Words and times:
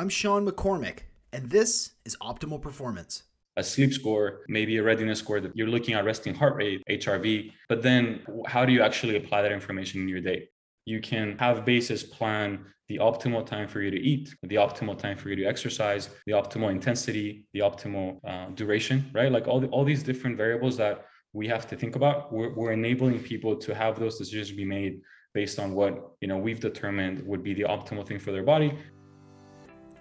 I'm 0.00 0.08
Sean 0.08 0.48
McCormick, 0.48 1.00
and 1.30 1.50
this 1.50 1.90
is 2.06 2.16
Optimal 2.22 2.62
Performance. 2.62 3.24
A 3.58 3.62
sleep 3.62 3.92
score, 3.92 4.46
maybe 4.48 4.78
a 4.78 4.82
readiness 4.82 5.18
score 5.18 5.40
that 5.40 5.54
you're 5.54 5.66
looking 5.66 5.92
at 5.92 6.06
resting 6.06 6.34
heart 6.34 6.56
rate, 6.56 6.82
HRV, 6.88 7.52
but 7.68 7.82
then 7.82 8.24
how 8.46 8.64
do 8.64 8.72
you 8.72 8.80
actually 8.80 9.16
apply 9.16 9.42
that 9.42 9.52
information 9.52 10.00
in 10.00 10.08
your 10.08 10.22
day? 10.22 10.48
You 10.86 11.02
can 11.02 11.36
have 11.36 11.66
BASIS 11.66 12.02
plan 12.02 12.64
the 12.88 12.96
optimal 12.96 13.44
time 13.44 13.68
for 13.68 13.82
you 13.82 13.90
to 13.90 14.00
eat, 14.00 14.34
the 14.42 14.54
optimal 14.54 14.98
time 14.98 15.18
for 15.18 15.28
you 15.28 15.36
to 15.36 15.44
exercise, 15.44 16.08
the 16.24 16.32
optimal 16.32 16.70
intensity, 16.70 17.44
the 17.52 17.60
optimal 17.60 18.20
uh, 18.26 18.46
duration, 18.54 19.10
right? 19.12 19.30
Like 19.30 19.48
all, 19.48 19.60
the, 19.60 19.66
all 19.66 19.84
these 19.84 20.02
different 20.02 20.38
variables 20.38 20.78
that 20.78 21.04
we 21.34 21.46
have 21.48 21.66
to 21.68 21.76
think 21.76 21.94
about. 21.94 22.32
We're, 22.32 22.54
we're 22.54 22.72
enabling 22.72 23.22
people 23.22 23.54
to 23.54 23.74
have 23.74 24.00
those 24.00 24.16
decisions 24.16 24.56
be 24.56 24.64
made 24.64 25.02
based 25.34 25.58
on 25.58 25.74
what 25.74 26.12
you 26.20 26.26
know 26.26 26.38
we've 26.38 26.58
determined 26.58 27.24
would 27.26 27.42
be 27.42 27.54
the 27.54 27.62
optimal 27.62 28.06
thing 28.06 28.18
for 28.18 28.32
their 28.32 28.42
body. 28.42 28.76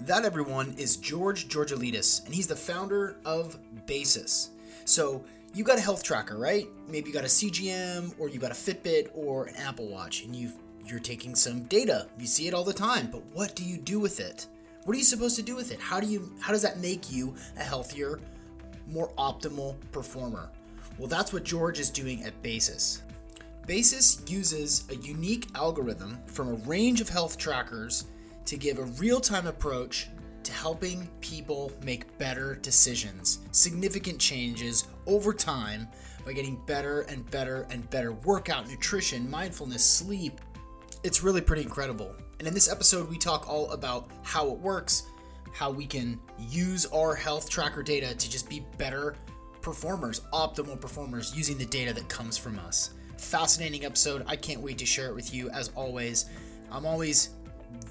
That 0.01 0.23
everyone 0.23 0.75
is 0.77 0.95
George 0.95 1.49
Georgalides, 1.49 2.25
and 2.25 2.33
he's 2.33 2.47
the 2.47 2.55
founder 2.55 3.17
of 3.25 3.59
Basis. 3.85 4.51
So 4.85 5.25
you 5.53 5.65
got 5.65 5.77
a 5.77 5.81
health 5.81 6.03
tracker, 6.03 6.37
right? 6.37 6.67
Maybe 6.87 7.09
you 7.09 7.13
got 7.13 7.25
a 7.25 7.27
CGM, 7.27 8.13
or 8.17 8.29
you 8.29 8.39
got 8.39 8.51
a 8.51 8.55
Fitbit, 8.55 9.09
or 9.13 9.47
an 9.47 9.55
Apple 9.57 9.89
Watch, 9.89 10.23
and 10.23 10.33
you 10.33 10.53
you're 10.85 10.99
taking 10.99 11.35
some 11.35 11.63
data. 11.63 12.07
You 12.17 12.27
see 12.27 12.47
it 12.47 12.53
all 12.53 12.63
the 12.63 12.73
time, 12.73 13.09
but 13.11 13.21
what 13.33 13.55
do 13.55 13.63
you 13.63 13.77
do 13.77 13.99
with 13.99 14.21
it? 14.21 14.47
What 14.85 14.95
are 14.95 14.97
you 14.97 15.03
supposed 15.03 15.35
to 15.35 15.43
do 15.43 15.55
with 15.55 15.71
it? 15.71 15.81
How 15.81 15.99
do 15.99 16.07
you 16.07 16.31
how 16.39 16.53
does 16.53 16.61
that 16.61 16.79
make 16.79 17.11
you 17.11 17.35
a 17.57 17.63
healthier, 17.63 18.21
more 18.87 19.09
optimal 19.17 19.75
performer? 19.91 20.49
Well, 20.97 21.09
that's 21.09 21.33
what 21.33 21.43
George 21.43 21.79
is 21.79 21.89
doing 21.89 22.23
at 22.23 22.41
Basis. 22.41 23.03
Basis 23.67 24.21
uses 24.27 24.85
a 24.89 24.95
unique 24.95 25.47
algorithm 25.55 26.19
from 26.25 26.47
a 26.47 26.53
range 26.53 27.01
of 27.01 27.09
health 27.09 27.37
trackers 27.37 28.05
to 28.45 28.57
give 28.57 28.79
a 28.79 28.83
real 28.83 29.19
time 29.19 29.47
approach 29.47 30.09
to 30.43 30.51
helping 30.51 31.07
people 31.21 31.71
make 31.83 32.17
better 32.17 32.55
decisions, 32.55 33.39
significant 33.51 34.19
changes 34.19 34.87
over 35.05 35.33
time 35.33 35.87
by 36.25 36.33
getting 36.33 36.59
better 36.65 37.01
and 37.01 37.29
better 37.29 37.67
and 37.69 37.89
better 37.89 38.13
workout, 38.13 38.67
nutrition, 38.67 39.29
mindfulness, 39.29 39.83
sleep. 39.83 40.39
It's 41.03 41.23
really 41.23 41.41
pretty 41.41 41.63
incredible. 41.63 42.15
And 42.39 42.47
in 42.47 42.53
this 42.53 42.69
episode, 42.71 43.09
we 43.09 43.17
talk 43.17 43.49
all 43.49 43.71
about 43.71 44.09
how 44.23 44.49
it 44.51 44.59
works, 44.59 45.03
how 45.53 45.71
we 45.71 45.85
can 45.85 46.19
use 46.37 46.85
our 46.87 47.15
health 47.15 47.49
tracker 47.49 47.83
data 47.83 48.15
to 48.15 48.29
just 48.29 48.49
be 48.49 48.65
better 48.77 49.15
performers, 49.61 50.21
optimal 50.33 50.79
performers, 50.79 51.35
using 51.35 51.57
the 51.57 51.65
data 51.65 51.93
that 51.93 52.07
comes 52.07 52.37
from 52.37 52.57
us 52.59 52.91
fascinating 53.19 53.85
episode. 53.85 54.23
I 54.27 54.35
can't 54.35 54.61
wait 54.61 54.77
to 54.79 54.85
share 54.85 55.07
it 55.07 55.15
with 55.15 55.33
you. 55.33 55.49
As 55.49 55.69
always, 55.75 56.25
I'm 56.71 56.85
always 56.85 57.29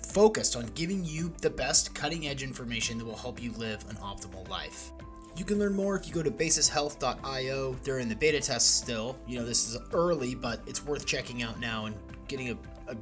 focused 0.09 0.57
on 0.57 0.67
giving 0.75 1.05
you 1.05 1.33
the 1.43 1.51
best 1.51 1.95
cutting 1.95 2.29
edge 2.29 2.43
information 2.43 2.99
that 2.99 3.05
will 3.05 3.17
help 3.17 3.43
you 3.43 3.53
live 3.53 3.85
an 3.89 3.97
optimal 3.97 4.49
life. 4.49 4.93
You 5.37 5.45
can 5.45 5.59
learn 5.59 5.75
more 5.75 5.95
if 5.95 6.09
you 6.09 6.13
go 6.13 6.23
to 6.23 6.31
basishealth.io. 6.31 7.77
They're 7.85 7.99
in 8.01 8.09
the 8.09 8.17
beta 8.17 8.41
test 8.41 8.79
still. 8.79 9.17
You 9.27 9.39
know, 9.39 9.45
this 9.45 9.69
is 9.69 9.79
early, 9.93 10.35
but 10.35 10.61
it's 10.67 10.85
worth 10.85 11.07
checking 11.07 11.43
out 11.43 11.61
now 11.61 11.87
and 11.87 11.95
getting 12.27 12.51
a, 12.51 12.59
a, 12.89 12.97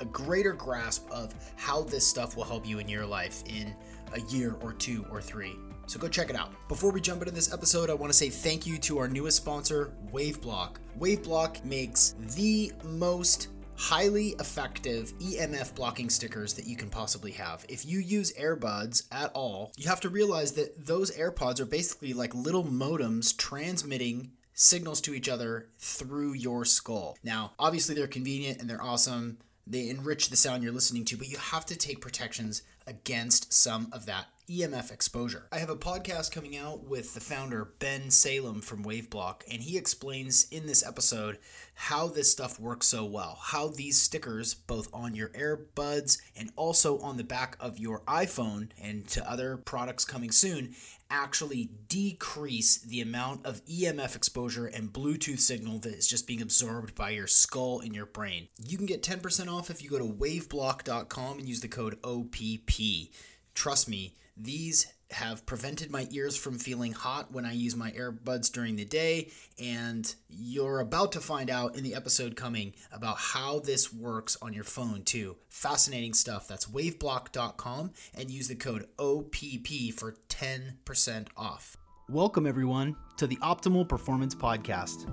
a 0.00 0.04
greater 0.04 0.52
grasp 0.52 1.10
of 1.10 1.34
how 1.56 1.82
this 1.82 2.06
stuff 2.06 2.36
will 2.36 2.44
help 2.44 2.66
you 2.66 2.78
in 2.78 2.88
your 2.88 3.06
life 3.06 3.42
in 3.46 3.74
a 4.12 4.20
year 4.32 4.56
or 4.60 4.72
two 4.72 5.04
or 5.10 5.20
three. 5.20 5.56
So 5.86 5.98
go 5.98 6.06
check 6.06 6.30
it 6.30 6.36
out. 6.36 6.52
Before 6.68 6.92
we 6.92 7.00
jump 7.00 7.22
into 7.22 7.34
this 7.34 7.52
episode, 7.52 7.90
I 7.90 7.94
want 7.94 8.12
to 8.12 8.16
say 8.16 8.28
thank 8.28 8.64
you 8.64 8.78
to 8.78 8.98
our 8.98 9.08
newest 9.08 9.38
sponsor, 9.38 9.92
Waveblock. 10.12 10.76
Waveblock 11.00 11.64
makes 11.64 12.14
the 12.36 12.70
most 12.84 13.48
highly 13.80 14.34
effective 14.38 15.18
EMF 15.20 15.74
blocking 15.74 16.10
stickers 16.10 16.52
that 16.52 16.66
you 16.66 16.76
can 16.76 16.90
possibly 16.90 17.30
have. 17.30 17.64
If 17.66 17.86
you 17.86 17.98
use 17.98 18.30
AirBuds 18.34 19.04
at 19.10 19.32
all, 19.32 19.72
you 19.78 19.88
have 19.88 20.00
to 20.00 20.10
realize 20.10 20.52
that 20.52 20.86
those 20.86 21.16
AirPods 21.16 21.60
are 21.60 21.64
basically 21.64 22.12
like 22.12 22.34
little 22.34 22.62
modems 22.62 23.34
transmitting 23.34 24.32
signals 24.52 25.00
to 25.00 25.14
each 25.14 25.30
other 25.30 25.68
through 25.78 26.34
your 26.34 26.66
skull. 26.66 27.16
Now, 27.24 27.52
obviously, 27.58 27.94
they're 27.94 28.06
convenient 28.06 28.60
and 28.60 28.68
they're 28.68 28.82
awesome. 28.82 29.38
They 29.66 29.88
enrich 29.88 30.28
the 30.28 30.36
sound 30.36 30.62
you're 30.62 30.72
listening 30.72 31.06
to, 31.06 31.16
but 31.16 31.30
you 31.30 31.38
have 31.38 31.64
to 31.66 31.76
take 31.76 32.02
protections 32.02 32.62
against 32.86 33.50
some 33.50 33.88
of 33.92 34.04
that 34.04 34.26
EMF 34.50 34.90
exposure. 34.90 35.46
I 35.52 35.58
have 35.58 35.70
a 35.70 35.76
podcast 35.76 36.32
coming 36.32 36.56
out 36.56 36.82
with 36.82 37.14
the 37.14 37.20
founder, 37.20 37.72
Ben 37.78 38.10
Salem 38.10 38.60
from 38.60 38.82
Waveblock, 38.82 39.42
and 39.48 39.62
he 39.62 39.78
explains 39.78 40.48
in 40.50 40.66
this 40.66 40.84
episode 40.84 41.38
how 41.74 42.08
this 42.08 42.32
stuff 42.32 42.58
works 42.58 42.88
so 42.88 43.04
well. 43.04 43.38
How 43.40 43.68
these 43.68 44.02
stickers, 44.02 44.54
both 44.54 44.88
on 44.92 45.14
your 45.14 45.28
earbuds 45.28 46.18
and 46.34 46.50
also 46.56 46.98
on 46.98 47.16
the 47.16 47.22
back 47.22 47.56
of 47.60 47.78
your 47.78 48.00
iPhone 48.08 48.70
and 48.82 49.06
to 49.10 49.30
other 49.30 49.56
products 49.56 50.04
coming 50.04 50.32
soon, 50.32 50.74
actually 51.08 51.70
decrease 51.86 52.78
the 52.78 53.00
amount 53.00 53.46
of 53.46 53.64
EMF 53.66 54.16
exposure 54.16 54.66
and 54.66 54.92
Bluetooth 54.92 55.38
signal 55.38 55.78
that 55.78 55.94
is 55.94 56.08
just 56.08 56.26
being 56.26 56.42
absorbed 56.42 56.96
by 56.96 57.10
your 57.10 57.28
skull 57.28 57.78
and 57.78 57.94
your 57.94 58.06
brain. 58.06 58.48
You 58.66 58.76
can 58.76 58.86
get 58.86 59.04
10% 59.04 59.48
off 59.48 59.70
if 59.70 59.80
you 59.80 59.90
go 59.90 59.98
to 59.98 60.12
waveblock.com 60.12 61.38
and 61.38 61.48
use 61.48 61.60
the 61.60 61.68
code 61.68 61.98
OPP. 62.02 63.12
Trust 63.54 63.88
me, 63.88 64.14
these 64.42 64.92
have 65.10 65.44
prevented 65.44 65.90
my 65.90 66.06
ears 66.12 66.36
from 66.36 66.58
feeling 66.58 66.92
hot 66.92 67.32
when 67.32 67.44
I 67.44 67.52
use 67.52 67.74
my 67.74 67.90
earbuds 67.90 68.50
during 68.50 68.76
the 68.76 68.84
day, 68.84 69.30
and 69.58 70.14
you're 70.28 70.80
about 70.80 71.12
to 71.12 71.20
find 71.20 71.50
out 71.50 71.76
in 71.76 71.82
the 71.82 71.94
episode 71.94 72.36
coming 72.36 72.74
about 72.92 73.16
how 73.18 73.58
this 73.58 73.92
works 73.92 74.36
on 74.40 74.52
your 74.52 74.64
phone 74.64 75.02
too. 75.02 75.36
Fascinating 75.48 76.14
stuff. 76.14 76.46
That's 76.46 76.66
waveblock.com 76.66 77.90
and 78.14 78.30
use 78.30 78.48
the 78.48 78.54
code 78.54 78.86
OPP 78.98 79.92
for 79.94 80.16
10% 80.28 81.26
off. 81.36 81.76
Welcome, 82.08 82.46
everyone, 82.46 82.96
to 83.18 83.26
the 83.26 83.36
Optimal 83.36 83.88
Performance 83.88 84.34
Podcast. 84.34 85.08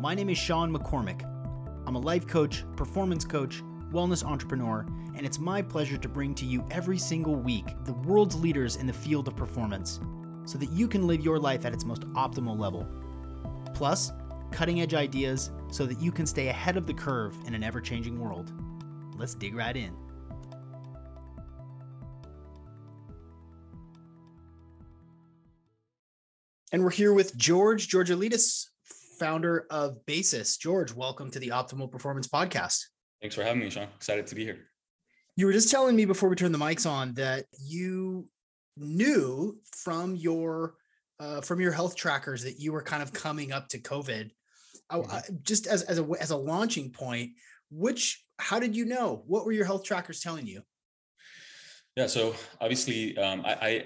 My 0.00 0.14
name 0.14 0.30
is 0.30 0.38
Sean 0.38 0.74
McCormick. 0.74 1.22
I'm 1.86 1.96
a 1.96 2.00
life 2.00 2.26
coach, 2.26 2.64
performance 2.76 3.24
coach, 3.24 3.62
wellness 3.92 4.24
entrepreneur, 4.24 4.86
and 5.14 5.26
it's 5.26 5.38
my 5.38 5.62
pleasure 5.62 5.98
to 5.98 6.08
bring 6.08 6.34
to 6.34 6.46
you 6.46 6.66
every 6.70 6.98
single 6.98 7.36
week 7.36 7.66
the 7.84 7.92
world's 7.92 8.36
leaders 8.36 8.76
in 8.76 8.86
the 8.86 8.92
field 8.92 9.28
of 9.28 9.36
performance 9.36 10.00
so 10.44 10.58
that 10.58 10.70
you 10.70 10.88
can 10.88 11.06
live 11.06 11.20
your 11.20 11.38
life 11.38 11.64
at 11.64 11.72
its 11.72 11.84
most 11.84 12.02
optimal 12.12 12.58
level. 12.58 12.88
Plus, 13.74 14.12
cutting 14.50 14.80
edge 14.80 14.94
ideas 14.94 15.50
so 15.70 15.86
that 15.86 16.00
you 16.00 16.10
can 16.10 16.26
stay 16.26 16.48
ahead 16.48 16.76
of 16.76 16.86
the 16.86 16.94
curve 16.94 17.36
in 17.46 17.54
an 17.54 17.62
ever 17.62 17.80
changing 17.80 18.18
world. 18.18 18.52
Let's 19.16 19.34
dig 19.34 19.54
right 19.54 19.76
in. 19.76 19.94
And 26.72 26.82
we're 26.82 26.90
here 26.90 27.12
with 27.12 27.36
George 27.36 27.88
Georgalides, 27.88 28.64
founder 29.18 29.66
of 29.70 30.04
Basis. 30.06 30.56
George, 30.56 30.94
welcome 30.94 31.30
to 31.30 31.38
the 31.38 31.48
Optimal 31.48 31.90
Performance 31.90 32.28
Podcast. 32.28 32.86
Thanks 33.22 33.34
for 33.34 33.42
having 33.42 33.60
me, 33.60 33.70
Sean. 33.70 33.86
Excited 33.96 34.26
to 34.26 34.34
be 34.34 34.44
here. 34.44 34.58
You 35.36 35.46
were 35.46 35.52
just 35.52 35.70
telling 35.70 35.96
me 35.96 36.04
before 36.04 36.28
we 36.28 36.36
turned 36.36 36.54
the 36.54 36.58
mics 36.58 36.90
on 36.90 37.14
that 37.14 37.46
you 37.58 38.28
knew 38.76 39.58
from 39.74 40.14
your 40.16 40.74
uh, 41.20 41.40
from 41.40 41.60
your 41.60 41.72
health 41.72 41.94
trackers 41.96 42.42
that 42.42 42.58
you 42.58 42.72
were 42.72 42.82
kind 42.82 43.02
of 43.02 43.12
coming 43.12 43.52
up 43.52 43.68
to 43.68 43.78
COVID. 43.78 44.30
Mm-hmm. 44.90 45.36
just 45.42 45.66
as 45.66 45.82
as 45.84 45.98
a 45.98 46.06
as 46.20 46.32
a 46.32 46.36
launching 46.36 46.90
point, 46.90 47.32
which 47.70 48.22
how 48.38 48.58
did 48.58 48.76
you 48.76 48.84
know? 48.84 49.22
What 49.26 49.46
were 49.46 49.52
your 49.52 49.64
health 49.64 49.84
trackers 49.84 50.20
telling 50.20 50.46
you? 50.46 50.62
Yeah, 51.96 52.06
so 52.06 52.34
obviously, 52.60 53.16
um, 53.18 53.42
I, 53.44 53.84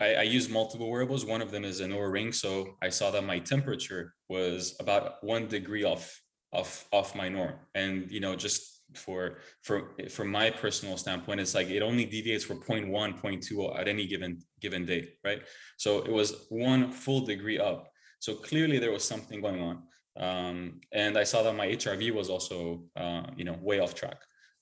I 0.00 0.14
I 0.14 0.22
use 0.22 0.48
multiple 0.48 0.90
wearables. 0.90 1.24
One 1.24 1.40
of 1.40 1.50
them 1.50 1.64
is 1.64 1.80
an 1.80 1.90
Oura 1.90 2.12
ring, 2.12 2.32
so 2.32 2.76
I 2.82 2.88
saw 2.88 3.10
that 3.12 3.24
my 3.24 3.38
temperature 3.38 4.14
was 4.28 4.76
about 4.80 5.22
one 5.22 5.48
degree 5.48 5.84
off 5.84 6.21
off 6.52 6.86
off 6.92 7.14
my 7.14 7.28
norm, 7.28 7.54
and 7.74 8.10
you 8.10 8.20
know, 8.20 8.36
just 8.36 8.72
for 8.94 9.38
for 9.62 9.92
from 10.10 10.28
my 10.28 10.50
personal 10.50 10.96
standpoint 10.96 11.40
it's 11.40 11.54
like 11.54 11.68
it 11.68 11.82
only 11.82 12.04
deviates 12.04 12.44
for 12.44 12.54
0 12.54 12.86
0.1 12.88 13.20
0.2 13.20 13.78
at 13.78 13.88
any 13.88 14.06
given 14.06 14.38
given 14.60 14.84
day 14.84 15.08
right? 15.24 15.42
So 15.76 15.98
it 15.98 16.12
was 16.12 16.46
one 16.48 16.90
full 16.90 17.20
degree 17.20 17.58
up. 17.58 17.88
So 18.18 18.34
clearly 18.34 18.78
there 18.78 18.92
was 18.92 19.04
something 19.04 19.40
going 19.40 19.62
on. 19.62 19.82
Um, 20.14 20.80
and 20.92 21.16
i 21.16 21.24
saw 21.24 21.42
that 21.42 21.54
my 21.54 21.68
hrv 21.68 22.12
was 22.12 22.28
also 22.28 22.84
uh, 22.96 23.24
you 23.36 23.44
know 23.44 23.58
way 23.60 23.80
off 23.80 23.94
track. 23.94 24.20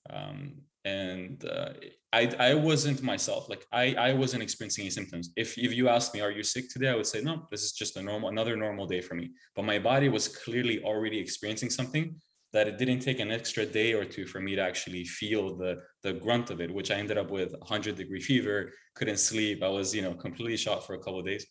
Um, 0.09 0.61
and 0.83 1.45
uh, 1.45 1.73
I, 2.11 2.33
I 2.39 2.53
wasn't 2.55 3.03
myself 3.03 3.49
like 3.49 3.65
I, 3.71 3.93
I 3.93 4.13
wasn't 4.13 4.43
experiencing 4.43 4.83
any 4.83 4.89
symptoms. 4.89 5.31
If, 5.35 5.57
if 5.57 5.73
you 5.73 5.89
asked 5.89 6.13
me 6.13 6.21
are 6.21 6.31
you 6.31 6.43
sick 6.43 6.69
today? 6.69 6.89
I 6.89 6.95
would 6.95 7.07
say 7.07 7.21
no 7.21 7.47
this 7.51 7.63
is 7.63 7.71
just 7.71 7.97
a 7.97 8.01
normal 8.01 8.29
another 8.29 8.55
normal 8.55 8.87
day 8.87 9.01
for 9.01 9.15
me. 9.15 9.31
But 9.55 9.65
my 9.65 9.79
body 9.79 10.09
was 10.09 10.27
clearly 10.27 10.83
already 10.83 11.19
experiencing 11.19 11.69
something 11.69 12.15
that 12.53 12.67
it 12.67 12.77
didn't 12.77 12.99
take 12.99 13.19
an 13.19 13.31
extra 13.31 13.65
day 13.65 13.93
or 13.93 14.03
two 14.03 14.25
for 14.25 14.41
me 14.41 14.55
to 14.55 14.61
actually 14.61 15.05
feel 15.05 15.55
the 15.55 15.77
the 16.03 16.13
grunt 16.13 16.49
of 16.49 16.59
it 16.59 16.73
which 16.73 16.91
i 16.91 16.95
ended 16.95 17.17
up 17.17 17.31
with 17.31 17.53
100 17.53 17.95
degree 17.95 18.19
fever 18.19 18.71
couldn't 18.93 19.19
sleep 19.19 19.63
i 19.63 19.69
was 19.69 19.95
you 19.95 20.01
know 20.01 20.13
completely 20.13 20.57
shot 20.57 20.85
for 20.85 20.95
a 20.95 20.99
couple 20.99 21.19
of 21.19 21.25
days. 21.25 21.45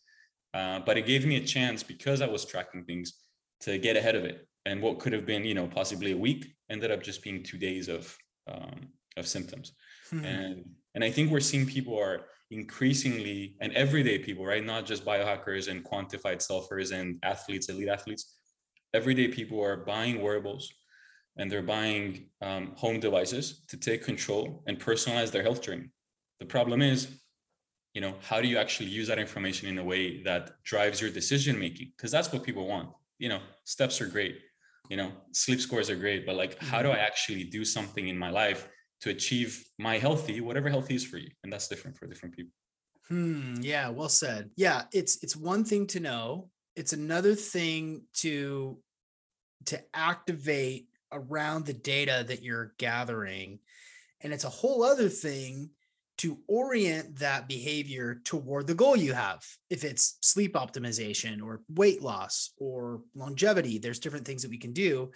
Uh, 0.53 0.81
but 0.85 0.97
it 0.97 1.05
gave 1.05 1.25
me 1.25 1.37
a 1.37 1.45
chance 1.45 1.81
because 1.81 2.21
i 2.21 2.27
was 2.27 2.45
tracking 2.45 2.83
things 2.83 3.13
to 3.61 3.77
get 3.77 3.95
ahead 3.95 4.15
of 4.15 4.25
it. 4.25 4.47
And 4.65 4.81
what 4.81 4.99
could 4.99 5.13
have 5.13 5.25
been 5.25 5.45
you 5.45 5.53
know 5.53 5.67
possibly 5.67 6.11
a 6.11 6.17
week 6.17 6.53
ended 6.69 6.91
up 6.91 7.01
just 7.01 7.23
being 7.23 7.43
two 7.43 7.57
days 7.57 7.87
of 7.87 8.15
um, 8.47 8.89
of 9.17 9.27
symptoms 9.27 9.73
hmm. 10.09 10.23
and 10.23 10.65
And 10.93 11.03
I 11.03 11.11
think 11.11 11.31
we're 11.31 11.39
seeing 11.39 11.65
people 11.65 11.97
are 11.97 12.25
increasingly 12.49 13.55
and 13.61 13.73
everyday 13.73 14.19
people, 14.19 14.45
right? 14.45 14.63
Not 14.63 14.85
just 14.85 15.05
biohackers 15.05 15.69
and 15.69 15.83
quantified 15.83 16.45
selfers 16.45 16.91
and 16.91 17.17
athletes, 17.23 17.69
elite 17.69 17.87
athletes. 17.87 18.37
Everyday 18.93 19.29
people 19.29 19.63
are 19.63 19.77
buying 19.77 20.21
wearables 20.21 20.69
and 21.37 21.49
they're 21.49 21.61
buying 21.61 22.29
um, 22.41 22.73
home 22.75 22.99
devices 22.99 23.63
to 23.69 23.77
take 23.77 24.03
control 24.03 24.63
and 24.67 24.79
personalize 24.79 25.31
their 25.31 25.43
health 25.43 25.61
journey. 25.61 25.87
The 26.39 26.45
problem 26.45 26.81
is, 26.81 27.07
you 27.93 28.01
know, 28.01 28.15
how 28.21 28.41
do 28.41 28.47
you 28.49 28.57
actually 28.57 28.89
use 28.89 29.07
that 29.07 29.19
information 29.19 29.69
in 29.69 29.77
a 29.77 29.83
way 29.83 30.21
that 30.23 30.51
drives 30.63 30.99
your 30.99 31.09
decision 31.09 31.57
making? 31.57 31.93
Because 31.95 32.11
that's 32.11 32.33
what 32.33 32.43
people 32.43 32.67
want. 32.67 32.89
You 33.17 33.29
know, 33.29 33.39
steps 33.63 34.01
are 34.01 34.07
great, 34.07 34.39
you 34.89 34.97
know, 34.97 35.11
sleep 35.31 35.61
scores 35.61 35.89
are 35.89 35.95
great, 35.95 36.25
but 36.25 36.35
like, 36.35 36.61
how 36.61 36.81
do 36.81 36.89
mm-hmm. 36.89 36.97
I 36.97 37.05
actually 37.05 37.45
do 37.45 37.63
something 37.63 38.09
in 38.09 38.17
my 38.17 38.29
life 38.29 38.67
to 39.01 39.09
achieve 39.09 39.63
my 39.77 39.97
healthy, 39.97 40.41
whatever 40.41 40.69
healthy 40.69 40.95
is 40.95 41.03
for 41.05 41.17
you? 41.17 41.29
And 41.43 41.51
that's 41.51 41.67
different 41.67 41.97
for 41.97 42.07
different 42.07 42.35
people. 42.35 42.53
Hmm. 43.07 43.55
Yeah. 43.61 43.89
Well 43.89 44.09
said. 44.09 44.51
Yeah. 44.55 44.83
It's 44.93 45.21
it's 45.23 45.35
one 45.35 45.63
thing 45.63 45.87
to 45.87 45.99
know. 45.99 46.49
It's 46.75 46.93
another 46.93 47.35
thing 47.35 48.03
to 48.15 48.77
to 49.65 49.81
activate 49.93 50.87
around 51.11 51.65
the 51.65 51.73
data 51.73 52.23
that 52.27 52.41
you're 52.41 52.73
gathering. 52.77 53.59
And 54.21 54.31
it's 54.33 54.45
a 54.45 54.49
whole 54.49 54.83
other 54.83 55.09
thing 55.09 55.71
to 56.19 56.37
orient 56.47 57.17
that 57.17 57.47
behavior 57.47 58.21
toward 58.23 58.67
the 58.67 58.75
goal 58.75 58.95
you 58.95 59.13
have. 59.13 59.43
If 59.69 59.83
it's 59.83 60.17
sleep 60.21 60.53
optimization 60.53 61.41
or 61.43 61.61
weight 61.67 62.01
loss 62.01 62.51
or 62.57 63.01
longevity, 63.15 63.79
there's 63.79 63.99
different 63.99 64.25
things 64.25 64.43
that 64.43 64.51
we 64.51 64.59
can 64.59 64.71
do, 64.71 65.11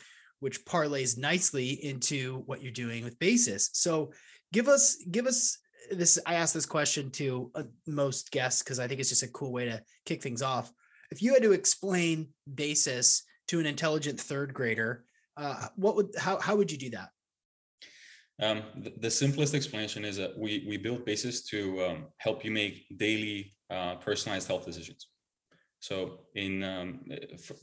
which 0.45 0.63
parlays 0.63 1.17
nicely 1.17 1.83
into 1.83 2.43
what 2.45 2.61
you're 2.61 2.71
doing 2.71 3.03
with 3.03 3.17
basis. 3.17 3.71
So 3.73 4.11
give 4.53 4.67
us, 4.67 4.95
give 5.09 5.25
us 5.25 5.57
this. 5.89 6.19
I 6.23 6.35
ask 6.35 6.53
this 6.53 6.67
question 6.67 7.09
to 7.13 7.49
uh, 7.55 7.63
most 7.87 8.29
guests 8.29 8.61
because 8.61 8.79
I 8.79 8.87
think 8.87 8.99
it's 8.99 9.09
just 9.09 9.23
a 9.23 9.27
cool 9.29 9.51
way 9.51 9.65
to 9.65 9.81
kick 10.05 10.21
things 10.21 10.43
off. 10.43 10.71
If 11.09 11.23
you 11.23 11.33
had 11.33 11.41
to 11.41 11.53
explain 11.53 12.27
basis 12.53 13.23
to 13.47 13.59
an 13.59 13.65
intelligent 13.65 14.21
third 14.21 14.53
grader, 14.53 15.05
uh, 15.35 15.65
what 15.77 15.95
would 15.95 16.09
how 16.15 16.39
how 16.39 16.55
would 16.55 16.71
you 16.71 16.77
do 16.77 16.91
that? 16.91 17.09
Um, 18.39 18.61
the, 18.83 18.93
the, 18.99 19.09
simplest 19.09 19.55
explanation 19.55 20.05
is 20.05 20.15
that 20.17 20.37
we 20.37 20.63
we 20.67 20.77
build 20.77 21.05
basis 21.05 21.41
to 21.47 21.83
um, 21.85 22.05
help 22.17 22.45
you 22.45 22.51
make 22.51 22.85
daily 22.97 23.51
uh, 23.71 23.95
personalized 23.95 24.47
health 24.47 24.63
decisions. 24.63 25.07
So 25.85 26.21
in 26.33 26.63
um, 26.63 27.01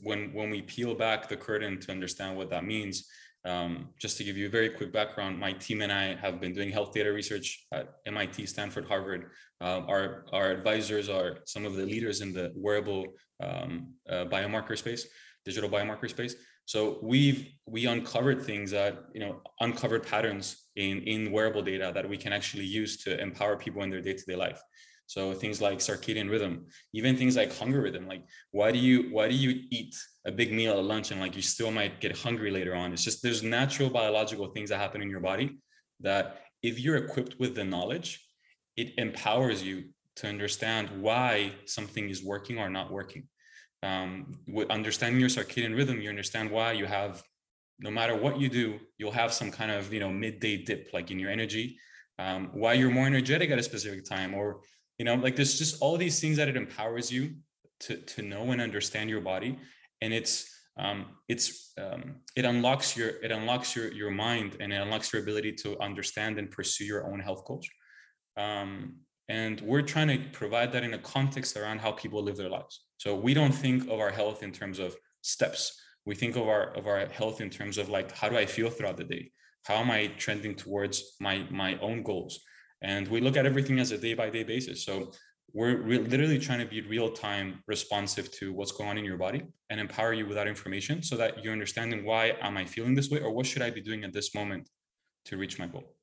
when 0.01 0.31
when 0.33 0.49
we 0.49 0.61
peel 0.61 0.95
back 0.95 1.27
the 1.27 1.35
curtain 1.35 1.77
to 1.81 1.91
understand 1.91 2.37
what 2.37 2.49
that 2.51 2.63
means, 2.63 2.95
um, 3.43 3.89
just 3.99 4.15
to 4.17 4.23
give 4.23 4.37
you 4.37 4.45
a 4.47 4.55
very 4.57 4.69
quick 4.69 4.93
background, 4.93 5.37
my 5.37 5.51
team 5.51 5.81
and 5.81 5.91
I 5.91 6.15
have 6.15 6.39
been 6.39 6.53
doing 6.53 6.71
health 6.71 6.93
data 6.93 7.11
research 7.11 7.65
at 7.73 7.95
MIT, 8.05 8.45
Stanford, 8.45 8.85
Harvard. 8.85 9.31
Um, 9.59 9.87
our 9.89 10.25
our 10.31 10.51
advisors 10.51 11.09
are 11.09 11.39
some 11.45 11.65
of 11.65 11.75
the 11.75 11.85
leaders 11.85 12.21
in 12.21 12.31
the 12.31 12.53
wearable 12.55 13.07
um, 13.41 13.93
uh, 14.09 14.23
biomarker 14.35 14.77
space, 14.77 15.05
digital 15.43 15.69
biomarker 15.69 16.09
space. 16.09 16.35
So 16.63 16.99
we've 17.03 17.49
we 17.65 17.87
uncovered 17.87 18.41
things 18.41 18.71
that 18.71 19.03
you 19.13 19.19
know 19.19 19.41
uncovered 19.59 20.03
patterns 20.07 20.45
in 20.77 21.01
in 21.13 21.29
wearable 21.33 21.61
data 21.61 21.91
that 21.93 22.07
we 22.07 22.15
can 22.15 22.31
actually 22.31 22.67
use 22.81 23.03
to 23.03 23.19
empower 23.19 23.57
people 23.57 23.83
in 23.83 23.89
their 23.89 23.99
day-to-day 23.99 24.37
life. 24.37 24.61
So 25.05 25.33
things 25.33 25.61
like 25.61 25.79
circadian 25.79 26.29
rhythm, 26.29 26.65
even 26.93 27.17
things 27.17 27.35
like 27.35 27.55
hunger 27.55 27.81
rhythm. 27.81 28.07
Like 28.07 28.25
why 28.51 28.71
do 28.71 28.79
you 28.79 29.09
why 29.11 29.27
do 29.29 29.35
you 29.35 29.63
eat 29.69 29.95
a 30.25 30.31
big 30.31 30.53
meal 30.53 30.77
at 30.77 30.83
lunch 30.83 31.11
and 31.11 31.19
like 31.19 31.35
you 31.35 31.41
still 31.41 31.71
might 31.71 32.01
get 32.01 32.17
hungry 32.17 32.51
later 32.51 32.73
on? 32.75 32.93
It's 32.93 33.03
just 33.03 33.21
there's 33.21 33.43
natural 33.43 33.89
biological 33.89 34.47
things 34.47 34.69
that 34.69 34.79
happen 34.79 35.01
in 35.01 35.09
your 35.09 35.19
body 35.19 35.59
that 35.99 36.41
if 36.61 36.79
you're 36.79 36.97
equipped 36.97 37.39
with 37.39 37.55
the 37.55 37.63
knowledge, 37.63 38.25
it 38.77 38.93
empowers 38.97 39.61
you 39.61 39.85
to 40.15 40.27
understand 40.27 40.89
why 41.01 41.53
something 41.65 42.09
is 42.09 42.23
working 42.23 42.57
or 42.57 42.69
not 42.69 42.91
working 42.91 43.27
um, 43.83 44.39
with 44.47 44.69
understanding 44.71 45.19
your 45.19 45.29
circadian 45.29 45.75
rhythm, 45.75 46.01
you 46.01 46.09
understand 46.09 46.49
why 46.49 46.71
you 46.71 46.85
have, 46.85 47.21
no 47.79 47.91
matter 47.91 48.15
what 48.15 48.39
you 48.39 48.49
do, 48.49 48.79
you'll 48.97 49.11
have 49.11 49.33
some 49.33 49.51
kind 49.51 49.71
of 49.71 49.93
you 49.93 49.99
know 49.99 50.09
midday 50.09 50.57
dip, 50.57 50.89
like 50.93 51.11
in 51.11 51.19
your 51.19 51.29
energy. 51.29 51.77
Um, 52.17 52.49
why 52.53 52.73
you're 52.73 52.91
more 52.91 53.07
energetic 53.07 53.51
at 53.51 53.59
a 53.59 53.63
specific 53.63 54.05
time, 54.05 54.33
or 54.33 54.61
you 54.97 55.05
know, 55.05 55.15
like 55.15 55.35
there's 55.35 55.57
just 55.57 55.81
all 55.81 55.97
these 55.97 56.19
things 56.19 56.37
that 56.37 56.47
it 56.47 56.55
empowers 56.55 57.11
you 57.11 57.35
to 57.81 57.97
to 57.97 58.21
know 58.21 58.51
and 58.51 58.61
understand 58.61 59.09
your 59.09 59.21
body, 59.21 59.57
and 60.01 60.13
it's 60.13 60.49
um, 60.77 61.05
it's 61.27 61.73
um, 61.77 62.15
it 62.35 62.45
unlocks 62.45 62.97
your 62.97 63.09
it 63.23 63.31
unlocks 63.31 63.75
your 63.75 63.91
your 63.91 64.11
mind 64.11 64.57
and 64.59 64.73
it 64.73 64.77
unlocks 64.77 65.13
your 65.13 65.21
ability 65.21 65.53
to 65.53 65.79
understand 65.79 66.39
and 66.39 66.49
pursue 66.49 66.85
your 66.85 67.11
own 67.11 67.19
health 67.19 67.45
goals. 67.45 67.67
Um, 68.37 68.95
and 69.29 69.61
we're 69.61 69.83
trying 69.83 70.07
to 70.09 70.29
provide 70.31 70.71
that 70.73 70.83
in 70.83 70.93
a 70.93 70.97
context 70.97 71.55
around 71.55 71.79
how 71.79 71.91
people 71.91 72.21
live 72.21 72.37
their 72.37 72.49
lives. 72.49 72.85
So 72.97 73.15
we 73.15 73.33
don't 73.33 73.51
think 73.51 73.83
of 73.83 73.99
our 73.99 74.09
health 74.09 74.43
in 74.43 74.51
terms 74.51 74.79
of 74.79 74.95
steps. 75.21 75.79
We 76.05 76.15
think 76.15 76.35
of 76.35 76.47
our 76.47 76.75
of 76.75 76.87
our 76.87 77.05
health 77.05 77.39
in 77.39 77.49
terms 77.49 77.77
of 77.77 77.89
like 77.89 78.11
how 78.11 78.29
do 78.29 78.37
I 78.37 78.45
feel 78.45 78.69
throughout 78.69 78.97
the 78.97 79.03
day? 79.03 79.31
How 79.65 79.75
am 79.75 79.91
I 79.91 80.07
trending 80.17 80.55
towards 80.55 81.15
my 81.19 81.45
my 81.49 81.77
own 81.79 82.03
goals? 82.03 82.39
And 82.83 83.07
we 83.07 83.21
look 83.21 83.37
at 83.37 83.45
everything 83.45 83.79
as 83.79 83.91
a 83.91 83.97
day 83.97 84.13
by 84.13 84.29
day 84.29 84.43
basis. 84.43 84.85
So 84.85 85.11
we're 85.53 85.77
re- 85.77 85.99
literally 85.99 86.39
trying 86.39 86.59
to 86.59 86.65
be 86.65 86.81
real 86.81 87.11
time 87.11 87.63
responsive 87.67 88.31
to 88.33 88.53
what's 88.53 88.71
going 88.71 88.89
on 88.89 88.97
in 88.97 89.05
your 89.05 89.17
body 89.17 89.43
and 89.69 89.79
empower 89.79 90.13
you 90.13 90.25
with 90.25 90.35
that 90.35 90.47
information 90.47 91.01
so 91.01 91.15
that 91.17 91.43
you're 91.43 91.53
understanding 91.53 92.03
why 92.05 92.35
am 92.41 92.57
I 92.57 92.65
feeling 92.65 92.95
this 92.95 93.09
way 93.09 93.19
or 93.21 93.31
what 93.31 93.45
should 93.45 93.61
I 93.61 93.69
be 93.69 93.81
doing 93.81 94.03
at 94.03 94.13
this 94.13 94.35
moment 94.35 94.67
to 95.25 95.37
reach 95.37 95.59
my 95.59 95.67
goal. 95.67 95.95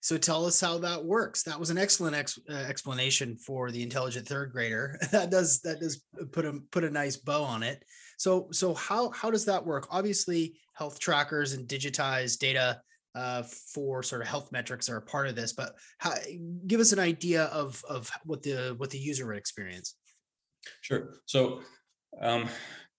So 0.00 0.18
tell 0.18 0.46
us 0.46 0.60
how 0.60 0.78
that 0.78 1.04
works. 1.04 1.44
That 1.44 1.60
was 1.60 1.70
an 1.70 1.78
excellent 1.78 2.16
ex- 2.16 2.38
uh, 2.50 2.54
explanation 2.54 3.36
for 3.36 3.70
the 3.70 3.84
intelligent 3.84 4.26
third 4.26 4.50
grader. 4.50 4.98
that 5.12 5.30
does 5.30 5.60
that 5.60 5.78
does 5.78 6.02
put 6.32 6.44
a 6.44 6.58
put 6.72 6.82
a 6.82 6.90
nice 6.90 7.16
bow 7.16 7.44
on 7.44 7.62
it. 7.62 7.84
So 8.18 8.48
so 8.50 8.74
how 8.74 9.10
how 9.10 9.30
does 9.30 9.44
that 9.44 9.64
work? 9.64 9.86
Obviously, 9.90 10.58
health 10.74 10.98
trackers 10.98 11.52
and 11.52 11.68
digitized 11.68 12.38
data 12.38 12.80
uh, 13.14 13.42
for 13.42 14.02
sort 14.02 14.22
of 14.22 14.28
health 14.28 14.50
metrics 14.52 14.88
are 14.88 14.96
a 14.96 15.02
part 15.02 15.28
of 15.28 15.36
this. 15.36 15.52
But 15.52 15.74
how, 15.98 16.14
give 16.66 16.80
us 16.80 16.92
an 16.92 16.98
idea 16.98 17.44
of 17.44 17.82
of 17.88 18.10
what 18.24 18.42
the 18.42 18.74
what 18.76 18.90
the 18.90 18.98
user 18.98 19.26
would 19.26 19.36
experience. 19.36 19.96
Sure. 20.80 21.14
So 21.26 21.60
um, 22.20 22.48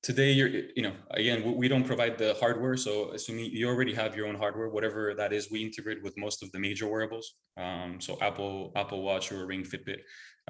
today 0.04 0.34
you're 0.34 0.50
you 0.76 0.84
know 0.84 0.94
again 1.12 1.56
we 1.56 1.68
don't 1.68 1.86
provide 1.86 2.18
the 2.18 2.36
hardware 2.40 2.76
so 2.76 3.12
assuming 3.12 3.46
you 3.46 3.68
already 3.68 3.94
have 3.94 4.16
your 4.16 4.28
own 4.28 4.36
hardware 4.36 4.70
whatever 4.70 5.14
that 5.16 5.32
is 5.32 5.50
we 5.50 5.64
integrate 5.64 6.04
with 6.04 6.14
most 6.18 6.44
of 6.44 6.52
the 6.52 6.60
major 6.60 6.88
wearables 6.88 7.36
um, 7.58 8.00
so 8.00 8.18
apple 8.22 8.74
apple 8.76 9.02
watch 9.02 9.30
Oura 9.30 9.48
ring 9.48 9.64
fitbit 9.64 10.00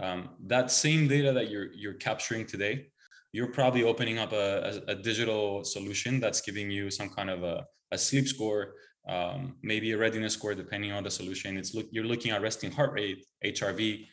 um, 0.02 0.30
that 0.48 0.72
same 0.72 1.08
data 1.08 1.32
that 1.32 1.52
you're 1.52 1.72
you're 1.74 1.94
capturing 1.94 2.48
today 2.48 2.88
you're 3.32 3.52
probably 3.52 3.84
opening 3.84 4.18
up 4.18 4.34
a, 4.34 4.82
a, 4.88 4.92
a 4.94 4.96
digital 4.96 5.64
solution 5.64 6.20
that's 6.20 6.42
giving 6.42 6.70
you 6.72 6.90
some 6.90 7.10
kind 7.10 7.30
of 7.30 7.44
a, 7.44 7.64
a 7.92 7.98
sleep 7.98 8.28
score 8.28 8.74
um, 9.08 9.56
maybe 9.62 9.92
a 9.92 9.98
readiness 9.98 10.34
score 10.34 10.56
depending 10.56 10.92
on 10.92 11.04
the 11.04 11.12
solution 11.12 11.58
it's 11.58 11.74
look 11.74 11.88
you're 11.92 12.06
looking 12.06 12.32
at 12.32 12.42
resting 12.42 12.72
heart 12.72 12.94
rate 12.94 13.26
hrv 13.46 14.08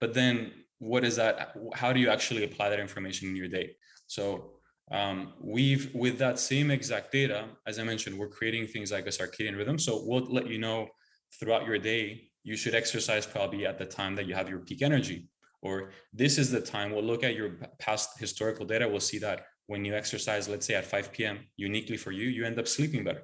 but 0.00 0.14
then 0.14 0.52
what 0.78 1.04
is 1.04 1.16
that 1.16 1.56
how 1.74 1.92
do 1.92 2.00
you 2.00 2.08
actually 2.08 2.44
apply 2.44 2.68
that 2.68 2.80
information 2.80 3.28
in 3.28 3.36
your 3.36 3.48
day 3.48 3.74
so 4.06 4.52
um, 4.90 5.32
we've 5.40 5.90
with 5.94 6.18
that 6.18 6.38
same 6.38 6.70
exact 6.70 7.12
data, 7.12 7.46
as 7.66 7.78
I 7.78 7.84
mentioned, 7.84 8.18
we're 8.18 8.28
creating 8.28 8.66
things 8.66 8.92
like 8.92 9.06
a 9.06 9.10
circadian 9.10 9.56
rhythm. 9.56 9.78
So 9.78 10.02
we'll 10.04 10.26
let 10.26 10.48
you 10.48 10.58
know 10.58 10.88
throughout 11.38 11.66
your 11.66 11.78
day, 11.78 12.24
you 12.42 12.56
should 12.56 12.74
exercise 12.74 13.24
probably 13.26 13.66
at 13.66 13.78
the 13.78 13.86
time 13.86 14.14
that 14.16 14.26
you 14.26 14.34
have 14.34 14.50
your 14.50 14.58
peak 14.58 14.82
energy. 14.82 15.28
Or 15.62 15.92
this 16.12 16.36
is 16.36 16.50
the 16.50 16.60
time 16.60 16.90
we'll 16.90 17.04
look 17.04 17.24
at 17.24 17.36
your 17.36 17.60
past 17.78 18.18
historical 18.18 18.66
data. 18.66 18.86
We'll 18.86 19.00
see 19.00 19.18
that 19.18 19.46
when 19.66 19.84
you 19.84 19.94
exercise, 19.94 20.48
let's 20.48 20.66
say 20.66 20.74
at 20.74 20.84
5 20.84 21.12
p.m., 21.12 21.38
uniquely 21.56 21.96
for 21.96 22.10
you, 22.10 22.28
you 22.28 22.44
end 22.44 22.58
up 22.58 22.66
sleeping 22.66 23.04
better. 23.04 23.22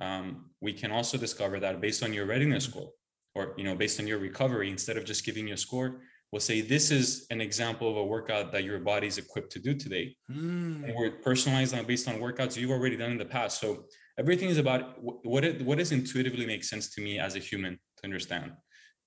Um, 0.00 0.50
we 0.60 0.72
can 0.72 0.90
also 0.90 1.18
discover 1.18 1.60
that 1.60 1.80
based 1.80 2.02
on 2.02 2.12
your 2.12 2.26
readiness 2.26 2.64
score, 2.64 2.90
or 3.34 3.54
you 3.56 3.64
know, 3.64 3.74
based 3.74 4.00
on 4.00 4.06
your 4.06 4.18
recovery, 4.18 4.70
instead 4.70 4.96
of 4.96 5.04
just 5.04 5.24
giving 5.24 5.48
you 5.48 5.54
a 5.54 5.56
score, 5.56 6.00
we'll 6.32 6.40
say 6.40 6.60
this 6.60 6.90
is 6.90 7.26
an 7.30 7.40
example 7.40 7.90
of 7.90 7.96
a 7.96 8.04
workout 8.04 8.52
that 8.52 8.64
your 8.64 8.78
body 8.78 9.06
is 9.06 9.18
equipped 9.18 9.50
to 9.52 9.58
do 9.58 9.74
today. 9.74 10.16
Mm. 10.30 10.84
and 10.84 10.94
we're 10.94 11.10
personalized 11.10 11.74
on 11.74 11.84
based 11.84 12.08
on 12.08 12.16
workouts 12.16 12.56
you've 12.56 12.70
already 12.70 12.96
done 12.96 13.12
in 13.12 13.18
the 13.18 13.24
past. 13.24 13.60
So 13.60 13.84
everything 14.18 14.48
is 14.48 14.58
about 14.58 15.02
what 15.02 15.44
it 15.44 15.62
what 15.62 15.78
does 15.78 15.92
intuitively 15.92 16.46
make 16.46 16.64
sense 16.64 16.90
to 16.94 17.00
me 17.00 17.18
as 17.18 17.34
a 17.36 17.38
human 17.38 17.78
to 17.98 18.04
understand. 18.04 18.52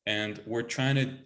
And 0.06 0.42
we're 0.46 0.64
trying 0.64 0.96
to 0.96 1.18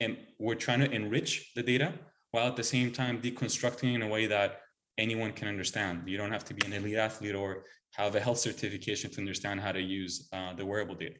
and 0.00 0.16
we're 0.38 0.56
trying 0.56 0.80
to 0.80 0.90
enrich 0.90 1.52
the 1.54 1.62
data 1.62 1.92
while 2.32 2.48
at 2.48 2.56
the 2.56 2.64
same 2.64 2.90
time 2.90 3.20
deconstructing 3.20 3.94
in 3.94 4.02
a 4.02 4.08
way 4.08 4.26
that 4.26 4.61
anyone 4.98 5.32
can 5.32 5.48
understand 5.48 6.02
you 6.06 6.16
don't 6.16 6.32
have 6.32 6.44
to 6.44 6.54
be 6.54 6.66
an 6.66 6.72
elite 6.72 6.96
athlete 6.96 7.34
or 7.34 7.64
have 7.92 8.14
a 8.14 8.20
health 8.20 8.38
certification 8.38 9.10
to 9.10 9.18
understand 9.18 9.60
how 9.60 9.72
to 9.72 9.80
use 9.80 10.28
uh, 10.32 10.52
the 10.54 10.64
wearable 10.64 10.94
data 10.94 11.16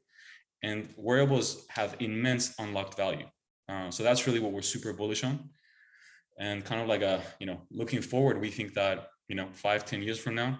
and 0.62 0.88
wearables 0.96 1.66
have 1.68 1.96
immense 2.00 2.54
unlocked 2.58 2.96
value 2.96 3.26
uh, 3.68 3.90
so 3.90 4.02
that's 4.02 4.26
really 4.26 4.40
what 4.40 4.52
we're 4.52 4.62
super 4.62 4.92
bullish 4.92 5.24
on. 5.24 5.48
And 6.38 6.64
kind 6.64 6.80
of 6.80 6.88
like 6.88 7.02
a, 7.02 7.22
you 7.38 7.46
know, 7.46 7.62
looking 7.70 8.02
forward, 8.02 8.40
we 8.40 8.50
think 8.50 8.74
that, 8.74 9.08
you 9.28 9.36
know, 9.36 9.48
five, 9.52 9.84
ten 9.84 10.02
years 10.02 10.18
from 10.18 10.34
now, 10.34 10.58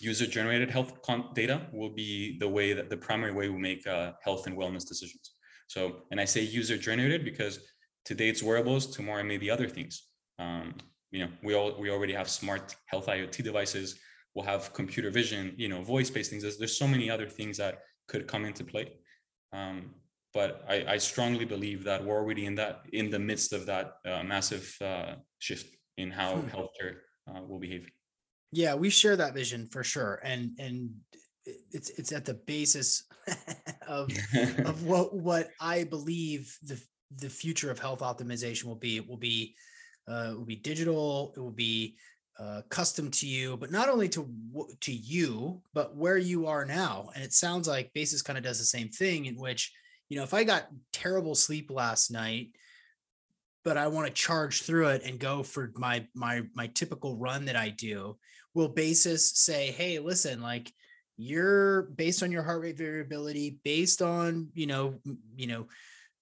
user 0.00 0.26
generated 0.26 0.70
health 0.70 0.92
data 1.34 1.66
will 1.72 1.90
be 1.90 2.38
the 2.38 2.48
way 2.48 2.72
that 2.72 2.90
the 2.90 2.96
primary 2.96 3.32
way 3.32 3.48
we 3.48 3.58
make 3.58 3.86
uh, 3.86 4.12
health 4.22 4.46
and 4.46 4.56
wellness 4.56 4.86
decisions. 4.86 5.32
So, 5.68 6.02
and 6.10 6.20
I 6.20 6.24
say 6.24 6.40
user 6.40 6.76
generated 6.76 7.24
because 7.24 7.60
today 8.04 8.28
it's 8.28 8.42
wearables, 8.42 8.86
tomorrow 8.86 9.20
it 9.20 9.24
may 9.24 9.38
be 9.38 9.50
other 9.50 9.68
things. 9.68 10.04
Um, 10.38 10.74
you 11.10 11.20
know, 11.20 11.28
we 11.42 11.54
all 11.54 11.74
we 11.78 11.90
already 11.90 12.12
have 12.12 12.28
smart 12.28 12.76
health 12.86 13.06
IoT 13.06 13.42
devices. 13.42 13.98
We'll 14.34 14.44
have 14.44 14.72
computer 14.72 15.10
vision, 15.10 15.54
you 15.56 15.68
know, 15.68 15.82
voice-based 15.82 16.30
things. 16.30 16.42
There's, 16.42 16.58
there's 16.58 16.76
so 16.76 16.86
many 16.86 17.10
other 17.10 17.26
things 17.26 17.56
that 17.56 17.80
could 18.06 18.26
come 18.26 18.44
into 18.44 18.62
play. 18.62 18.92
Um, 19.52 19.94
but 20.34 20.64
I, 20.68 20.84
I, 20.86 20.98
strongly 20.98 21.46
believe 21.46 21.84
that 21.84 22.04
we're 22.04 22.18
already 22.18 22.44
in 22.44 22.54
that 22.56 22.82
in 22.92 23.10
the 23.10 23.18
midst 23.18 23.54
of 23.54 23.64
that 23.66 23.94
uh, 24.06 24.22
massive 24.22 24.76
uh, 24.80 25.14
shift 25.38 25.74
in 25.96 26.10
how 26.10 26.36
hmm. 26.36 26.48
healthcare 26.48 26.96
uh, 27.28 27.42
will 27.42 27.58
behave. 27.58 27.90
Yeah, 28.52 28.74
we 28.74 28.90
share 28.90 29.16
that 29.16 29.34
vision 29.34 29.66
for 29.66 29.82
sure, 29.82 30.20
and 30.22 30.50
and 30.58 30.90
it's 31.72 31.90
it's 31.90 32.12
at 32.12 32.24
the 32.24 32.34
basis 32.34 33.04
of 33.88 34.10
of 34.64 34.84
what 34.84 35.14
what 35.14 35.48
I 35.60 35.84
believe 35.84 36.56
the 36.62 36.80
the 37.16 37.30
future 37.30 37.70
of 37.70 37.78
health 37.78 38.00
optimization 38.00 38.64
will 38.64 38.76
be. 38.76 38.96
It 38.96 39.08
will 39.08 39.16
be 39.16 39.54
uh, 40.08 40.30
it 40.30 40.38
will 40.38 40.44
be 40.44 40.56
digital. 40.56 41.32
It 41.36 41.40
will 41.40 41.50
be 41.50 41.96
uh, 42.38 42.62
custom 42.68 43.10
to 43.10 43.26
you, 43.26 43.56
but 43.56 43.70
not 43.70 43.88
only 43.88 44.08
to 44.10 44.28
to 44.80 44.92
you, 44.92 45.60
but 45.74 45.96
where 45.96 46.18
you 46.18 46.46
are 46.46 46.64
now. 46.64 47.10
And 47.14 47.24
it 47.24 47.32
sounds 47.32 47.66
like 47.66 47.92
Basis 47.94 48.22
kind 48.22 48.38
of 48.38 48.44
does 48.44 48.58
the 48.58 48.64
same 48.64 48.88
thing, 48.88 49.26
in 49.26 49.36
which 49.36 49.72
you 50.08 50.16
know 50.16 50.22
if 50.22 50.34
I 50.34 50.44
got 50.44 50.68
terrible 50.92 51.34
sleep 51.34 51.70
last 51.70 52.10
night, 52.10 52.50
but 53.64 53.76
I 53.76 53.88
want 53.88 54.06
to 54.06 54.12
charge 54.12 54.62
through 54.62 54.88
it 54.88 55.02
and 55.04 55.18
go 55.18 55.42
for 55.42 55.72
my 55.74 56.06
my 56.14 56.42
my 56.54 56.68
typical 56.68 57.16
run 57.16 57.44
that 57.46 57.56
I 57.56 57.70
do, 57.70 58.16
will 58.54 58.68
Basis 58.68 59.30
say, 59.38 59.72
hey, 59.72 59.98
listen, 59.98 60.40
like 60.40 60.72
you're 61.16 61.82
based 61.82 62.22
on 62.22 62.30
your 62.30 62.44
heart 62.44 62.62
rate 62.62 62.78
variability, 62.78 63.58
based 63.64 64.00
on 64.00 64.48
you 64.54 64.68
know 64.68 64.94
you 65.36 65.48
know 65.48 65.66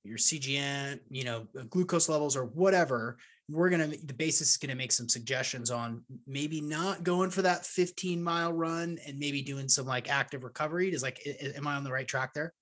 your 0.03 0.17
CGM, 0.17 0.99
you 1.11 1.25
know 1.25 1.47
glucose 1.69 2.09
levels 2.09 2.37
or 2.37 2.47
whatever 2.47 3.19
we're 3.49 3.71
going 3.71 3.91
to 3.91 4.07
the 4.07 4.15
basis 4.15 4.51
is 4.51 4.57
going 4.57 4.71
to 4.71 4.77
make 4.77 4.93
some 4.93 5.09
suggestions 5.09 5.71
on 5.71 6.03
maybe 6.27 6.61
not 6.61 7.05
going 7.05 7.31
for 7.31 7.43
that 7.43 7.65
15 7.65 8.23
mile 8.23 8.53
run 8.53 8.99
and 9.07 9.19
maybe 9.19 9.41
doing 9.43 9.69
some 9.69 9.87
like 9.87 10.11
active 10.11 10.43
recovery. 10.43 10.93
Is 10.93 11.03
like 11.03 11.21
am 11.57 11.67
i 11.67 11.77
on 11.77 11.85
the 11.85 11.93
right 11.93 12.09
track 12.09 12.35
there? 12.35 12.53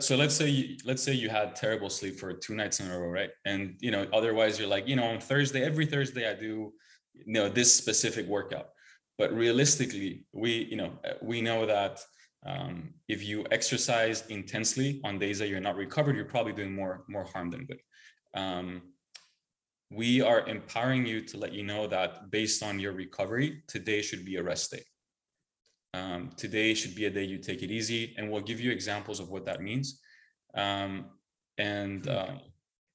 So 0.00 0.16
let's 0.16 0.34
say 0.34 0.48
you, 0.48 0.76
let's 0.84 1.02
say 1.02 1.12
you 1.12 1.28
had 1.28 1.56
terrible 1.56 1.90
sleep 1.90 2.20
for 2.20 2.32
two 2.32 2.54
nights 2.54 2.78
in 2.78 2.90
a 2.90 2.98
row 2.98 3.08
right? 3.08 3.30
And 3.44 3.76
you 3.80 3.90
know 3.90 4.06
otherwise 4.12 4.58
you're 4.58 4.68
like 4.68 4.86
you 4.86 4.96
know 4.96 5.04
on 5.04 5.18
thursday 5.18 5.62
every 5.64 5.86
thursday 5.86 6.28
i 6.28 6.34
do 6.34 6.72
you 7.14 7.32
know 7.32 7.48
this 7.48 7.74
specific 7.74 8.26
workout. 8.26 8.68
But 9.18 9.32
realistically 9.32 10.24
we 10.32 10.66
you 10.70 10.76
know 10.76 10.92
we 11.20 11.40
know 11.40 11.66
that 11.66 12.00
um, 12.44 12.94
if 13.08 13.24
you 13.24 13.44
exercise 13.50 14.24
intensely 14.28 15.00
on 15.02 15.18
days 15.18 15.40
that 15.40 15.48
you're 15.48 15.58
not 15.58 15.74
recovered 15.74 16.14
you're 16.14 16.26
probably 16.26 16.52
doing 16.52 16.72
more 16.72 17.04
more 17.08 17.24
harm 17.24 17.50
than 17.50 17.64
good. 17.64 17.80
Um, 18.34 18.82
we 19.90 20.20
are 20.20 20.46
empowering 20.46 21.06
you 21.06 21.20
to 21.22 21.38
let 21.38 21.52
you 21.52 21.62
know 21.62 21.86
that 21.86 22.30
based 22.30 22.62
on 22.62 22.80
your 22.80 22.92
recovery, 22.92 23.62
today 23.68 24.02
should 24.02 24.24
be 24.24 24.36
a 24.36 24.42
rest 24.42 24.72
day. 24.72 24.82
Um, 25.94 26.30
today 26.36 26.74
should 26.74 26.94
be 26.94 27.06
a 27.06 27.10
day 27.10 27.24
you 27.24 27.38
take 27.38 27.62
it 27.62 27.70
easy, 27.70 28.14
and 28.18 28.30
we'll 28.30 28.42
give 28.42 28.60
you 28.60 28.70
examples 28.70 29.20
of 29.20 29.28
what 29.30 29.46
that 29.46 29.62
means. 29.62 30.00
Um, 30.54 31.06
and 31.56 32.06
uh, 32.08 32.34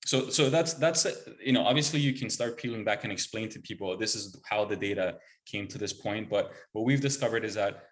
so, 0.06 0.30
so 0.30 0.50
that's 0.50 0.74
that's 0.74 1.08
you 1.44 1.54
know 1.54 1.66
obviously 1.66 2.00
you 2.00 2.14
can 2.14 2.30
start 2.30 2.58
peeling 2.58 2.84
back 2.84 3.04
and 3.04 3.12
explain 3.12 3.50
to 3.50 3.60
people 3.60 3.98
this 3.98 4.16
is 4.16 4.40
how 4.48 4.66
the 4.66 4.76
data 4.76 5.18
came 5.46 5.68
to 5.68 5.78
this 5.78 5.94
point. 5.94 6.30
But 6.30 6.52
what 6.74 6.86
we've 6.86 7.02
discovered 7.02 7.46
is 7.46 7.56
that 7.56 7.84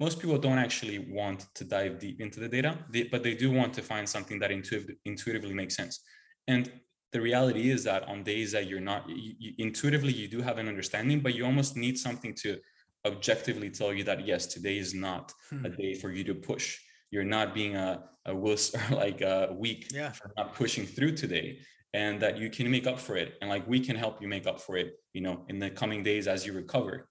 most 0.00 0.20
people 0.20 0.38
don't 0.38 0.58
actually 0.58 0.98
want 0.98 1.46
to 1.54 1.64
dive 1.64 1.98
deep 1.98 2.20
into 2.20 2.40
the 2.40 2.48
data, 2.48 2.78
they, 2.90 3.04
but 3.04 3.22
they 3.22 3.34
do 3.34 3.50
want 3.50 3.72
to 3.74 3.82
find 3.82 4.08
something 4.08 4.38
that 4.40 4.50
intuitive, 4.50 4.96
intuitively 5.04 5.54
makes 5.54 5.76
sense. 5.76 6.00
And 6.48 6.70
the 7.14 7.20
reality 7.20 7.70
is 7.70 7.84
that 7.84 8.02
on 8.08 8.24
days 8.24 8.50
that 8.50 8.66
you're 8.68 8.86
not 8.92 9.08
you, 9.08 9.34
you, 9.38 9.52
intuitively 9.58 10.12
you 10.12 10.26
do 10.26 10.42
have 10.42 10.58
an 10.58 10.66
understanding 10.68 11.20
but 11.20 11.32
you 11.34 11.44
almost 11.44 11.76
need 11.76 11.96
something 11.96 12.34
to 12.34 12.58
objectively 13.06 13.70
tell 13.70 13.94
you 13.94 14.02
that 14.02 14.26
yes 14.26 14.46
today 14.46 14.76
is 14.76 14.92
not 14.94 15.32
hmm. 15.48 15.64
a 15.64 15.68
day 15.68 15.94
for 15.94 16.10
you 16.10 16.24
to 16.24 16.34
push 16.34 16.76
you're 17.12 17.32
not 17.36 17.54
being 17.54 17.76
a, 17.76 18.02
a 18.26 18.34
wuss 18.34 18.74
or 18.90 18.96
like 18.96 19.20
a 19.20 19.54
weak 19.56 19.86
yeah. 19.94 20.10
for 20.10 20.32
not 20.36 20.54
pushing 20.54 20.84
through 20.84 21.14
today 21.16 21.60
and 21.92 22.20
that 22.20 22.36
you 22.36 22.50
can 22.50 22.68
make 22.68 22.86
up 22.88 22.98
for 22.98 23.16
it 23.16 23.34
and 23.40 23.48
like 23.48 23.64
we 23.68 23.78
can 23.78 23.94
help 23.94 24.20
you 24.20 24.26
make 24.26 24.46
up 24.48 24.60
for 24.60 24.76
it 24.76 24.94
you 25.12 25.20
know 25.20 25.44
in 25.48 25.60
the 25.60 25.70
coming 25.70 26.02
days 26.02 26.26
as 26.26 26.44
you 26.44 26.52
recover 26.52 27.08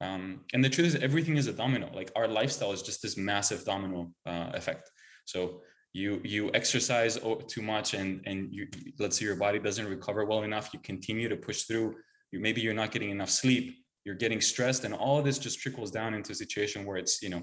um, 0.00 0.40
and 0.54 0.64
the 0.64 0.70
truth 0.70 0.86
is 0.86 0.96
everything 1.08 1.36
is 1.36 1.48
a 1.48 1.52
domino 1.52 1.90
like 1.92 2.12
our 2.14 2.28
lifestyle 2.28 2.70
is 2.70 2.82
just 2.82 3.02
this 3.02 3.16
massive 3.16 3.64
domino 3.64 4.12
uh, 4.26 4.50
effect 4.54 4.88
so 5.24 5.60
you 5.92 6.20
you 6.24 6.50
exercise 6.54 7.18
too 7.48 7.62
much 7.62 7.94
and 7.94 8.20
and 8.26 8.52
you 8.52 8.68
let's 8.98 9.18
say 9.18 9.24
your 9.24 9.36
body 9.36 9.58
doesn't 9.58 9.88
recover 9.88 10.24
well 10.24 10.42
enough 10.42 10.70
you 10.72 10.78
continue 10.80 11.28
to 11.28 11.36
push 11.36 11.62
through 11.62 11.94
you 12.30 12.38
maybe 12.38 12.60
you're 12.60 12.74
not 12.74 12.92
getting 12.92 13.10
enough 13.10 13.30
sleep 13.30 13.76
you're 14.04 14.14
getting 14.14 14.40
stressed 14.40 14.84
and 14.84 14.94
all 14.94 15.18
of 15.18 15.24
this 15.24 15.38
just 15.38 15.58
trickles 15.60 15.90
down 15.90 16.14
into 16.14 16.32
a 16.32 16.34
situation 16.34 16.84
where 16.84 16.96
it's 16.96 17.22
you 17.22 17.28
know 17.28 17.42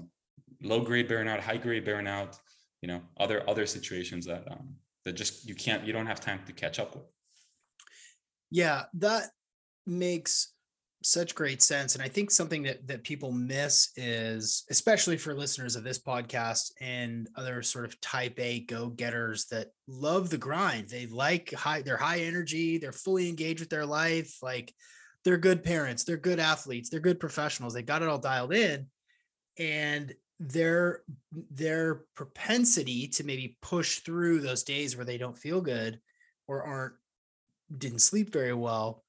low 0.62 0.80
grade 0.80 1.08
burnout 1.08 1.40
high 1.40 1.58
grade 1.58 1.84
burnout 1.84 2.38
you 2.80 2.88
know 2.88 3.00
other 3.18 3.48
other 3.48 3.66
situations 3.66 4.24
that 4.26 4.44
um 4.50 4.74
that 5.04 5.12
just 5.12 5.46
you 5.48 5.54
can't 5.54 5.86
you 5.86 5.92
don't 5.92 6.06
have 6.06 6.20
time 6.20 6.40
to 6.46 6.52
catch 6.52 6.78
up 6.78 6.94
with. 6.94 7.04
Yeah 8.50 8.84
that 8.94 9.30
makes 9.86 10.54
such 11.02 11.34
great 11.34 11.62
sense 11.62 11.94
and 11.94 12.02
i 12.02 12.08
think 12.08 12.28
something 12.28 12.64
that 12.64 12.84
that 12.88 13.04
people 13.04 13.30
miss 13.30 13.92
is 13.96 14.64
especially 14.68 15.16
for 15.16 15.32
listeners 15.32 15.76
of 15.76 15.84
this 15.84 15.98
podcast 15.98 16.72
and 16.80 17.28
other 17.36 17.62
sort 17.62 17.84
of 17.84 18.00
type 18.00 18.38
a 18.38 18.60
go-getters 18.60 19.46
that 19.46 19.68
love 19.86 20.28
the 20.28 20.38
grind. 20.38 20.88
They 20.88 21.06
like 21.06 21.52
high 21.54 21.82
they're 21.82 21.96
high 21.96 22.20
energy 22.20 22.78
they're 22.78 22.92
fully 22.92 23.28
engaged 23.28 23.60
with 23.60 23.70
their 23.70 23.86
life 23.86 24.38
like 24.42 24.74
they're 25.24 25.38
good 25.38 25.62
parents 25.62 26.02
they're 26.02 26.16
good 26.16 26.40
athletes 26.40 26.90
they're 26.90 27.00
good 27.00 27.20
professionals 27.20 27.74
they 27.74 27.82
got 27.82 28.02
it 28.02 28.08
all 28.08 28.18
dialed 28.18 28.52
in 28.52 28.86
and 29.58 30.14
their 30.40 31.02
their 31.50 32.02
propensity 32.14 33.08
to 33.08 33.24
maybe 33.24 33.56
push 33.62 34.00
through 34.00 34.40
those 34.40 34.62
days 34.64 34.96
where 34.96 35.06
they 35.06 35.18
don't 35.18 35.38
feel 35.38 35.60
good 35.60 36.00
or 36.46 36.62
aren't 36.62 36.94
didn't 37.76 38.00
sleep 38.00 38.32
very 38.32 38.54
well 38.54 39.04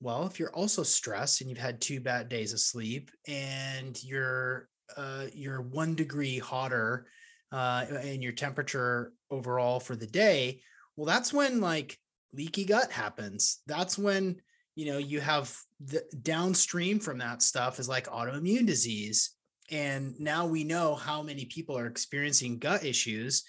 well, 0.00 0.26
if 0.26 0.38
you're 0.38 0.54
also 0.54 0.82
stressed 0.82 1.40
and 1.40 1.50
you've 1.50 1.58
had 1.58 1.80
two 1.80 2.00
bad 2.00 2.28
days 2.28 2.52
of 2.52 2.60
sleep 2.60 3.10
and 3.28 4.02
you're 4.02 4.68
uh, 4.96 5.26
you're 5.32 5.60
one 5.60 5.94
degree 5.94 6.38
hotter 6.38 7.06
uh, 7.52 7.84
and 8.02 8.22
your 8.22 8.32
temperature 8.32 9.12
overall 9.30 9.78
for 9.78 9.94
the 9.94 10.06
day, 10.06 10.60
well, 10.96 11.06
that's 11.06 11.32
when 11.32 11.60
like 11.60 11.98
leaky 12.32 12.64
gut 12.64 12.90
happens. 12.90 13.60
That's 13.66 13.98
when 13.98 14.40
you 14.74 14.86
know 14.86 14.98
you 14.98 15.20
have 15.20 15.54
the 15.80 16.02
downstream 16.22 16.98
from 16.98 17.18
that 17.18 17.42
stuff 17.42 17.78
is 17.78 17.88
like 17.88 18.06
autoimmune 18.06 18.66
disease. 18.66 19.36
And 19.70 20.18
now 20.18 20.46
we 20.46 20.64
know 20.64 20.94
how 20.96 21.22
many 21.22 21.44
people 21.44 21.78
are 21.78 21.86
experiencing 21.86 22.58
gut 22.58 22.84
issues 22.84 23.44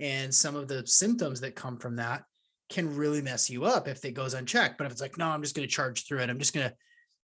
and 0.00 0.34
some 0.34 0.56
of 0.56 0.68
the 0.68 0.86
symptoms 0.86 1.40
that 1.40 1.54
come 1.54 1.78
from 1.78 1.96
that 1.96 2.24
can 2.68 2.96
really 2.96 3.22
mess 3.22 3.48
you 3.48 3.64
up 3.64 3.88
if 3.88 4.04
it 4.04 4.12
goes 4.12 4.34
unchecked. 4.34 4.78
But 4.78 4.86
if 4.86 4.92
it's 4.92 5.00
like, 5.00 5.18
no, 5.18 5.28
I'm 5.28 5.42
just 5.42 5.54
going 5.54 5.66
to 5.66 5.72
charge 5.72 6.06
through 6.06 6.20
it. 6.20 6.30
I'm 6.30 6.38
just 6.38 6.54
going 6.54 6.68
to, 6.68 6.74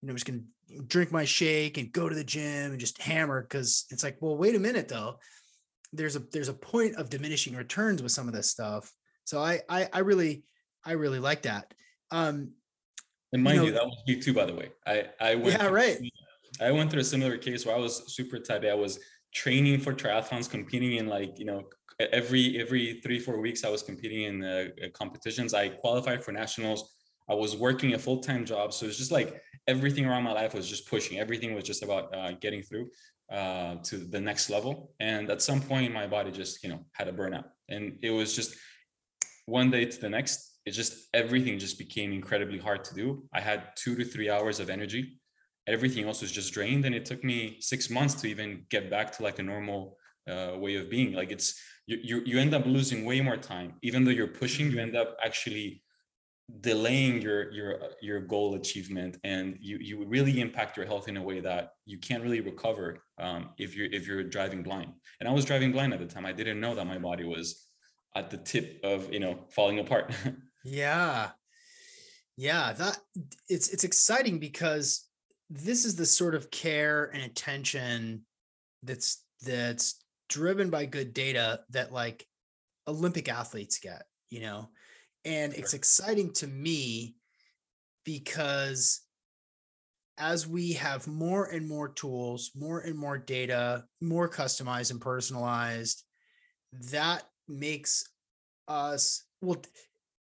you 0.01 0.07
know, 0.07 0.11
I'm 0.11 0.15
just 0.15 0.25
going 0.25 0.45
to 0.69 0.83
drink 0.83 1.11
my 1.11 1.25
shake 1.25 1.77
and 1.77 1.91
go 1.91 2.09
to 2.09 2.15
the 2.15 2.23
gym 2.23 2.71
and 2.71 2.79
just 2.79 3.01
hammer. 3.01 3.43
Cause 3.43 3.85
it's 3.89 4.03
like, 4.03 4.17
well, 4.21 4.35
wait 4.35 4.55
a 4.55 4.59
minute 4.59 4.87
though. 4.87 5.17
There's 5.93 6.15
a, 6.15 6.19
there's 6.19 6.49
a 6.49 6.53
point 6.53 6.95
of 6.95 7.09
diminishing 7.09 7.55
returns 7.55 8.03
with 8.03 8.11
some 8.11 8.27
of 8.27 8.33
this 8.33 8.49
stuff. 8.49 8.91
So 9.23 9.39
I, 9.39 9.61
I, 9.69 9.89
I 9.91 9.99
really, 9.99 10.43
I 10.85 10.93
really 10.93 11.19
like 11.19 11.43
that. 11.43 11.73
Um, 12.11 12.51
and 13.33 13.43
mind 13.43 13.55
you, 13.55 13.61
know, 13.61 13.67
you 13.67 13.73
that 13.73 13.85
was 13.85 13.97
me 14.07 14.19
too, 14.19 14.33
by 14.33 14.45
the 14.45 14.53
way. 14.53 14.71
I, 14.85 15.05
I 15.19 15.35
went, 15.35 15.59
yeah, 15.59 15.67
right. 15.67 15.97
I 16.61 16.71
went 16.71 16.91
through 16.91 17.01
a 17.01 17.05
similar 17.05 17.37
case 17.37 17.65
where 17.65 17.75
I 17.75 17.79
was 17.79 18.13
super 18.13 18.39
type 18.39 18.63
A. 18.63 18.71
I 18.71 18.75
was 18.75 18.99
training 19.33 19.79
for 19.79 19.93
triathlons, 19.93 20.49
competing 20.49 20.93
in 20.93 21.07
like, 21.07 21.37
you 21.39 21.45
know, 21.45 21.63
every 21.99 22.59
every 22.59 22.99
three 23.01 23.19
four 23.19 23.39
weeks 23.41 23.63
i 23.63 23.69
was 23.69 23.83
competing 23.83 24.23
in 24.23 24.39
the 24.39 24.71
uh, 24.83 24.89
competitions. 24.93 25.53
I 25.53 25.69
qualified 25.69 26.23
for 26.23 26.31
nationals. 26.31 26.95
I 27.29 27.35
was 27.35 27.55
working 27.55 27.93
a 27.93 27.99
full-time 27.99 28.43
job. 28.43 28.73
So 28.73 28.87
it's 28.87 28.97
just 28.97 29.11
like 29.11 29.39
everything 29.67 30.05
around 30.05 30.23
my 30.23 30.31
life 30.31 30.55
was 30.55 30.67
just 30.67 30.89
pushing. 30.89 31.19
Everything 31.19 31.53
was 31.53 31.63
just 31.63 31.83
about 31.83 32.15
uh, 32.15 32.31
getting 32.31 32.63
through 32.63 32.89
uh, 33.31 33.75
to 33.83 33.97
the 33.97 34.19
next 34.19 34.49
level. 34.49 34.93
And 34.99 35.29
at 35.29 35.41
some 35.41 35.61
point 35.61 35.93
my 35.93 36.07
body 36.07 36.31
just 36.31 36.63
you 36.63 36.69
know 36.69 36.85
had 36.93 37.07
a 37.07 37.13
burnout. 37.13 37.45
And 37.67 37.99
it 38.01 38.11
was 38.11 38.35
just 38.35 38.55
one 39.45 39.69
day 39.69 39.85
to 39.85 40.01
the 40.01 40.09
next 40.09 40.49
it 40.65 40.71
just 40.71 41.07
everything 41.13 41.57
just 41.57 41.77
became 41.77 42.11
incredibly 42.11 42.59
hard 42.59 42.83
to 42.85 42.93
do. 42.93 43.23
I 43.33 43.41
had 43.41 43.69
two 43.75 43.95
to 43.95 44.05
three 44.05 44.29
hours 44.29 44.59
of 44.59 44.69
energy. 44.69 45.19
Everything 45.67 46.05
else 46.05 46.21
was 46.21 46.31
just 46.31 46.53
drained. 46.53 46.85
And 46.85 46.93
it 46.95 47.05
took 47.05 47.23
me 47.23 47.57
six 47.59 47.89
months 47.89 48.15
to 48.15 48.27
even 48.27 48.65
get 48.69 48.89
back 48.89 49.11
to 49.13 49.23
like 49.23 49.39
a 49.39 49.43
normal 49.43 49.97
uh, 50.29 50.53
way 50.57 50.75
of 50.75 50.89
being. 50.89 51.13
Like 51.13 51.31
it's 51.31 51.59
you, 51.89 51.97
you 52.03 52.21
you 52.25 52.39
end 52.39 52.53
up 52.53 52.65
losing 52.65 53.03
way 53.03 53.19
more 53.21 53.37
time. 53.37 53.73
Even 53.81 54.03
though 54.03 54.11
you're 54.11 54.27
pushing 54.43 54.69
you 54.71 54.79
end 54.79 54.95
up 54.95 55.17
actually 55.25 55.81
delaying 56.61 57.21
your 57.21 57.51
your 57.51 57.79
your 58.01 58.19
goal 58.19 58.55
achievement. 58.55 59.17
And 59.23 59.57
you 59.59 59.77
you 59.79 60.05
really 60.05 60.39
impact 60.39 60.77
your 60.77 60.85
health 60.85 61.07
in 61.07 61.17
a 61.17 61.21
way 61.21 61.39
that 61.39 61.73
you 61.85 61.97
can't 61.97 62.23
really 62.23 62.41
recover 62.41 62.99
um, 63.17 63.49
if 63.57 63.75
you're 63.75 63.91
if 63.91 64.07
you're 64.07 64.23
driving 64.23 64.61
blind. 64.63 64.93
And 65.19 65.27
i 65.27 65.31
was 65.31 65.45
driving 65.45 65.71
blind 65.71 65.93
at 65.93 65.99
the 65.99 66.05
time. 66.05 66.25
I 66.25 66.33
didn't 66.33 66.59
know 66.59 66.75
that 66.75 66.85
my 66.85 66.99
body 66.99 67.23
was 67.23 67.65
at 68.15 68.29
the 68.29 68.37
tip 68.37 68.79
of 68.83 69.11
you 69.11 69.19
know 69.19 69.39
falling 69.49 69.79
apart. 69.79 70.13
Yeah. 70.65 71.29
Yeah 72.35 72.73
that 72.73 72.97
it's 73.47 73.69
it's 73.69 73.85
exciting 73.85 74.39
because 74.39 75.07
this 75.49 75.85
is 75.85 75.95
the 75.95 76.05
sort 76.05 76.35
of 76.35 76.51
care 76.51 77.09
and 77.13 77.23
attention 77.23 78.25
that's 78.83 79.23
that's 79.41 80.03
driven 80.29 80.69
by 80.69 80.85
good 80.85 81.13
data 81.13 81.59
that 81.69 81.91
like 81.91 82.25
olympic 82.87 83.27
athletes 83.27 83.79
get 83.79 84.03
you 84.29 84.39
know 84.39 84.69
and 85.25 85.53
it's 85.53 85.73
exciting 85.73 86.31
to 86.33 86.47
me 86.47 87.15
because 88.05 89.01
as 90.17 90.45
we 90.45 90.73
have 90.73 91.07
more 91.07 91.45
and 91.45 91.67
more 91.67 91.87
tools, 91.87 92.51
more 92.53 92.79
and 92.81 92.97
more 92.97 93.17
data, 93.17 93.85
more 94.01 94.29
customized 94.29 94.91
and 94.91 94.99
personalized, 94.99 96.03
that 96.91 97.23
makes 97.47 98.03
us 98.67 99.23
well 99.41 99.61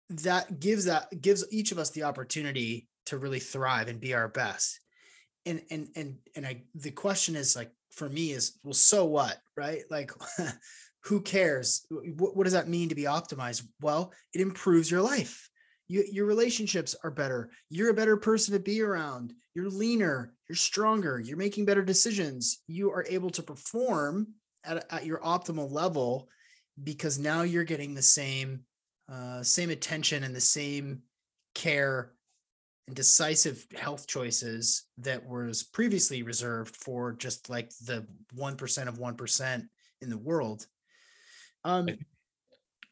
that 0.10 0.60
gives 0.60 0.86
that 0.86 1.22
gives 1.22 1.46
each 1.52 1.72
of 1.72 1.78
us 1.78 1.92
the 1.92 2.04
opportunity 2.04 2.88
to 3.06 3.18
really 3.18 3.40
thrive 3.40 3.88
and 3.88 4.02
be 4.02 4.14
our 4.14 4.28
best. 4.28 4.80
And 5.46 5.62
and 5.70 5.88
and 5.96 6.18
and 6.36 6.46
I 6.46 6.64
the 6.76 6.92
question 6.92 7.36
is 7.36 7.56
like 7.56 7.72
for 7.96 8.10
me 8.10 8.32
is 8.32 8.60
well 8.64 8.74
so 8.74 9.06
what, 9.06 9.38
right? 9.56 9.84
Like 9.90 10.12
who 11.04 11.22
cares? 11.22 11.86
What, 11.90 12.36
what, 12.36 12.44
does 12.44 12.54
that 12.54 12.70
mean 12.70 12.90
to 12.90 12.96
be 12.96 13.04
optimized? 13.04 13.64
Well 13.82 14.14
it 14.34 14.42
improves 14.42 14.90
your 14.90 15.02
life. 15.02 15.50
You, 15.88 16.06
your 16.12 16.26
relationships 16.26 16.96
are 17.04 17.12
better. 17.12 17.50
You're 17.70 17.90
a 17.90 17.96
better 17.96 18.18
person 18.18 18.54
to 18.54 18.60
be 18.60 18.82
around. 18.82 19.34
You're 19.54 19.70
leaner. 19.70 20.34
You're 20.48 20.56
stronger. 20.56 21.20
You're 21.20 21.38
making 21.38 21.66
better 21.66 21.84
decisions. 21.84 22.64
You 22.68 22.92
are 22.92 23.06
able 23.10 23.30
to 23.32 23.44
perform 23.44 24.28
at, 24.64 24.86
at 24.92 25.06
your 25.06 25.20
optimal 25.20 25.72
level 25.72 26.30
because 26.82 27.20
now 27.20 27.42
you're 27.42 27.64
getting 27.64 27.94
the 27.94 28.02
same 28.02 28.62
uh, 29.12 29.44
same 29.44 29.70
attention 29.70 30.24
and 30.24 30.36
the 30.36 30.42
same 30.42 31.02
care 31.54 32.14
decisive 32.92 33.66
health 33.76 34.08
choices 34.08 34.88
that 34.98 35.26
was 35.26 35.64
previously 35.64 36.22
reserved 36.22 36.76
for 36.76 37.14
just 37.14 37.50
like 37.50 37.70
the 37.86 38.06
1% 38.36 38.88
of 38.88 38.98
1% 38.98 39.68
in 40.02 40.10
the 40.10 40.18
world 40.18 40.68
um, 41.64 41.88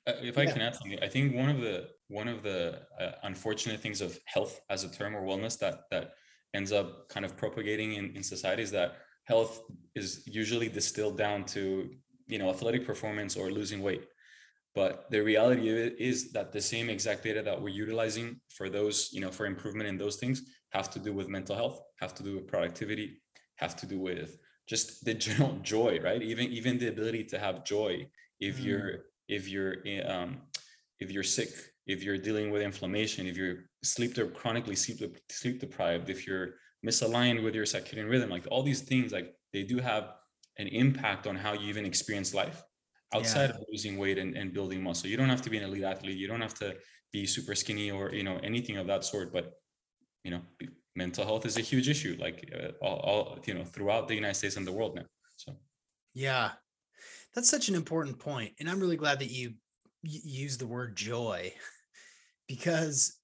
uh, 0.07 0.13
if 0.21 0.37
I 0.37 0.43
yeah. 0.43 0.51
can 0.51 0.61
add 0.61 0.75
something, 0.75 0.97
I 1.01 1.07
think 1.07 1.35
one 1.35 1.49
of 1.49 1.59
the 1.59 1.89
one 2.07 2.27
of 2.27 2.43
the 2.43 2.81
uh, 2.99 3.11
unfortunate 3.23 3.79
things 3.79 4.01
of 4.01 4.19
health 4.25 4.59
as 4.69 4.83
a 4.83 4.89
term 4.89 5.15
or 5.15 5.21
wellness 5.21 5.57
that 5.59 5.83
that 5.91 6.13
ends 6.53 6.71
up 6.71 7.07
kind 7.09 7.25
of 7.25 7.37
propagating 7.37 7.93
in, 7.93 8.15
in 8.15 8.23
society 8.23 8.63
is 8.63 8.71
that 8.71 8.97
health 9.25 9.61
is 9.95 10.23
usually 10.25 10.67
distilled 10.67 11.17
down 11.17 11.45
to 11.45 11.91
you 12.27 12.39
know 12.39 12.49
athletic 12.49 12.85
performance 12.85 13.35
or 13.35 13.51
losing 13.51 13.81
weight 13.81 14.05
but 14.73 15.09
the 15.11 15.19
reality 15.19 15.69
of 15.69 15.77
it 15.77 15.95
is 15.99 16.31
that 16.31 16.51
the 16.51 16.61
same 16.61 16.89
exact 16.89 17.23
data 17.23 17.41
that 17.41 17.61
we're 17.61 17.69
utilizing 17.69 18.39
for 18.49 18.69
those 18.69 19.09
you 19.11 19.21
know 19.21 19.31
for 19.31 19.45
improvement 19.45 19.87
in 19.89 19.97
those 19.97 20.17
things 20.17 20.43
have 20.71 20.89
to 20.89 20.99
do 20.99 21.13
with 21.13 21.27
mental 21.27 21.55
health 21.55 21.81
have 21.99 22.13
to 22.15 22.23
do 22.23 22.35
with 22.35 22.47
productivity 22.47 23.21
have 23.55 23.75
to 23.75 23.85
do 23.85 23.99
with 23.99 24.37
just 24.67 25.05
the 25.05 25.13
general 25.25 25.57
joy 25.61 25.99
right 26.03 26.21
even 26.21 26.47
even 26.47 26.77
the 26.77 26.87
ability 26.87 27.23
to 27.23 27.37
have 27.37 27.65
joy 27.65 28.07
if 28.39 28.59
mm. 28.59 28.65
you're 28.65 28.91
if 29.27 29.47
you're 29.49 29.75
um, 30.05 30.41
if 30.99 31.11
you're 31.11 31.23
sick 31.23 31.49
if 31.87 32.03
you're 32.03 32.17
dealing 32.17 32.51
with 32.51 32.61
inflammation 32.61 33.27
if 33.27 33.35
you're 33.35 33.57
sleep 33.83 34.13
de- 34.13 34.27
chronically 34.27 34.75
sleep 34.75 34.99
de- 34.99 35.33
sleep 35.33 35.59
deprived 35.59 36.09
if 36.09 36.27
you're 36.27 36.49
misaligned 36.85 37.43
with 37.43 37.53
your 37.53 37.65
circadian 37.65 38.09
rhythm 38.09 38.29
like 38.29 38.47
all 38.49 38.63
these 38.63 38.81
things 38.81 39.11
like 39.11 39.33
they 39.53 39.63
do 39.63 39.77
have 39.79 40.13
an 40.57 40.67
impact 40.67 41.27
on 41.27 41.35
how 41.35 41.53
you 41.53 41.67
even 41.67 41.85
experience 41.85 42.33
life 42.33 42.63
outside 43.13 43.49
yeah. 43.49 43.55
of 43.55 43.65
losing 43.71 43.97
weight 43.97 44.17
and, 44.17 44.35
and 44.35 44.53
building 44.53 44.81
muscle. 44.81 45.09
You 45.09 45.17
don't 45.17 45.29
have 45.29 45.41
to 45.43 45.49
be 45.49 45.57
an 45.57 45.63
elite 45.63 45.83
athlete. 45.83 46.17
You 46.17 46.27
don't 46.27 46.41
have 46.41 46.53
to 46.55 46.75
be 47.11 47.25
super 47.25 47.55
skinny 47.55 47.91
or 47.91 48.13
you 48.13 48.23
know 48.23 48.39
anything 48.43 48.77
of 48.77 48.87
that 48.87 49.03
sort 49.03 49.33
but 49.33 49.53
you 50.23 50.31
know 50.31 50.41
mental 50.95 51.25
health 51.25 51.45
is 51.45 51.57
a 51.57 51.61
huge 51.61 51.89
issue 51.89 52.17
like 52.19 52.49
uh, 52.55 52.71
all, 52.81 52.97
all 52.97 53.39
you 53.45 53.53
know 53.53 53.63
throughout 53.63 54.07
the 54.07 54.15
united 54.15 54.35
states 54.35 54.57
and 54.57 54.65
the 54.65 54.71
world 54.71 54.95
now 54.95 55.03
so. 55.35 55.53
Yeah. 56.13 56.51
That's 57.33 57.49
such 57.49 57.69
an 57.69 57.75
important 57.75 58.19
point 58.19 58.53
and 58.59 58.69
i'm 58.69 58.79
really 58.79 58.97
glad 58.97 59.19
that 59.19 59.31
you, 59.31 59.53
you 60.03 60.19
use 60.23 60.57
the 60.57 60.67
word 60.67 60.95
joy 60.95 61.53
because 62.47 63.17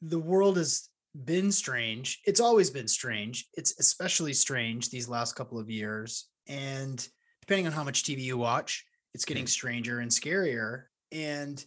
the 0.00 0.18
world 0.18 0.56
has 0.56 0.88
been 1.24 1.52
strange. 1.52 2.20
It's 2.26 2.40
always 2.40 2.70
been 2.70 2.88
strange. 2.88 3.46
It's 3.54 3.78
especially 3.78 4.32
strange 4.32 4.90
these 4.90 5.08
last 5.08 5.36
couple 5.36 5.60
of 5.60 5.70
years 5.70 6.28
and 6.48 7.06
depending 7.42 7.66
on 7.66 7.72
how 7.72 7.84
much 7.84 8.04
tv 8.04 8.20
you 8.20 8.38
watch 8.38 8.86
it's 9.12 9.26
getting 9.26 9.44
mm. 9.44 9.50
stranger 9.50 10.00
and 10.00 10.10
scarier 10.10 10.84
and 11.12 11.66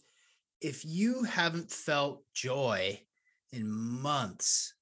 if 0.61 0.83
you 0.83 1.23
haven't 1.23 1.69
felt 1.69 2.23
joy 2.33 2.99
in 3.51 3.69
months 3.69 4.73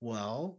well 0.00 0.58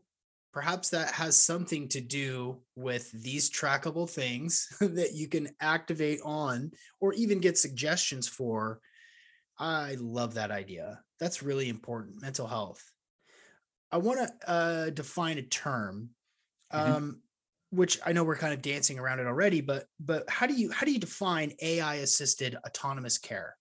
perhaps 0.51 0.89
that 0.89 1.11
has 1.11 1.41
something 1.41 1.87
to 1.89 2.01
do 2.01 2.57
with 2.75 3.11
these 3.11 3.49
trackable 3.49 4.09
things 4.09 4.67
that 4.81 5.13
you 5.13 5.27
can 5.27 5.49
activate 5.61 6.19
on 6.23 6.71
or 6.99 7.13
even 7.13 7.39
get 7.39 7.57
suggestions 7.57 8.27
for. 8.27 8.79
I 9.57 9.97
love 9.99 10.35
that 10.35 10.51
idea. 10.51 11.01
That's 11.19 11.43
really 11.43 11.69
important. 11.69 12.21
Mental 12.21 12.47
health. 12.47 12.83
I 13.91 13.97
want 13.97 14.19
to 14.19 14.49
uh, 14.49 14.89
define 14.91 15.37
a 15.37 15.43
term, 15.43 16.09
mm-hmm. 16.73 16.93
um, 16.93 17.21
which 17.71 17.99
I 18.05 18.13
know 18.13 18.23
we're 18.23 18.37
kind 18.37 18.53
of 18.53 18.61
dancing 18.61 18.99
around 18.99 19.19
it 19.19 19.27
already, 19.27 19.61
but 19.61 19.85
but 19.99 20.29
how 20.29 20.47
do 20.47 20.53
you 20.53 20.71
how 20.71 20.85
do 20.85 20.91
you 20.91 20.99
define 20.99 21.53
AI 21.61 21.95
assisted 21.95 22.57
autonomous 22.65 23.17
care? 23.17 23.55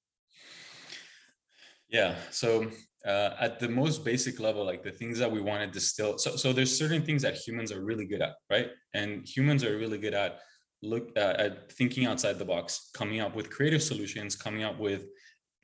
Yeah. 1.88 2.14
So 2.30 2.70
uh, 3.06 3.30
at 3.40 3.58
the 3.58 3.68
most 3.68 4.04
basic 4.04 4.40
level, 4.40 4.64
like 4.64 4.82
the 4.82 4.90
things 4.90 5.18
that 5.18 5.30
we 5.30 5.40
want 5.40 5.62
to 5.62 5.70
distill. 5.70 6.18
So, 6.18 6.36
so 6.36 6.52
there's 6.52 6.76
certain 6.76 7.02
things 7.02 7.22
that 7.22 7.34
humans 7.34 7.72
are 7.72 7.82
really 7.82 8.06
good 8.06 8.20
at, 8.20 8.34
right? 8.50 8.70
And 8.92 9.26
humans 9.26 9.64
are 9.64 9.76
really 9.78 9.98
good 9.98 10.14
at 10.14 10.40
look 10.82 11.10
uh, 11.16 11.34
at 11.38 11.72
thinking 11.72 12.06
outside 12.06 12.38
the 12.38 12.44
box, 12.44 12.90
coming 12.94 13.20
up 13.20 13.34
with 13.34 13.50
creative 13.50 13.82
solutions, 13.82 14.36
coming 14.36 14.62
up 14.62 14.78
with 14.78 15.06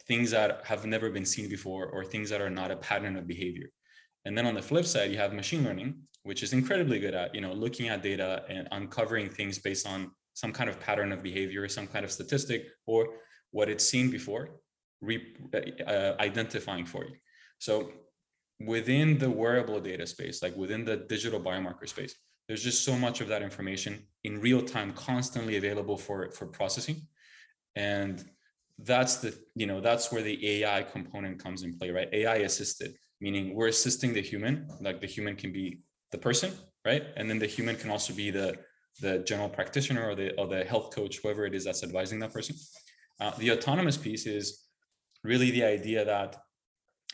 things 0.07 0.31
that 0.31 0.65
have 0.65 0.87
never 0.87 1.11
been 1.11 1.25
seen 1.25 1.49
before, 1.49 1.87
or 1.87 2.05
things 2.05 2.31
that 2.31 2.41
are 2.41 2.51
not 2.51 2.71
a 2.71 2.77
pattern 2.77 3.17
of 3.17 3.27
behavior. 3.27 3.69
And 4.25 4.37
then 4.37 4.47
on 4.47 4.55
the 4.55 4.63
flip 4.63 4.87
side, 4.87 5.11
you 5.11 5.19
have 5.19 5.33
machine 5.33 5.65
learning, 5.65 5.97
which 6.23 6.43
is 6.43 6.53
incredibly 6.53 6.99
good 6.99 7.15
at, 7.15 7.35
you 7.35 7.41
know, 7.41 7.53
looking 7.53 7.89
at 7.89 8.03
data 8.03 8.45
and 8.49 8.69
uncovering 8.73 9.29
things 9.29 9.59
based 9.59 9.87
on 9.87 10.11
some 10.33 10.53
kind 10.53 10.69
of 10.71 10.81
pattern 10.81 11.13
of 11.13 11.23
behavior, 11.23 11.69
some 11.69 11.87
kind 11.87 12.05
of 12.05 12.11
statistic, 12.11 12.67
or 12.87 13.09
what 13.51 13.69
it's 13.69 13.85
seen 13.85 14.11
before, 14.11 14.61
re- 15.01 15.35
uh, 15.87 16.13
identifying 16.19 16.87
for 16.87 17.05
you. 17.05 17.15
So 17.59 17.93
within 18.61 19.19
the 19.19 19.31
wearable 19.31 19.81
data 19.81 20.07
space, 20.07 20.43
like 20.43 20.57
within 20.57 20.85
the 20.85 20.97
digital 20.97 21.41
biomarker 21.41 21.89
space, 21.89 22.15
there's 22.49 22.63
just 22.63 22.85
so 22.85 22.97
much 22.97 23.21
of 23.21 23.29
that 23.29 23.43
information 23.43 24.07
in 24.25 24.41
real 24.41 24.63
time, 24.63 24.93
constantly 24.93 25.57
available 25.57 25.97
for, 25.97 26.31
for 26.31 26.47
processing. 26.47 27.07
And 27.75 28.25
that's 28.79 29.17
the, 29.17 29.35
you 29.55 29.67
know, 29.67 29.81
that's 29.81 30.13
where 30.13 30.23
the 30.23 30.63
AI 30.63 30.83
component 30.83 31.43
comes 31.43 31.63
in 31.63 31.79
play, 31.79 31.91
right? 31.91 32.09
AI 32.13 32.37
assisted, 32.37 32.95
meaning 33.25 33.45
we're 33.57 33.73
assisting 33.77 34.11
the 34.13 34.25
human, 34.31 34.55
like 34.87 34.99
the 35.05 35.11
human 35.17 35.35
can 35.43 35.51
be 35.61 35.67
the 36.13 36.21
person, 36.29 36.51
right? 36.85 37.05
And 37.17 37.25
then 37.29 37.39
the 37.45 37.51
human 37.57 37.77
can 37.77 37.91
also 37.95 38.13
be 38.23 38.29
the 38.39 38.49
the 39.05 39.15
general 39.31 39.51
practitioner 39.59 40.05
or 40.09 40.15
the 40.21 40.29
or 40.41 40.47
the 40.55 40.63
health 40.73 40.89
coach, 40.97 41.15
whoever 41.21 41.43
it 41.49 41.55
is 41.59 41.65
that's 41.65 41.83
advising 41.89 42.19
that 42.21 42.33
person. 42.39 42.55
Uh, 43.21 43.33
the 43.43 43.51
autonomous 43.57 43.99
piece 44.07 44.25
is 44.39 44.47
really 45.31 45.51
the 45.51 45.65
idea 45.77 46.05
that 46.15 46.31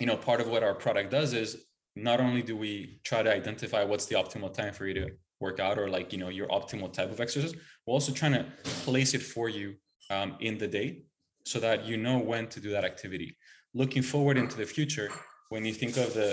you 0.01 0.07
know, 0.07 0.16
part 0.16 0.40
of 0.40 0.49
what 0.49 0.62
our 0.62 0.75
product 0.75 1.11
does 1.11 1.35
is 1.35 1.66
not 1.94 2.20
only 2.20 2.42
do 2.42 2.57
we 2.57 3.01
try 3.05 3.23
to 3.23 3.33
identify 3.33 3.85
what's 3.85 4.07
the 4.07 4.16
optimal 4.16 4.53
time 4.53 4.73
for 4.73 4.87
you 4.87 4.94
to 4.94 5.07
work 5.40 5.61
out 5.61 5.79
or 5.79 5.88
like, 5.88 6.12
you 6.12 6.18
know, 6.18 6.31
your 6.31 6.49
optimal 6.49 6.90
type 6.92 7.12
of 7.12 7.20
exercise, 7.20 7.55
we're 7.87 7.94
also 7.94 8.12
trying 8.12 8.33
to 8.33 8.46
place 8.64 9.14
it 9.14 9.23
for 9.23 9.49
you 9.49 9.75
um, 10.09 10.37
in 10.40 10.57
the 10.59 10.66
day 10.66 11.03
so 11.44 11.61
that 11.61 11.85
you 11.85 11.96
know 11.96 12.18
when 12.18 12.46
to 12.49 12.61
do 12.61 12.70
that 12.70 12.85
activity. 12.85 13.37
Looking 13.75 14.03
forward 14.03 14.38
into 14.38 14.57
the 14.57 14.64
future, 14.64 15.11
when 15.51 15.65
you 15.65 15.75
think 15.75 15.97
of 15.99 16.15
the 16.15 16.31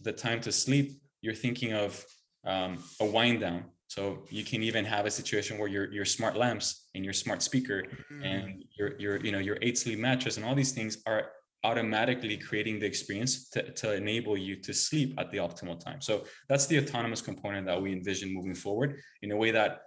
the 0.00 0.12
time 0.12 0.40
to 0.42 0.52
sleep, 0.52 0.92
you're 1.20 1.34
thinking 1.34 1.72
of 1.72 2.04
um, 2.44 2.78
a 3.00 3.04
wind 3.04 3.40
down. 3.40 3.64
So 3.88 4.24
you 4.30 4.44
can 4.44 4.62
even 4.62 4.84
have 4.84 5.04
a 5.06 5.10
situation 5.10 5.58
where 5.58 5.68
your 5.68 5.92
your 5.92 6.04
smart 6.04 6.36
lamps 6.36 6.88
and 6.94 7.04
your 7.04 7.14
smart 7.14 7.42
speaker 7.42 7.82
mm-hmm. 7.82 8.22
and 8.22 8.64
your 8.78 8.96
your 8.98 9.16
you 9.24 9.32
know 9.32 9.38
your 9.38 9.58
eight 9.60 9.76
sleep 9.76 9.98
mattress 9.98 10.36
and 10.36 10.46
all 10.46 10.54
these 10.54 10.72
things 10.72 10.98
are 11.06 11.30
automatically 11.64 12.36
creating 12.36 12.80
the 12.80 12.86
experience 12.86 13.48
to, 13.50 13.70
to 13.72 13.94
enable 13.94 14.36
you 14.36 14.56
to 14.56 14.72
sleep 14.74 15.14
at 15.18 15.30
the 15.30 15.38
optimal 15.38 15.78
time. 15.78 16.00
So 16.00 16.24
that's 16.48 16.66
the 16.66 16.78
autonomous 16.78 17.22
component 17.22 17.66
that 17.66 17.80
we 17.80 17.92
envision 17.92 18.34
moving 18.34 18.54
forward 18.54 18.98
in 19.22 19.30
a 19.30 19.36
way 19.36 19.52
that 19.52 19.82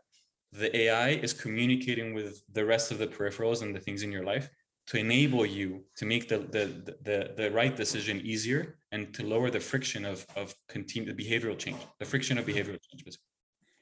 the 0.54 0.76
AI 0.84 1.10
is 1.10 1.34
communicating 1.34 2.14
with 2.14 2.42
the 2.54 2.64
rest 2.64 2.92
of 2.94 2.98
the 2.98 3.08
peripherals 3.08 3.62
and 3.62 3.76
the 3.76 3.80
things 3.82 4.04
in 4.04 4.12
your 4.12 4.24
life 4.24 4.50
to 4.88 4.98
enable 4.98 5.46
you 5.46 5.84
to 5.98 6.06
make 6.06 6.28
the 6.30 6.40
the 6.40 6.96
the, 7.04 7.34
the 7.36 7.52
right 7.52 7.76
decision 7.76 8.22
easier 8.24 8.78
and 8.92 9.14
to 9.14 9.24
lower 9.24 9.50
the 9.50 9.60
friction 9.60 10.06
of 10.06 10.26
of 10.36 10.56
continued 10.68 11.18
behavioral 11.18 11.58
change 11.58 11.80
the 12.00 12.06
friction 12.06 12.38
of 12.38 12.46
behavioral 12.46 12.80
change 12.90 13.04
basically. 13.04 13.28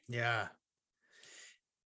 yeah. 0.08 0.48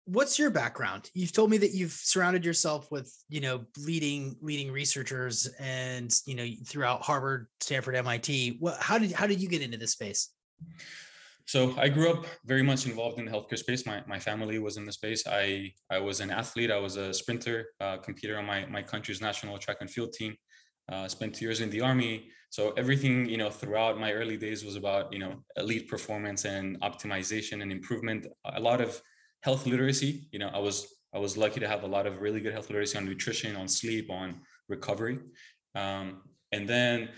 What's 0.09 0.39
your 0.39 0.51
background? 0.51 1.11
You've 1.13 1.33
told 1.33 1.49
me 1.49 1.57
that 1.57 1.73
you've 1.73 1.91
surrounded 1.91 2.45
yourself 2.45 2.89
with 2.89 3.13
you 3.27 3.41
know 3.41 3.65
leading 3.77 4.37
leading 4.41 4.71
researchers 4.71 5.47
and 5.59 6.13
you 6.25 6.35
know 6.35 6.47
throughout 6.65 7.01
harvard 7.01 7.47
stanford 7.59 7.95
mit 7.95 8.55
what 8.59 8.77
how 8.79 8.97
did 8.97 9.11
how 9.11 9.27
did 9.27 9.41
you 9.41 9.49
get 9.49 9.61
into 9.61 9.77
this 9.77 9.91
space 9.91 10.29
so 11.47 11.73
I 11.77 11.87
grew 11.87 12.11
up 12.11 12.25
very 12.45 12.61
much 12.61 12.85
involved 12.85 13.19
in 13.19 13.25
the 13.25 13.31
healthcare 13.31 13.57
space. 13.57 13.85
My, 13.85 14.03
my 14.05 14.19
family 14.19 14.59
was 14.59 14.75
in 14.75 14.83
the 14.83 14.91
space. 14.91 15.23
I, 15.25 15.71
I 15.89 15.97
was 15.97 16.19
an 16.19 16.29
athlete. 16.29 16.69
I 16.69 16.77
was 16.77 16.97
a 16.97 17.13
sprinter, 17.13 17.67
uh, 17.79 17.97
competed 17.97 18.35
on 18.35 18.45
my, 18.45 18.65
my 18.65 18.81
country's 18.81 19.21
national 19.21 19.57
track 19.57 19.77
and 19.79 19.89
field 19.89 20.11
team. 20.11 20.35
Uh, 20.91 21.07
spent 21.07 21.35
two 21.35 21.45
years 21.45 21.61
in 21.61 21.69
the 21.69 21.79
army. 21.79 22.27
So 22.49 22.71
everything, 22.71 23.29
you 23.29 23.37
know, 23.37 23.49
throughout 23.49 23.97
my 23.97 24.11
early 24.11 24.35
days 24.35 24.65
was 24.65 24.75
about, 24.75 25.13
you 25.13 25.19
know, 25.19 25.35
elite 25.55 25.87
performance 25.87 26.43
and 26.43 26.79
optimization 26.81 27.61
and 27.61 27.71
improvement. 27.71 28.27
A 28.43 28.59
lot 28.59 28.81
of 28.81 29.01
health 29.41 29.65
literacy. 29.65 30.27
You 30.33 30.39
know, 30.39 30.49
I 30.53 30.59
was 30.59 30.95
I 31.13 31.19
was 31.19 31.37
lucky 31.37 31.61
to 31.61 31.67
have 31.67 31.83
a 31.83 31.87
lot 31.87 32.07
of 32.07 32.21
really 32.21 32.41
good 32.41 32.51
health 32.53 32.69
literacy 32.69 32.97
on 32.97 33.05
nutrition, 33.05 33.55
on 33.55 33.69
sleep, 33.69 34.09
on 34.11 34.41
recovery. 34.67 35.19
Um, 35.75 36.23
and 36.51 36.67
then 36.67 37.09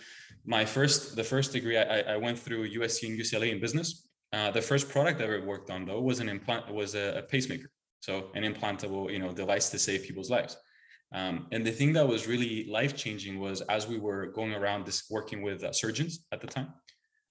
my 0.45 0.65
first 0.65 1.15
the 1.15 1.23
first 1.23 1.51
degree 1.51 1.77
I, 1.77 2.01
I 2.01 2.17
went 2.17 2.37
through 2.37 2.69
USC 2.69 3.07
and 3.09 3.19
UCLA 3.19 3.51
in 3.51 3.59
business 3.59 4.08
uh, 4.31 4.51
the 4.51 4.61
first 4.61 4.89
product 4.89 5.21
I 5.21 5.23
ever 5.25 5.41
worked 5.41 5.69
on 5.69 5.85
though 5.85 6.01
was 6.01 6.19
an 6.19 6.29
implant 6.29 6.71
was 6.71 6.95
a, 6.95 7.19
a 7.19 7.21
pacemaker, 7.23 7.69
so 7.99 8.29
an 8.35 8.43
implantable 8.43 9.11
you 9.11 9.19
know 9.19 9.31
device 9.33 9.69
to 9.71 9.79
save 9.79 10.03
people's 10.03 10.29
lives. 10.29 10.57
Um, 11.11 11.47
and 11.51 11.65
the 11.65 11.71
thing 11.71 11.93
that 11.93 12.07
was 12.07 12.27
really 12.27 12.67
life 12.69 12.95
changing 12.95 13.39
was 13.39 13.61
as 13.61 13.87
we 13.87 13.97
were 13.97 14.27
going 14.27 14.53
around 14.53 14.85
this 14.85 15.09
working 15.09 15.41
with 15.41 15.63
uh, 15.63 15.71
surgeons 15.71 16.25
at 16.31 16.41
the 16.41 16.47
time. 16.47 16.73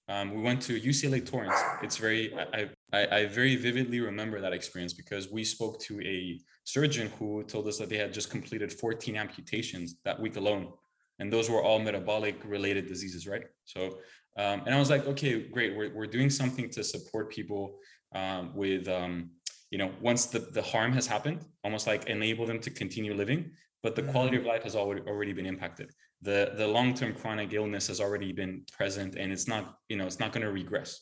Um, 0.09 0.33
we 0.33 0.41
went 0.41 0.61
to 0.63 0.81
UCLA 0.81 1.25
Torrance. 1.25 1.61
It's 1.83 1.97
very 1.97 2.33
I, 2.35 2.69
I, 2.91 3.07
I 3.19 3.25
very 3.27 3.55
vividly 3.55 4.01
remember 4.01 4.41
that 4.41 4.53
experience 4.53 4.93
because 4.93 5.31
we 5.31 5.43
spoke 5.43 5.79
to 5.81 6.01
a 6.01 6.39
surgeon 6.65 7.11
who 7.17 7.43
told 7.43 7.67
us 7.67 7.77
that 7.77 7.89
they 7.89 7.97
had 7.97 8.11
just 8.13 8.29
completed 8.29 8.73
14 8.73 9.15
amputations 9.15 9.95
that 10.03 10.19
week 10.19 10.35
alone 10.35 10.73
and 11.19 11.31
those 11.31 11.49
were 11.49 11.61
all 11.61 11.79
metabolic 11.79 12.41
related 12.45 12.87
diseases 12.87 13.27
right 13.27 13.43
so 13.65 13.99
um, 14.37 14.63
and 14.65 14.73
I 14.73 14.79
was 14.79 14.89
like, 14.89 15.05
okay, 15.05 15.47
great. 15.49 15.75
We're, 15.75 15.93
we're 15.93 16.07
doing 16.07 16.29
something 16.29 16.69
to 16.71 16.83
support 16.83 17.31
people 17.31 17.79
um, 18.15 18.55
with, 18.55 18.87
um, 18.87 19.31
you 19.71 19.77
know, 19.77 19.91
once 20.01 20.27
the, 20.27 20.39
the 20.39 20.61
harm 20.61 20.91
has 20.93 21.07
happened, 21.07 21.45
almost 21.63 21.87
like 21.87 22.07
enable 22.07 22.45
them 22.45 22.59
to 22.59 22.69
continue 22.69 23.13
living, 23.13 23.51
but 23.83 23.95
the 23.95 24.03
quality 24.03 24.37
of 24.37 24.43
mm-hmm. 24.43 24.51
life 24.51 24.63
has 24.63 24.75
already, 24.75 25.01
already 25.01 25.33
been 25.33 25.45
impacted. 25.45 25.91
The, 26.21 26.53
the 26.55 26.67
long-term 26.67 27.15
chronic 27.15 27.53
illness 27.53 27.87
has 27.87 27.99
already 28.01 28.31
been 28.31 28.63
present 28.71 29.15
and 29.15 29.31
it's 29.31 29.47
not, 29.47 29.75
you 29.89 29.97
know, 29.97 30.05
it's 30.05 30.19
not 30.19 30.31
going 30.31 30.45
to 30.45 30.51
regress. 30.51 30.99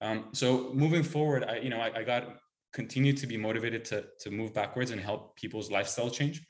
Um, 0.00 0.28
so 0.32 0.72
moving 0.74 1.02
forward, 1.02 1.44
I, 1.44 1.58
you 1.58 1.70
know, 1.70 1.80
I, 1.80 2.00
I 2.00 2.02
got 2.02 2.36
continue 2.72 3.12
to 3.12 3.26
be 3.26 3.36
motivated 3.36 3.84
to, 3.84 4.04
to 4.20 4.30
move 4.30 4.54
backwards 4.54 4.90
and 4.90 5.00
help 5.00 5.36
people's 5.36 5.70
lifestyle 5.70 6.10
change. 6.10 6.42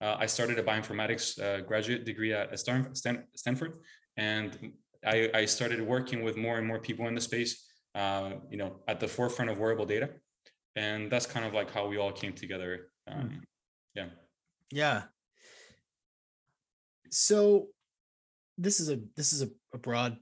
Uh, 0.00 0.16
I 0.18 0.26
started 0.26 0.58
a 0.58 0.62
bioinformatics 0.62 1.40
uh, 1.40 1.60
graduate 1.62 2.04
degree 2.04 2.32
at 2.32 2.58
Stanford, 2.58 3.78
and 4.16 4.72
I, 5.04 5.30
I 5.34 5.44
started 5.44 5.80
working 5.80 6.22
with 6.22 6.36
more 6.36 6.58
and 6.58 6.66
more 6.66 6.78
people 6.78 7.06
in 7.08 7.14
the 7.14 7.20
space, 7.20 7.64
uh, 7.94 8.32
you 8.50 8.56
know, 8.56 8.80
at 8.88 9.00
the 9.00 9.08
forefront 9.08 9.50
of 9.50 9.58
wearable 9.58 9.86
data. 9.86 10.10
And 10.76 11.10
that's 11.10 11.26
kind 11.26 11.44
of 11.44 11.52
like 11.52 11.70
how 11.70 11.86
we 11.86 11.98
all 11.98 12.12
came 12.12 12.32
together. 12.32 12.88
Hmm. 13.08 13.20
Um, 13.20 13.42
yeah. 13.94 14.06
Yeah. 14.70 15.02
So 17.10 17.68
this 18.56 18.80
is 18.80 18.90
a 18.90 19.00
this 19.16 19.32
is 19.32 19.42
a, 19.42 19.48
a 19.74 19.78
broad 19.78 20.16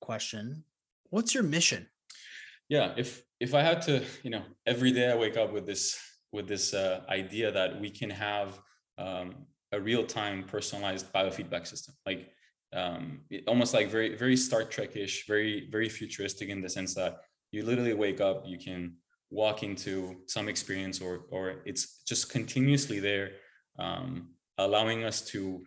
question. 0.00 0.64
What's 1.10 1.34
your 1.34 1.42
mission? 1.42 1.86
Yeah, 2.68 2.94
if 2.96 3.22
if 3.40 3.54
I 3.54 3.62
had 3.62 3.82
to, 3.82 4.04
you 4.22 4.30
know, 4.30 4.42
every 4.66 4.92
day 4.92 5.10
I 5.10 5.16
wake 5.16 5.36
up 5.36 5.52
with 5.52 5.66
this 5.66 5.98
with 6.32 6.48
this 6.48 6.74
uh, 6.74 7.02
idea 7.08 7.50
that 7.52 7.80
we 7.80 7.90
can 7.90 8.10
have 8.10 8.58
um, 8.98 9.46
a 9.72 9.80
real 9.80 10.04
time 10.04 10.44
personalized 10.44 11.12
biofeedback 11.12 11.66
system. 11.66 11.94
Like 12.06 12.30
um, 12.72 13.20
almost 13.46 13.74
like 13.74 13.90
very 13.90 14.16
very 14.16 14.36
Star 14.36 14.64
Trek-ish, 14.64 15.26
very 15.26 15.68
very 15.70 15.88
futuristic 15.88 16.48
in 16.48 16.60
the 16.60 16.68
sense 16.68 16.94
that 16.94 17.20
you 17.50 17.64
literally 17.64 17.94
wake 17.94 18.20
up, 18.20 18.44
you 18.46 18.58
can 18.58 18.94
walk 19.30 19.62
into 19.62 20.16
some 20.26 20.48
experience, 20.48 21.00
or 21.00 21.26
or 21.30 21.62
it's 21.64 22.02
just 22.06 22.30
continuously 22.30 23.00
there, 23.00 23.32
um, 23.78 24.30
allowing 24.58 25.04
us 25.04 25.22
to 25.22 25.64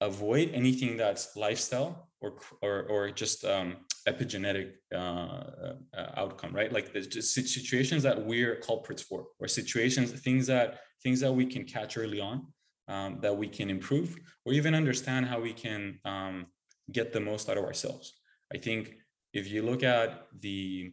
avoid 0.00 0.50
anything 0.54 0.96
that's 0.96 1.36
lifestyle 1.36 2.08
or 2.20 2.36
or 2.62 2.82
or 2.84 3.10
just 3.10 3.44
um, 3.44 3.76
epigenetic 4.08 4.72
uh, 4.94 5.74
uh, 5.96 6.10
outcome, 6.16 6.54
right? 6.54 6.72
Like 6.72 6.92
there's 6.92 7.08
just 7.08 7.34
situations 7.34 8.02
that 8.04 8.24
we're 8.24 8.56
culprits 8.56 9.02
for, 9.02 9.26
or 9.38 9.48
situations, 9.48 10.12
things 10.12 10.46
that 10.46 10.80
things 11.02 11.20
that 11.20 11.32
we 11.32 11.46
can 11.46 11.64
catch 11.64 11.96
early 11.96 12.20
on 12.20 12.46
um, 12.88 13.18
that 13.20 13.36
we 13.36 13.48
can 13.48 13.70
improve 13.70 14.16
or 14.44 14.52
even 14.52 14.74
understand 14.74 15.26
how 15.26 15.40
we 15.40 15.52
can 15.52 15.98
um, 16.04 16.46
get 16.90 17.12
the 17.12 17.20
most 17.20 17.48
out 17.48 17.58
of 17.58 17.64
ourselves. 17.64 18.14
I 18.52 18.58
think 18.58 18.94
if 19.32 19.50
you 19.50 19.62
look 19.62 19.82
at 19.82 20.26
the 20.40 20.92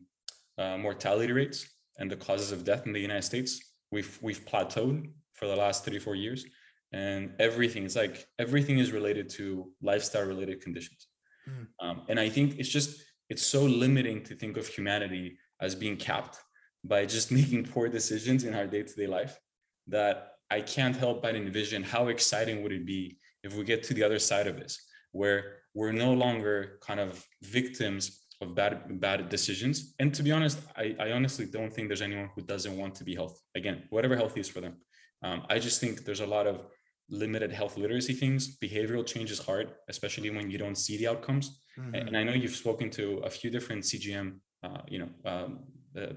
uh, 0.58 0.78
mortality 0.78 1.32
rates 1.32 1.68
and 1.98 2.12
the 2.12 2.18
causes 2.18 2.52
of 2.52 2.66
death 2.66 2.86
in 2.86 2.94
the 2.94 3.00
United 3.00 3.24
States, 3.24 3.74
we've 3.92 4.18
we've 4.22 4.46
plateaued 4.46 5.10
for 5.34 5.48
the 5.48 5.56
last 5.56 5.86
three 5.86 6.00
four 6.00 6.16
years, 6.16 6.46
and 6.92 7.34
everything 7.40 7.84
is 7.84 7.96
like 7.96 8.28
everything 8.40 8.80
is 8.80 8.92
related 8.92 9.30
to 9.30 9.72
lifestyle 9.82 10.26
related 10.26 10.62
conditions, 10.62 11.08
mm. 11.50 11.68
um, 11.80 12.04
and 12.10 12.20
I 12.20 12.30
think 12.30 12.60
it's 12.60 12.70
just 12.70 13.02
it's 13.30 13.46
so 13.46 13.64
limiting 13.64 14.24
to 14.24 14.36
think 14.36 14.58
of 14.58 14.68
humanity 14.68 15.38
as 15.62 15.76
being 15.76 15.98
capped 15.98 16.38
by 16.84 17.06
just 17.06 17.32
making 17.40 17.66
poor 17.66 17.88
decisions 17.88 18.44
in 18.44 18.54
our 18.54 18.68
day 18.68 18.84
to 18.84 18.96
day 18.96 19.08
life 19.08 19.40
that 19.88 20.35
I 20.50 20.62
can't 20.62 20.96
help 20.96 21.22
but 21.22 21.36
envision 21.36 21.84
how 21.84 22.08
exciting 22.08 22.62
would 22.64 22.72
it 22.72 22.86
be 22.86 23.18
if 23.44 23.56
we 23.56 23.64
get 23.64 23.84
to 23.84 23.94
the 23.94 24.04
other 24.04 24.20
side 24.20 24.48
of 24.48 24.58
this, 24.58 24.84
where 25.12 25.58
we're 25.74 25.92
no 25.92 26.14
longer 26.14 26.80
kind 26.82 27.00
of 27.00 27.26
victims 27.42 28.26
of 28.42 28.56
bad 28.56 29.00
bad 29.00 29.30
decisions. 29.30 29.94
And 30.00 30.14
to 30.14 30.24
be 30.24 30.32
honest, 30.32 30.60
I, 30.76 30.96
I 31.00 31.12
honestly 31.12 31.46
don't 31.46 31.74
think 31.74 31.88
there's 31.88 32.02
anyone 32.02 32.30
who 32.36 32.42
doesn't 32.42 32.76
want 32.78 32.96
to 32.96 33.04
be 33.04 33.16
healthy. 33.16 33.42
Again, 33.56 33.84
whatever 33.90 34.16
healthy 34.16 34.42
is 34.42 34.50
for 34.50 34.62
them. 34.62 34.76
Um, 35.24 35.44
I 35.50 35.60
just 35.60 35.80
think 35.80 36.04
there's 36.06 36.20
a 36.20 36.26
lot 36.26 36.48
of 36.48 36.66
limited 37.10 37.52
health 37.52 37.78
literacy 37.78 38.14
things. 38.14 38.58
Behavioral 38.58 39.06
change 39.06 39.32
is 39.32 39.40
hard, 39.40 39.72
especially 39.88 40.30
when 40.30 40.50
you 40.52 40.58
don't 40.58 40.76
see 40.76 40.98
the 40.98 41.08
outcomes. 41.08 41.62
Mm-hmm. 41.80 41.96
And 41.96 42.18
I 42.18 42.24
know 42.24 42.34
you've 42.34 42.56
spoken 42.56 42.90
to 42.92 43.20
a 43.20 43.30
few 43.30 43.50
different 43.50 43.84
CGM, 43.84 44.38
uh, 44.64 44.82
you 44.88 45.00
know, 45.00 45.10
um, 45.26 45.60
uh, 45.98 46.14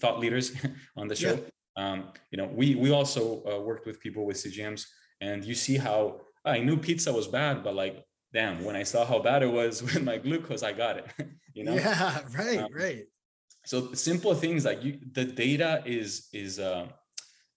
thought 0.00 0.20
leaders 0.20 0.52
on 0.96 1.08
the 1.08 1.14
show. 1.14 1.34
Yeah. 1.34 1.40
Um, 1.76 2.12
you 2.30 2.38
know, 2.38 2.46
we 2.46 2.74
we 2.74 2.90
also 2.90 3.42
uh, 3.50 3.60
worked 3.60 3.86
with 3.86 4.00
people 4.00 4.26
with 4.26 4.36
CGMs, 4.36 4.86
and 5.20 5.44
you 5.44 5.54
see 5.54 5.76
how 5.76 6.20
I 6.44 6.58
knew 6.58 6.76
pizza 6.76 7.12
was 7.12 7.28
bad, 7.28 7.62
but 7.62 7.74
like, 7.74 8.04
damn, 8.32 8.64
when 8.64 8.76
I 8.76 8.82
saw 8.82 9.04
how 9.04 9.18
bad 9.18 9.42
it 9.42 9.52
was 9.52 9.82
with 9.86 10.02
my 10.02 10.18
glucose, 10.18 10.62
I 10.62 10.72
got 10.72 10.98
it. 10.98 11.06
you 11.54 11.64
know? 11.64 11.74
Yeah, 11.74 12.20
right, 12.36 12.58
um, 12.58 12.72
right. 12.74 13.04
So 13.64 13.92
simple 13.92 14.34
things 14.34 14.64
like 14.64 14.82
you, 14.82 14.98
the 15.12 15.24
data 15.24 15.82
is 15.86 16.28
is 16.32 16.58
uh, 16.58 16.88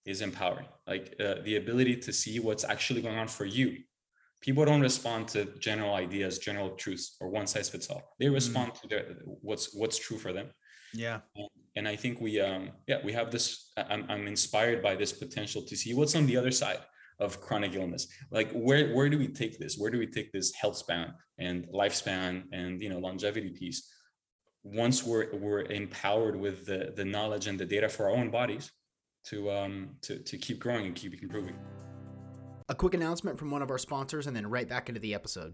is 0.05 0.21
empowering. 0.21 0.67
Like 0.87 1.15
uh, 1.19 1.35
the 1.43 1.55
ability 1.55 1.97
to 1.97 2.13
see 2.13 2.39
what's 2.39 2.63
actually 2.63 3.01
going 3.01 3.17
on 3.17 3.27
for 3.27 3.45
you. 3.45 3.79
People 4.41 4.63
don't 4.65 4.81
respond 4.81 5.27
to 5.29 5.45
general 5.57 5.95
ideas, 5.95 6.37
general 6.37 6.69
truths, 6.75 7.17
or 7.19 7.29
one 7.29 7.47
size 7.47 7.69
fits 7.69 7.89
all. 7.89 8.03
They 8.19 8.27
mm. 8.27 8.33
respond 8.33 8.73
mm. 8.73 8.81
to 8.81 8.87
their, 8.87 9.03
what's 9.41 9.73
what's 9.73 9.97
true 9.97 10.19
for 10.19 10.31
them. 10.31 10.49
Yeah. 10.93 11.21
Um, 11.37 11.47
and 11.75 11.87
I 11.87 11.95
think 11.95 12.21
we, 12.21 12.39
um, 12.39 12.71
yeah, 12.87 12.99
we 13.03 13.11
have 13.13 13.31
this. 13.31 13.71
I'm, 13.77 14.05
I'm 14.09 14.27
inspired 14.27 14.81
by 14.81 14.95
this 14.95 15.11
potential 15.11 15.61
to 15.63 15.75
see 15.75 15.93
what's 15.93 16.15
on 16.15 16.25
the 16.25 16.37
other 16.37 16.51
side 16.51 16.79
of 17.19 17.41
chronic 17.41 17.73
illness. 17.75 18.07
Like, 18.31 18.51
where 18.51 18.93
where 18.93 19.09
do 19.09 19.17
we 19.17 19.27
take 19.27 19.59
this? 19.59 19.77
Where 19.77 19.91
do 19.91 19.99
we 19.99 20.07
take 20.07 20.31
this 20.31 20.53
health 20.53 20.77
span 20.77 21.13
and 21.37 21.67
lifespan 21.67 22.43
and 22.51 22.81
you 22.81 22.89
know 22.89 22.99
longevity 22.99 23.49
piece? 23.49 23.91
Once 24.63 25.03
we're 25.03 25.35
we're 25.35 25.61
empowered 25.63 26.35
with 26.35 26.65
the 26.65 26.93
the 26.95 27.05
knowledge 27.05 27.47
and 27.47 27.59
the 27.59 27.65
data 27.65 27.89
for 27.89 28.09
our 28.09 28.15
own 28.15 28.31
bodies 28.31 28.71
to 29.25 29.51
um 29.51 29.89
to 30.01 30.19
to 30.19 30.37
keep 30.37 30.59
growing 30.59 30.85
and 30.85 30.95
keep 30.95 31.21
improving. 31.21 31.55
A 32.69 32.75
quick 32.75 32.95
announcement 32.95 33.37
from 33.37 33.51
one 33.51 33.61
of 33.61 33.69
our 33.69 33.77
sponsors, 33.77 34.27
and 34.27 34.35
then 34.35 34.47
right 34.47 34.67
back 34.67 34.89
into 34.89 34.99
the 34.99 35.13
episode. 35.13 35.53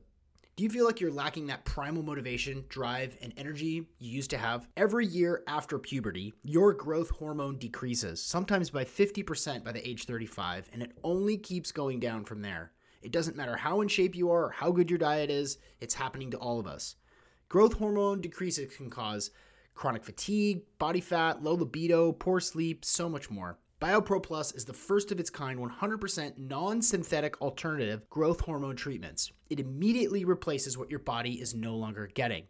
Do 0.58 0.66
you 0.66 0.70
feel 0.70 0.86
like 0.86 1.00
you're 1.00 1.12
lacking 1.12 1.48
that 1.48 1.64
primal 1.64 2.04
motivation, 2.04 2.66
drive, 2.68 3.18
and 3.22 3.34
energy 3.38 3.88
you 4.00 4.12
used 4.12 4.30
to 4.32 4.38
have? 4.38 4.68
Every 4.76 5.08
year 5.08 5.44
after 5.48 5.80
puberty, 5.80 6.34
your 6.44 6.74
growth 6.74 7.10
hormone 7.10 7.58
decreases, 7.58 8.22
sometimes 8.22 8.70
by 8.70 8.84
50% 8.84 9.64
by 9.64 9.72
the 9.72 9.88
age 9.88 10.06
35, 10.06 10.70
and 10.74 10.84
it 10.84 10.92
only 11.06 11.38
keeps 11.38 11.72
going 11.72 12.02
down 12.02 12.26
from 12.26 12.42
there. 12.42 12.74
It 13.02 13.14
doesn't 13.14 13.38
matter 13.38 13.56
how 13.56 13.80
in 13.80 13.88
shape 13.88 14.14
you 14.14 14.30
are 14.30 14.48
or 14.48 14.52
how 14.52 14.72
good 14.72 14.90
your 14.90 15.00
diet 15.00 15.30
is, 15.30 15.58
it's 15.80 15.94
happening 15.94 16.30
to 16.32 16.38
all 16.38 16.60
of 16.60 16.68
us. 16.68 16.98
Growth 17.48 17.74
hormone 17.74 18.20
decreases 18.20 18.76
can 18.76 18.90
cause 18.90 19.32
chronic 19.74 20.04
fatigue, 20.04 20.64
body 20.80 21.02
fat, 21.02 21.42
low 21.42 21.54
libido, 21.54 22.12
poor 22.12 22.42
sleep, 22.42 22.84
so 22.84 23.08
much 23.08 23.32
more. 23.32 23.58
BioPro 23.82 24.22
Plus 24.22 24.52
is 24.52 24.66
the 24.66 24.74
first 24.74 25.12
of 25.12 25.20
its 25.20 25.32
kind 25.32 25.60
100% 25.60 26.38
non 26.38 26.84
synthetic 26.84 27.42
alternative 27.42 28.08
growth 28.12 28.42
hormone 28.42 28.76
treatments. 28.76 29.32
It 29.50 29.60
immediately 29.60 30.24
replaces 30.24 30.78
what 30.78 30.92
your 30.92 31.00
body 31.00 31.42
is 31.42 31.56
no 31.56 31.76
longer 31.76 32.06
getting. 32.14 32.44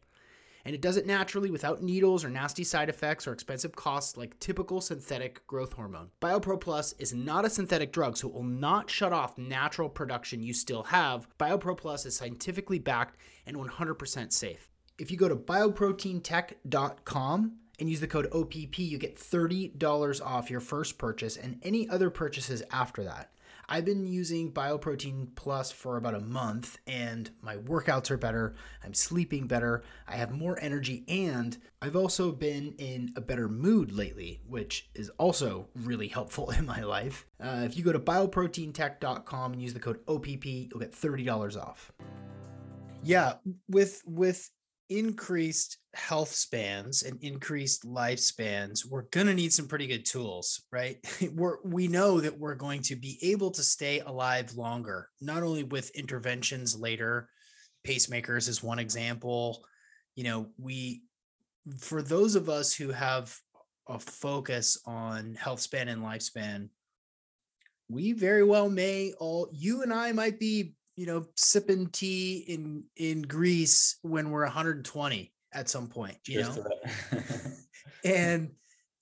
And 0.65 0.75
it 0.75 0.81
does 0.81 0.97
it 0.97 1.07
naturally 1.07 1.49
without 1.49 1.81
needles 1.81 2.25
or 2.25 2.29
nasty 2.29 2.65
side 2.65 2.89
effects 2.89 3.27
or 3.27 3.31
expensive 3.31 3.77
costs 3.77 4.17
like 4.17 4.37
typical 4.39 4.81
synthetic 4.81 5.47
growth 5.47 5.71
hormone. 5.71 6.09
BioPro 6.21 6.59
Plus 6.59 6.91
is 6.99 7.13
not 7.13 7.45
a 7.45 7.49
synthetic 7.49 7.93
drug, 7.93 8.17
so 8.17 8.27
it 8.27 8.33
will 8.33 8.43
not 8.43 8.89
shut 8.89 9.13
off 9.13 9.37
natural 9.37 9.87
production 9.87 10.43
you 10.43 10.53
still 10.53 10.83
have. 10.83 11.29
BioPro 11.39 11.77
Plus 11.77 12.05
is 12.05 12.13
scientifically 12.13 12.77
backed 12.77 13.15
and 13.45 13.55
100% 13.55 14.33
safe. 14.33 14.69
If 14.99 15.09
you 15.09 15.15
go 15.15 15.29
to 15.29 15.37
bioproteintech.com, 15.37 17.53
and 17.81 17.89
use 17.89 17.99
the 17.99 18.07
code 18.07 18.27
OPP, 18.31 18.77
you 18.77 18.99
get 18.99 19.17
$30 19.17 20.25
off 20.25 20.51
your 20.51 20.59
first 20.59 20.99
purchase 20.99 21.35
and 21.35 21.59
any 21.63 21.89
other 21.89 22.11
purchases 22.11 22.61
after 22.71 23.03
that. 23.03 23.31
I've 23.67 23.85
been 23.85 24.05
using 24.05 24.51
Bioprotein 24.51 25.29
Plus 25.33 25.71
for 25.71 25.97
about 25.97 26.13
a 26.13 26.19
month 26.19 26.77
and 26.85 27.31
my 27.41 27.57
workouts 27.57 28.11
are 28.11 28.17
better. 28.17 28.53
I'm 28.83 28.93
sleeping 28.93 29.47
better. 29.47 29.81
I 30.07 30.15
have 30.17 30.31
more 30.31 30.59
energy 30.61 31.03
and 31.07 31.57
I've 31.81 31.95
also 31.95 32.31
been 32.31 32.75
in 32.77 33.13
a 33.15 33.21
better 33.21 33.47
mood 33.47 33.91
lately, 33.91 34.41
which 34.45 34.89
is 34.93 35.09
also 35.17 35.67
really 35.73 36.07
helpful 36.07 36.51
in 36.57 36.67
my 36.67 36.83
life. 36.83 37.25
Uh, 37.39 37.63
if 37.65 37.75
you 37.75 37.83
go 37.83 37.93
to 37.93 37.99
bioproteintech.com 37.99 39.53
and 39.53 39.61
use 39.61 39.73
the 39.73 39.79
code 39.79 40.01
OPP, 40.07 40.45
you'll 40.45 40.79
get 40.79 40.91
$30 40.91 41.59
off. 41.59 41.91
Yeah, 43.03 43.33
with 43.67 44.03
with 44.05 44.51
increased 44.91 45.77
health 45.93 46.33
spans 46.33 47.03
and 47.03 47.17
increased 47.23 47.87
lifespans, 47.87 48.85
we're 48.85 49.03
going 49.03 49.27
to 49.27 49.33
need 49.33 49.53
some 49.53 49.67
pretty 49.67 49.87
good 49.87 50.05
tools, 50.05 50.63
right? 50.71 50.97
we're, 51.33 51.57
we 51.63 51.87
know 51.87 52.19
that 52.19 52.37
we're 52.37 52.55
going 52.55 52.81
to 52.81 52.95
be 52.95 53.17
able 53.21 53.51
to 53.51 53.63
stay 53.63 54.01
alive 54.01 54.53
longer, 54.55 55.07
not 55.21 55.43
only 55.43 55.63
with 55.63 55.89
interventions 55.91 56.77
later, 56.77 57.29
pacemakers 57.87 58.49
is 58.49 58.61
one 58.61 58.79
example. 58.79 59.63
You 60.15 60.25
know, 60.25 60.47
we, 60.57 61.03
for 61.79 62.01
those 62.01 62.35
of 62.35 62.49
us 62.49 62.73
who 62.73 62.89
have 62.91 63.35
a 63.87 63.97
focus 63.97 64.77
on 64.85 65.35
health 65.35 65.61
span 65.61 65.87
and 65.87 66.03
lifespan, 66.03 66.67
we 67.89 68.11
very 68.11 68.43
well 68.43 68.69
may 68.69 69.13
all, 69.19 69.49
you 69.53 69.83
and 69.83 69.93
I 69.93 70.11
might 70.11 70.39
be 70.39 70.73
you 70.95 71.05
know, 71.05 71.25
sipping 71.35 71.87
tea 71.87 72.37
in 72.47 72.83
in 72.95 73.21
Greece 73.21 73.97
when 74.01 74.29
we're 74.29 74.43
120 74.43 75.33
at 75.53 75.69
some 75.69 75.87
point, 75.87 76.17
you 76.27 76.43
Cheers 76.43 76.57
know, 76.57 76.65
and 78.05 78.51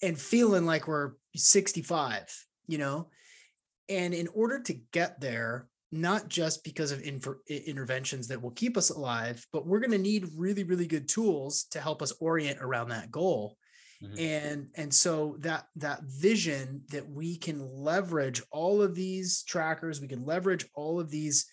and 0.02 0.20
feeling 0.20 0.66
like 0.66 0.88
we're 0.88 1.14
65, 1.36 2.34
you 2.68 2.78
know, 2.78 3.10
and 3.90 4.14
in 4.14 4.28
order 4.30 4.62
to 4.62 4.74
get 4.92 5.20
there, 5.20 5.68
not 5.92 6.30
just 6.30 6.64
because 6.64 6.92
of 6.92 7.02
inter- 7.02 7.40
interventions 7.48 8.28
that 8.28 8.42
will 8.42 8.52
keep 8.52 8.78
us 8.78 8.92
alive, 8.92 9.46
but 9.52 9.66
we're 9.66 9.80
going 9.80 9.92
to 9.92 9.98
need 9.98 10.30
really, 10.36 10.64
really 10.64 10.88
good 10.88 11.08
tools 11.08 11.66
to 11.72 11.82
help 11.82 12.02
us 12.02 12.14
orient 12.20 12.60
around 12.62 12.90
that 12.90 13.12
goal. 13.12 13.58
Mm-hmm. 14.02 14.20
And 14.20 14.68
and 14.76 14.94
so 14.94 15.36
that 15.40 15.66
that 15.76 16.04
vision 16.04 16.84
that 16.92 17.10
we 17.10 17.36
can 17.36 17.60
leverage 17.60 18.42
all 18.50 18.82
of 18.82 18.96
these 18.96 19.44
trackers, 19.44 20.00
we 20.00 20.08
can 20.08 20.26
leverage 20.26 20.66
all 20.74 21.02
of 21.02 21.10
these 21.10 21.46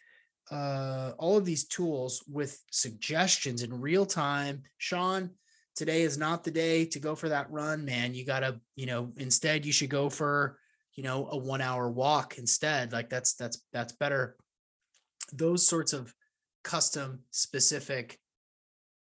uh, 0.50 1.12
all 1.18 1.36
of 1.36 1.44
these 1.44 1.66
tools 1.66 2.22
with 2.28 2.62
suggestions 2.70 3.62
in 3.62 3.80
real 3.80 4.06
time. 4.06 4.62
Sean, 4.78 5.30
today 5.74 6.02
is 6.02 6.18
not 6.18 6.44
the 6.44 6.50
day 6.50 6.84
to 6.86 6.98
go 6.98 7.14
for 7.14 7.28
that 7.28 7.50
run, 7.50 7.84
man. 7.84 8.14
You 8.14 8.24
got 8.24 8.40
to, 8.40 8.60
you 8.76 8.86
know, 8.86 9.12
instead 9.16 9.66
you 9.66 9.72
should 9.72 9.90
go 9.90 10.08
for, 10.08 10.58
you 10.94 11.02
know, 11.02 11.28
a 11.30 11.36
1 11.36 11.60
hour 11.60 11.90
walk 11.90 12.38
instead. 12.38 12.92
Like 12.92 13.10
that's 13.10 13.34
that's 13.34 13.62
that's 13.72 13.92
better. 13.92 14.36
Those 15.32 15.66
sorts 15.66 15.92
of 15.92 16.14
custom 16.62 17.20
specific 17.30 18.18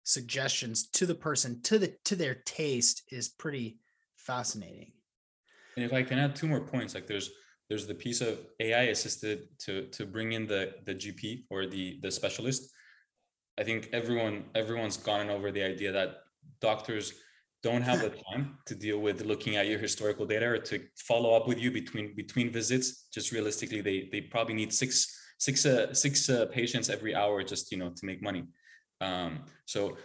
suggestions 0.02 0.88
to 0.88 1.07
the 1.07 1.14
person 1.14 1.62
to 1.62 1.78
the 1.78 1.94
to 2.04 2.16
their 2.16 2.35
taste 2.35 3.02
is 3.11 3.28
pretty 3.28 3.78
fascinating. 4.16 4.92
And 5.76 5.85
if 5.85 5.92
I 5.92 6.02
can 6.02 6.18
add 6.18 6.37
two 6.37 6.46
more 6.46 6.61
points, 6.61 6.94
like 6.94 7.07
there's 7.07 7.30
there's 7.68 7.87
the 7.87 7.94
piece 7.94 8.20
of 8.20 8.38
AI 8.61 8.85
assisted 8.94 9.48
to 9.61 9.87
to 9.88 10.07
bring 10.07 10.33
in 10.33 10.46
the 10.46 10.74
the 10.85 10.94
GP 10.94 11.44
or 11.50 11.66
the 11.66 11.98
the 12.03 12.11
specialist. 12.11 12.70
I 13.59 13.64
think 13.64 13.88
everyone 13.92 14.44
everyone's 14.55 14.96
gone 14.96 15.31
over 15.31 15.50
the 15.50 15.62
idea 15.62 15.92
that 15.92 16.16
doctors 16.61 17.14
don't 17.62 17.83
have 17.83 18.00
the 18.00 18.11
time 18.11 18.59
to 18.66 18.74
deal 18.74 18.98
with 18.98 19.24
looking 19.24 19.57
at 19.57 19.66
your 19.66 19.79
historical 19.79 20.27
data 20.27 20.46
or 20.46 20.59
to 20.59 20.81
follow 20.96 21.35
up 21.35 21.48
with 21.48 21.59
you 21.59 21.70
between 21.70 22.14
between 22.14 22.53
visits. 22.53 23.09
Just 23.12 23.33
realistically, 23.33 23.81
they 23.81 24.09
they 24.12 24.20
probably 24.20 24.55
need 24.55 24.72
six 24.72 25.18
six 25.38 25.64
uh, 25.64 25.92
six 25.94 26.29
uh, 26.29 26.46
patients 26.46 26.90
every 26.90 27.14
hour 27.14 27.42
just 27.42 27.72
you 27.72 27.79
know 27.79 27.90
to 27.90 28.05
make 28.05 28.22
money. 28.22 28.44
Um, 29.00 29.44
so 29.66 29.96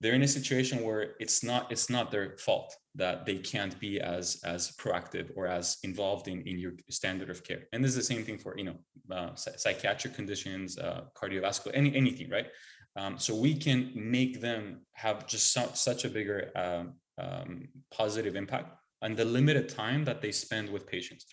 they're 0.00 0.14
in 0.14 0.22
a 0.22 0.28
situation 0.28 0.84
where 0.84 1.14
it's 1.18 1.42
not 1.42 1.72
it's 1.72 1.90
not 1.90 2.10
their 2.10 2.36
fault 2.38 2.76
that 2.94 3.24
they 3.24 3.38
can't 3.38 3.78
be 3.80 4.00
as 4.00 4.40
as 4.44 4.72
proactive 4.72 5.30
or 5.36 5.46
as 5.46 5.78
involved 5.82 6.28
in 6.28 6.42
in 6.42 6.58
your 6.58 6.72
standard 6.90 7.30
of 7.30 7.42
care. 7.42 7.62
And 7.72 7.82
this 7.82 7.90
is 7.90 7.96
the 7.96 8.14
same 8.14 8.24
thing 8.24 8.38
for 8.38 8.56
you 8.58 8.64
know 8.64 8.76
uh, 9.10 9.34
psychiatric 9.34 10.14
conditions 10.14 10.78
uh, 10.78 11.02
cardiovascular 11.14 11.72
any 11.74 11.94
anything 11.94 12.28
right? 12.30 12.48
Um, 12.96 13.18
so 13.18 13.34
we 13.34 13.54
can 13.54 13.90
make 13.94 14.40
them 14.40 14.82
have 14.92 15.26
just 15.26 15.52
such 15.52 16.04
a 16.04 16.10
bigger 16.10 16.50
um, 16.54 16.94
um, 17.18 17.68
positive 17.90 18.36
impact 18.36 18.76
on 19.00 19.14
the 19.14 19.24
limited 19.24 19.68
time 19.70 20.04
that 20.04 20.20
they 20.20 20.30
spend 20.30 20.68
with 20.68 20.86
patients. 20.86 21.24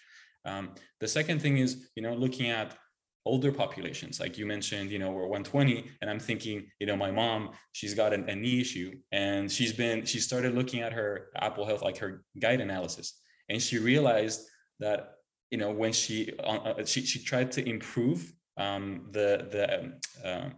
Um, 0.45 0.71
the 1.01 1.07
second 1.07 1.41
thing 1.41 1.57
is 1.57 1.89
you 1.95 2.03
know 2.03 2.13
looking 2.13 2.49
at 2.49 2.77
older 3.31 3.51
populations. 3.51 4.19
Like 4.19 4.33
you 4.39 4.45
mentioned 4.55 4.91
you 4.91 4.99
know 4.99 5.11
we're 5.11 5.27
120 5.27 5.85
and 6.01 6.09
i'm 6.09 6.19
thinking 6.29 6.57
you 6.79 6.87
know 6.89 6.97
my 7.05 7.11
mom 7.11 7.41
she's 7.77 7.93
got 8.01 8.13
an, 8.13 8.23
a 8.33 8.35
knee 8.35 8.59
issue 8.61 8.89
and 9.11 9.51
she's 9.55 9.73
been 9.81 9.97
she 10.11 10.19
started 10.19 10.51
looking 10.59 10.81
at 10.81 10.91
her 10.99 11.09
apple 11.47 11.65
health 11.69 11.81
like 11.81 11.97
her 11.97 12.11
gait 12.43 12.59
analysis 12.67 13.07
and 13.49 13.61
she 13.61 13.77
realized 13.91 14.39
that 14.79 14.99
you 15.51 15.57
know 15.61 15.71
when 15.81 15.93
she 16.01 16.31
uh, 16.39 16.59
uh 16.69 16.85
she, 16.85 16.99
she 17.11 17.19
tried 17.31 17.49
to 17.51 17.61
improve 17.75 18.19
um, 18.57 18.83
the 19.11 19.29
the 19.53 19.65
um, 19.83 19.93
uh, 20.25 20.49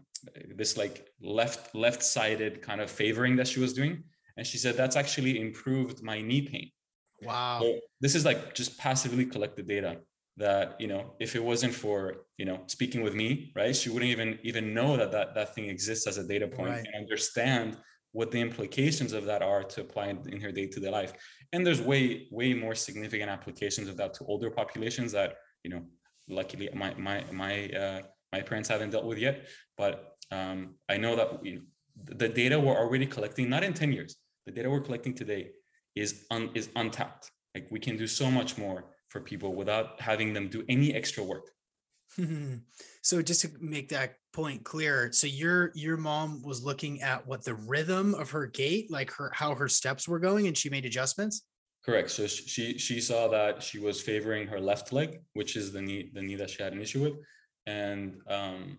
this 0.55 0.71
like 0.83 0.95
left 1.39 1.75
left 1.85 2.01
sided 2.03 2.61
kind 2.61 2.81
of 2.81 2.89
favoring 2.89 3.35
that 3.35 3.47
she 3.47 3.59
was 3.59 3.73
doing 3.73 4.03
and 4.37 4.47
she 4.47 4.57
said 4.57 4.73
that's 4.75 4.95
actually 4.95 5.39
improved 5.39 5.97
my 6.01 6.21
knee 6.21 6.43
pain. 6.51 6.71
Wow. 7.21 7.59
So 7.61 7.79
this 7.99 8.15
is 8.15 8.23
like 8.25 8.55
just 8.55 8.71
passively 8.77 9.25
collected 9.25 9.67
data 9.67 9.99
that 10.37 10.79
you 10.79 10.87
know 10.87 11.13
if 11.19 11.35
it 11.35 11.43
wasn't 11.43 11.73
for 11.73 12.23
you 12.37 12.45
know 12.45 12.61
speaking 12.67 13.01
with 13.01 13.13
me 13.13 13.51
right 13.55 13.75
she 13.75 13.89
wouldn't 13.89 14.09
even 14.09 14.39
even 14.43 14.73
know 14.73 14.95
that 14.95 15.11
that, 15.11 15.35
that 15.35 15.53
thing 15.53 15.65
exists 15.65 16.07
as 16.07 16.17
a 16.17 16.25
data 16.25 16.47
point 16.47 16.69
right. 16.69 16.85
and 16.85 16.95
understand 16.95 17.77
what 18.13 18.31
the 18.31 18.39
implications 18.39 19.13
of 19.13 19.25
that 19.25 19.41
are 19.41 19.63
to 19.63 19.81
apply 19.81 20.07
in 20.07 20.41
her 20.41 20.51
day-to-day 20.51 20.89
life. 20.89 21.13
And 21.53 21.65
there's 21.65 21.81
way 21.81 22.27
way 22.31 22.53
more 22.53 22.75
significant 22.75 23.29
applications 23.29 23.87
of 23.87 23.97
that 23.97 24.13
to 24.15 24.25
older 24.25 24.49
populations 24.49 25.11
that 25.13 25.35
you 25.63 25.71
know 25.71 25.81
luckily 26.29 26.69
my 26.73 26.93
my 26.95 27.23
my 27.31 27.69
uh, 27.69 28.01
my 28.33 28.41
parents 28.41 28.69
haven't 28.69 28.91
dealt 28.91 29.05
with 29.05 29.17
yet. 29.17 29.47
But 29.77 30.15
um, 30.31 30.75
i 30.87 30.95
know 30.95 31.15
that 31.17 31.45
you 31.45 31.55
know, 31.55 31.61
the 32.21 32.29
data 32.29 32.57
we're 32.57 32.77
already 32.77 33.05
collecting 33.05 33.49
not 33.49 33.63
in 33.65 33.73
10 33.73 33.91
years 33.91 34.15
the 34.45 34.51
data 34.51 34.69
we're 34.69 34.79
collecting 34.79 35.13
today 35.13 35.51
is 35.95 36.25
un, 36.31 36.49
is 36.53 36.69
untapped. 36.75 37.31
Like 37.53 37.67
we 37.69 37.79
can 37.79 37.97
do 37.97 38.07
so 38.07 38.31
much 38.31 38.57
more 38.57 38.85
for 39.11 39.19
people 39.19 39.53
without 39.53 39.99
having 39.99 40.33
them 40.33 40.47
do 40.47 40.63
any 40.69 40.95
extra 40.95 41.21
work. 41.21 41.49
so 43.01 43.21
just 43.21 43.41
to 43.41 43.49
make 43.59 43.89
that 43.89 44.15
point 44.33 44.63
clear, 44.63 45.11
so 45.11 45.27
your 45.27 45.71
your 45.75 45.97
mom 45.97 46.41
was 46.43 46.63
looking 46.63 47.01
at 47.01 47.25
what 47.27 47.43
the 47.43 47.53
rhythm 47.53 48.13
of 48.15 48.31
her 48.31 48.47
gait, 48.47 48.89
like 48.89 49.11
her 49.11 49.31
how 49.33 49.53
her 49.53 49.67
steps 49.67 50.07
were 50.07 50.19
going, 50.19 50.47
and 50.47 50.57
she 50.57 50.69
made 50.69 50.85
adjustments. 50.85 51.43
Correct. 51.85 52.09
So 52.11 52.27
she 52.27 52.77
she 52.77 53.01
saw 53.01 53.27
that 53.29 53.63
she 53.63 53.79
was 53.79 54.01
favoring 54.01 54.47
her 54.47 54.59
left 54.59 54.91
leg, 54.93 55.19
which 55.33 55.55
is 55.55 55.71
the 55.71 55.81
knee 55.81 56.11
the 56.13 56.21
knee 56.21 56.35
that 56.35 56.49
she 56.49 56.63
had 56.63 56.73
an 56.73 56.81
issue 56.81 57.01
with, 57.01 57.13
and 57.65 58.21
um, 58.27 58.77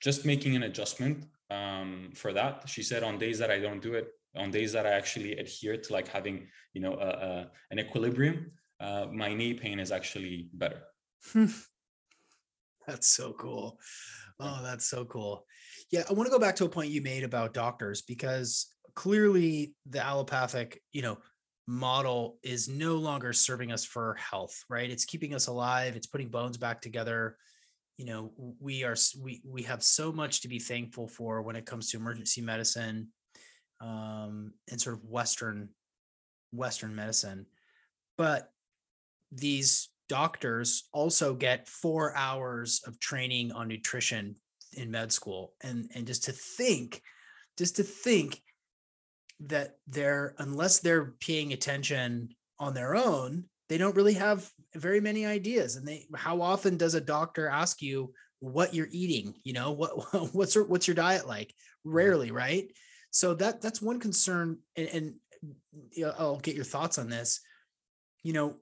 just 0.00 0.24
making 0.24 0.56
an 0.56 0.64
adjustment 0.64 1.26
um, 1.50 2.10
for 2.14 2.32
that. 2.32 2.68
She 2.68 2.82
said 2.82 3.02
on 3.02 3.18
days 3.18 3.38
that 3.38 3.50
I 3.50 3.58
don't 3.58 3.82
do 3.82 3.94
it, 3.94 4.08
on 4.36 4.50
days 4.50 4.72
that 4.72 4.86
I 4.86 4.90
actually 4.90 5.32
adhere 5.38 5.76
to 5.76 5.92
like 5.92 6.08
having 6.08 6.48
you 6.74 6.80
know 6.80 6.94
a, 6.94 7.08
a, 7.28 7.50
an 7.70 7.78
equilibrium, 7.78 8.50
uh, 8.82 9.06
my 9.12 9.32
knee 9.32 9.54
pain 9.54 9.78
is 9.78 9.92
actually 9.92 10.48
better. 10.52 10.82
that's 12.86 13.08
so 13.08 13.32
cool. 13.34 13.78
Oh, 14.40 14.60
that's 14.62 14.86
so 14.86 15.04
cool. 15.04 15.46
Yeah, 15.90 16.02
I 16.08 16.12
want 16.12 16.26
to 16.26 16.32
go 16.32 16.38
back 16.38 16.56
to 16.56 16.64
a 16.64 16.68
point 16.68 16.90
you 16.90 17.00
made 17.00 17.22
about 17.22 17.54
doctors 17.54 18.02
because 18.02 18.66
clearly 18.94 19.74
the 19.86 20.04
allopathic, 20.04 20.82
you 20.92 21.02
know, 21.02 21.18
model 21.68 22.38
is 22.42 22.68
no 22.68 22.96
longer 22.96 23.32
serving 23.32 23.70
us 23.70 23.84
for 23.84 24.14
health, 24.14 24.64
right? 24.68 24.90
It's 24.90 25.04
keeping 25.04 25.32
us 25.32 25.46
alive, 25.46 25.94
it's 25.94 26.08
putting 26.08 26.28
bones 26.28 26.56
back 26.56 26.80
together. 26.80 27.36
You 27.98 28.06
know, 28.06 28.32
we 28.58 28.82
are 28.82 28.96
we 29.22 29.42
we 29.46 29.62
have 29.62 29.82
so 29.82 30.10
much 30.10 30.40
to 30.40 30.48
be 30.48 30.58
thankful 30.58 31.06
for 31.06 31.42
when 31.42 31.54
it 31.54 31.66
comes 31.66 31.90
to 31.90 31.98
emergency 31.98 32.40
medicine 32.40 33.08
um 33.80 34.52
and 34.70 34.80
sort 34.80 34.96
of 34.96 35.04
western 35.04 35.68
western 36.52 36.96
medicine. 36.96 37.46
But 38.18 38.50
these 39.32 39.88
doctors 40.08 40.88
also 40.92 41.34
get 41.34 41.68
four 41.68 42.14
hours 42.16 42.82
of 42.86 43.00
training 43.00 43.52
on 43.52 43.68
nutrition 43.68 44.34
in 44.74 44.90
med 44.90 45.12
school 45.12 45.54
and 45.62 45.90
and 45.94 46.06
just 46.06 46.24
to 46.24 46.32
think 46.32 47.02
just 47.58 47.76
to 47.76 47.82
think 47.82 48.42
that 49.40 49.76
they're 49.86 50.34
unless 50.38 50.80
they're 50.80 51.14
paying 51.20 51.52
attention 51.52 52.28
on 52.58 52.74
their 52.74 52.94
own 52.94 53.44
they 53.68 53.78
don't 53.78 53.96
really 53.96 54.14
have 54.14 54.50
very 54.74 55.00
many 55.00 55.24
ideas 55.24 55.76
and 55.76 55.86
they 55.86 56.06
how 56.14 56.42
often 56.42 56.76
does 56.76 56.94
a 56.94 57.00
doctor 57.00 57.48
ask 57.48 57.80
you 57.80 58.12
what 58.40 58.74
you're 58.74 58.88
eating 58.90 59.34
you 59.44 59.52
know 59.52 59.72
what 59.72 59.92
what's 60.34 60.54
your 60.54 60.66
what's 60.66 60.86
your 60.86 60.94
diet 60.94 61.26
like? 61.26 61.54
Rarely 61.84 62.30
right? 62.30 62.70
So 63.10 63.34
that 63.34 63.60
that's 63.62 63.80
one 63.80 63.98
concern 63.98 64.58
and, 64.76 64.88
and 64.88 65.14
i'll 66.18 66.38
get 66.38 66.54
your 66.54 66.64
thoughts 66.64 66.98
on 66.98 67.08
this. 67.08 67.40
You 68.22 68.32
know 68.32 68.56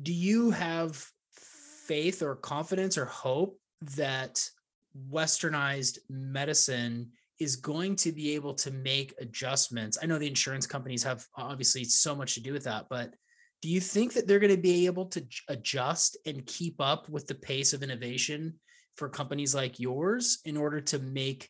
do 0.00 0.12
you 0.12 0.50
have 0.50 1.04
faith 1.86 2.22
or 2.22 2.36
confidence 2.36 2.96
or 2.96 3.06
hope 3.06 3.58
that 3.96 4.42
westernized 5.10 5.98
medicine 6.08 7.10
is 7.38 7.56
going 7.56 7.96
to 7.96 8.12
be 8.12 8.34
able 8.34 8.54
to 8.54 8.70
make 8.70 9.14
adjustments? 9.20 9.98
I 10.02 10.06
know 10.06 10.18
the 10.18 10.26
insurance 10.26 10.66
companies 10.66 11.02
have 11.04 11.26
obviously 11.36 11.84
so 11.84 12.14
much 12.14 12.34
to 12.34 12.40
do 12.40 12.52
with 12.52 12.64
that 12.64 12.86
but 12.88 13.14
do 13.62 13.68
you 13.68 13.80
think 13.80 14.14
that 14.14 14.26
they're 14.26 14.38
going 14.38 14.54
to 14.54 14.60
be 14.60 14.86
able 14.86 15.06
to 15.06 15.24
adjust 15.48 16.16
and 16.24 16.46
keep 16.46 16.80
up 16.80 17.08
with 17.08 17.26
the 17.26 17.34
pace 17.34 17.72
of 17.72 17.82
innovation 17.82 18.54
for 18.96 19.08
companies 19.08 19.54
like 19.54 19.78
yours 19.78 20.40
in 20.44 20.56
order 20.56 20.80
to 20.80 20.98
make 20.98 21.48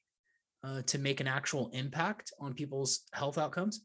uh, 0.62 0.82
to 0.82 0.98
make 0.98 1.20
an 1.20 1.26
actual 1.26 1.70
impact 1.72 2.32
on 2.38 2.52
people's 2.52 3.00
health 3.14 3.38
outcomes 3.38 3.80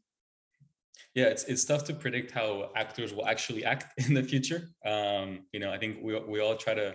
yeah 1.14 1.26
it's, 1.26 1.44
it's 1.44 1.64
tough 1.64 1.84
to 1.84 1.94
predict 1.94 2.30
how 2.30 2.70
actors 2.76 3.12
will 3.12 3.26
actually 3.26 3.64
act 3.64 3.86
in 4.06 4.14
the 4.14 4.22
future 4.22 4.68
um, 4.84 5.40
you 5.52 5.60
know 5.60 5.72
i 5.72 5.78
think 5.78 5.98
we, 6.02 6.18
we 6.20 6.40
all 6.40 6.56
try 6.56 6.74
to 6.74 6.94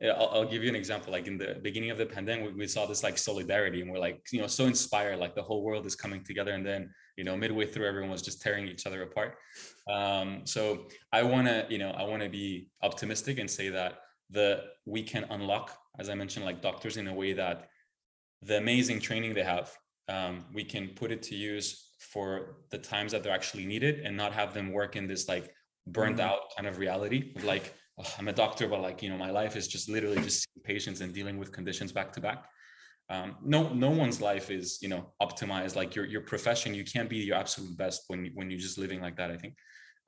I'll, 0.00 0.30
I'll, 0.32 0.44
give 0.44 0.62
you 0.62 0.68
an 0.68 0.76
example. 0.76 1.12
Like 1.12 1.26
in 1.26 1.38
the 1.38 1.58
beginning 1.60 1.90
of 1.90 1.98
the 1.98 2.06
pandemic, 2.06 2.46
we, 2.46 2.52
we 2.52 2.66
saw 2.68 2.86
this 2.86 3.02
like 3.02 3.18
solidarity, 3.18 3.80
and 3.80 3.90
we're 3.90 3.98
like, 3.98 4.20
you 4.30 4.40
know, 4.40 4.46
so 4.46 4.66
inspired. 4.66 5.18
Like 5.18 5.34
the 5.34 5.42
whole 5.42 5.64
world 5.64 5.86
is 5.86 5.96
coming 5.96 6.22
together, 6.22 6.52
and 6.52 6.64
then 6.64 6.90
you 7.18 7.24
know, 7.24 7.36
midway 7.36 7.66
through, 7.66 7.86
everyone 7.86 8.10
was 8.10 8.22
just 8.22 8.40
tearing 8.40 8.68
each 8.68 8.86
other 8.86 9.02
apart. 9.02 9.34
Um, 9.92 10.42
so 10.44 10.86
I 11.12 11.24
want 11.24 11.48
to, 11.48 11.66
you 11.68 11.78
know, 11.78 11.90
I 11.90 12.04
want 12.04 12.22
to 12.22 12.28
be 12.28 12.68
optimistic 12.80 13.40
and 13.40 13.50
say 13.50 13.70
that 13.70 13.98
the 14.30 14.62
we 14.86 15.02
can 15.02 15.24
unlock, 15.30 15.76
as 15.98 16.08
I 16.08 16.14
mentioned, 16.14 16.46
like 16.46 16.62
doctors 16.62 16.96
in 16.96 17.08
a 17.08 17.12
way 17.12 17.32
that 17.32 17.68
the 18.40 18.56
amazing 18.56 19.00
training 19.00 19.34
they 19.34 19.42
have, 19.42 19.76
um, 20.08 20.44
we 20.54 20.62
can 20.62 20.90
put 20.90 21.10
it 21.10 21.22
to 21.24 21.34
use 21.34 21.87
for 21.98 22.56
the 22.70 22.78
times 22.78 23.12
that 23.12 23.22
they're 23.22 23.34
actually 23.34 23.66
needed, 23.66 24.00
and 24.00 24.16
not 24.16 24.32
have 24.32 24.54
them 24.54 24.72
work 24.72 24.96
in 24.96 25.06
this 25.06 25.28
like 25.28 25.52
burnt 25.86 26.18
mm-hmm. 26.18 26.28
out 26.28 26.40
kind 26.56 26.66
of 26.68 26.78
reality 26.78 27.32
of 27.36 27.44
like 27.44 27.74
oh, 27.98 28.14
I'm 28.18 28.28
a 28.28 28.32
doctor, 28.32 28.68
but 28.68 28.80
like, 28.80 29.02
you 29.02 29.10
know, 29.10 29.16
my 29.16 29.30
life 29.30 29.56
is 29.56 29.68
just 29.68 29.88
literally 29.88 30.20
just 30.22 30.46
patients 30.64 31.00
and 31.00 31.12
dealing 31.12 31.38
with 31.38 31.52
conditions 31.52 31.92
back 31.92 32.12
to 32.12 32.20
back. 32.20 32.46
Um, 33.10 33.36
no, 33.42 33.72
no 33.72 33.90
one's 33.90 34.20
life 34.20 34.50
is, 34.50 34.78
you 34.82 34.88
know, 34.88 35.12
optimized. 35.20 35.76
Like 35.76 35.94
your 35.94 36.04
your 36.04 36.20
profession, 36.20 36.74
you 36.74 36.84
can't 36.84 37.08
be 37.08 37.16
your 37.16 37.36
absolute 37.36 37.76
best 37.76 38.04
when 38.08 38.30
when 38.34 38.50
you're 38.50 38.60
just 38.60 38.78
living 38.78 39.00
like 39.00 39.16
that. 39.16 39.30
I 39.30 39.36
think. 39.36 39.54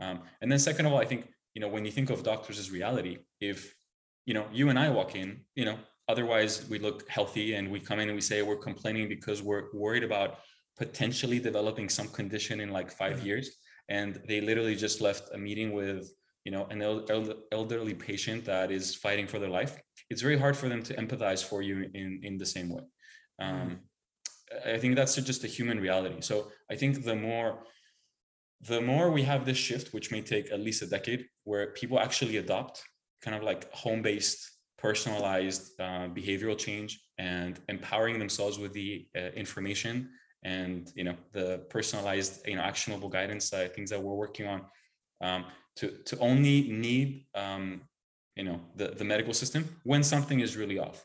Um, 0.00 0.20
and 0.40 0.52
then 0.52 0.58
second 0.58 0.86
of 0.86 0.92
all, 0.92 1.00
I 1.00 1.06
think 1.06 1.28
you 1.54 1.60
know 1.60 1.68
when 1.68 1.84
you 1.86 1.90
think 1.90 2.10
of 2.10 2.22
doctors 2.22 2.58
as 2.58 2.70
reality, 2.70 3.18
if 3.40 3.74
you 4.26 4.34
know 4.34 4.46
you 4.52 4.68
and 4.68 4.78
I 4.78 4.90
walk 4.90 5.16
in, 5.16 5.40
you 5.54 5.64
know, 5.64 5.78
otherwise 6.08 6.68
we 6.68 6.78
look 6.78 7.08
healthy 7.08 7.54
and 7.54 7.70
we 7.70 7.80
come 7.80 8.00
in 8.00 8.08
and 8.10 8.14
we 8.14 8.20
say 8.20 8.42
we're 8.42 8.56
complaining 8.56 9.08
because 9.08 9.42
we're 9.42 9.72
worried 9.72 10.04
about 10.04 10.40
potentially 10.84 11.38
developing 11.38 11.88
some 11.88 12.08
condition 12.08 12.56
in 12.64 12.70
like 12.70 12.90
5 12.90 13.16
mm-hmm. 13.16 13.26
years, 13.26 13.46
and 13.88 14.20
they 14.26 14.40
literally 14.40 14.76
just 14.86 15.00
left 15.00 15.24
a 15.36 15.38
meeting 15.38 15.72
with 15.80 16.02
you 16.44 16.52
know 16.54 16.64
an 16.74 16.80
elderly 17.52 17.94
patient 18.08 18.40
that 18.46 18.68
is 18.78 18.94
fighting 18.94 19.26
for 19.32 19.38
their 19.38 19.54
life. 19.60 19.72
It's 20.10 20.22
very 20.28 20.38
hard 20.44 20.56
for 20.56 20.68
them 20.72 20.82
to 20.88 20.92
empathize 21.02 21.42
for 21.50 21.60
you 21.68 21.76
in 22.00 22.08
in 22.28 22.34
the 22.42 22.50
same 22.56 22.68
way. 22.76 22.84
Um, 23.44 23.68
i 24.74 24.78
think 24.80 24.92
that's 24.96 25.14
just 25.30 25.44
a 25.48 25.54
human 25.56 25.78
reality. 25.86 26.20
So 26.30 26.36
i 26.72 26.76
think 26.80 26.92
the 27.10 27.18
more 27.28 27.50
the 28.72 28.80
more 28.92 29.06
we 29.18 29.22
have 29.22 29.42
this 29.44 29.60
shift 29.68 29.86
which 29.94 30.10
may 30.14 30.22
take 30.32 30.46
at 30.54 30.60
least 30.66 30.82
a 30.82 30.86
decade 30.96 31.22
where 31.48 31.64
people 31.80 31.98
actually 32.06 32.36
adopt 32.44 32.74
kind 33.24 33.36
of 33.38 33.42
like 33.50 33.62
home-based 33.72 34.40
personalized 34.76 35.62
uh, 35.80 36.06
behavioral 36.20 36.58
change 36.66 36.90
and 37.18 37.52
empowering 37.68 38.18
themselves 38.18 38.58
with 38.62 38.72
the 38.72 39.06
uh, 39.16 39.30
information 39.44 39.94
and 40.42 40.90
you 40.94 41.04
know 41.04 41.14
the 41.32 41.58
personalized 41.68 42.46
you 42.46 42.56
know 42.56 42.62
actionable 42.62 43.08
guidance 43.08 43.52
uh, 43.52 43.68
things 43.74 43.90
that 43.90 44.02
we're 44.02 44.14
working 44.14 44.46
on 44.46 44.62
um, 45.20 45.44
to 45.76 45.90
to 46.04 46.18
only 46.18 46.68
need 46.70 47.26
um, 47.34 47.82
you 48.36 48.44
know 48.44 48.60
the 48.76 48.88
the 48.88 49.04
medical 49.04 49.34
system 49.34 49.64
when 49.84 50.02
something 50.02 50.40
is 50.40 50.56
really 50.56 50.78
off. 50.78 51.04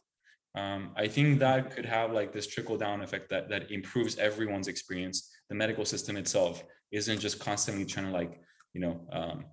Um, 0.55 0.91
I 0.95 1.09
think 1.09 1.39
that 1.39 1.75
could 1.75 1.85
have 1.85 2.13
like 2.13 2.31
this 2.31 2.47
trickle 2.47 2.77
down 2.77 3.01
effect 3.01 3.29
that 3.29 3.49
that 3.49 3.71
improves 3.71 4.17
everyone's 4.17 4.69
experience. 4.69 5.29
The 5.49 5.55
medical 5.55 5.85
system 5.85 6.15
itself 6.15 6.63
isn't 6.91 7.19
just 7.19 7.39
constantly 7.39 7.85
trying 7.85 8.05
to 8.05 8.11
like 8.13 8.39
you 8.73 8.79
know 8.79 9.01
um, 9.11 9.45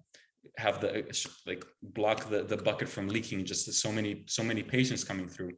have 0.59 0.81
the 0.81 0.91
like 1.45 1.65
block 1.83 2.31
the 2.31 2.45
the 2.45 2.57
bucket 2.57 2.89
from 2.89 3.09
leaking. 3.09 3.45
Just 3.45 3.73
so 3.73 3.91
many 3.91 4.23
so 4.27 4.45
many 4.45 4.63
patients 4.63 5.03
coming 5.03 5.29
through. 5.29 5.53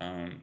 Um, 0.00 0.42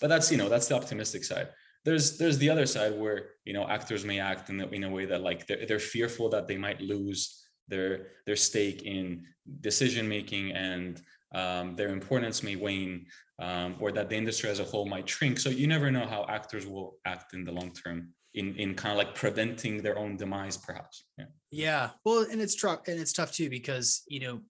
but 0.00 0.06
that's 0.06 0.30
you 0.30 0.38
know 0.38 0.48
that's 0.48 0.68
the 0.68 0.76
optimistic 0.76 1.24
side 1.24 1.48
there's 1.84 2.18
there's 2.18 2.38
the 2.38 2.50
other 2.50 2.66
side 2.66 2.98
where 2.98 3.30
you 3.44 3.52
know 3.52 3.66
actors 3.68 4.04
may 4.04 4.18
act 4.18 4.48
in, 4.48 4.56
the, 4.56 4.68
in 4.70 4.84
a 4.84 4.90
way 4.90 5.04
that 5.04 5.22
like 5.22 5.46
they're, 5.46 5.66
they're 5.66 5.78
fearful 5.78 6.28
that 6.30 6.48
they 6.48 6.56
might 6.56 6.80
lose 6.80 7.44
their 7.68 8.08
their 8.26 8.36
stake 8.36 8.82
in 8.82 9.24
decision 9.60 10.08
making 10.08 10.52
and 10.52 11.02
um, 11.34 11.74
their 11.76 11.88
importance 11.88 12.42
may 12.42 12.56
wane 12.56 13.06
um, 13.40 13.76
or 13.80 13.92
that 13.92 14.08
the 14.08 14.16
industry 14.16 14.48
as 14.48 14.60
a 14.60 14.64
whole 14.64 14.86
might 14.86 15.08
shrink. 15.08 15.38
So 15.38 15.50
you 15.50 15.66
never 15.66 15.90
know 15.90 16.06
how 16.06 16.24
actors 16.28 16.66
will 16.66 16.96
act 17.04 17.34
in 17.34 17.44
the 17.44 17.52
long 17.52 17.72
term 17.72 18.10
in 18.34 18.54
in 18.56 18.74
kind 18.74 18.92
of 18.92 18.98
like 18.98 19.14
preventing 19.14 19.82
their 19.82 19.98
own 19.98 20.16
demise 20.16 20.56
perhaps. 20.56 21.04
Yeah. 21.18 21.26
Yeah. 21.50 21.90
Well 22.04 22.26
and 22.30 22.40
it's 22.40 22.54
tough 22.54 22.80
and 22.88 22.98
it's 22.98 23.12
tough 23.12 23.32
too 23.32 23.50
because 23.50 24.02
you 24.08 24.20
know 24.20 24.40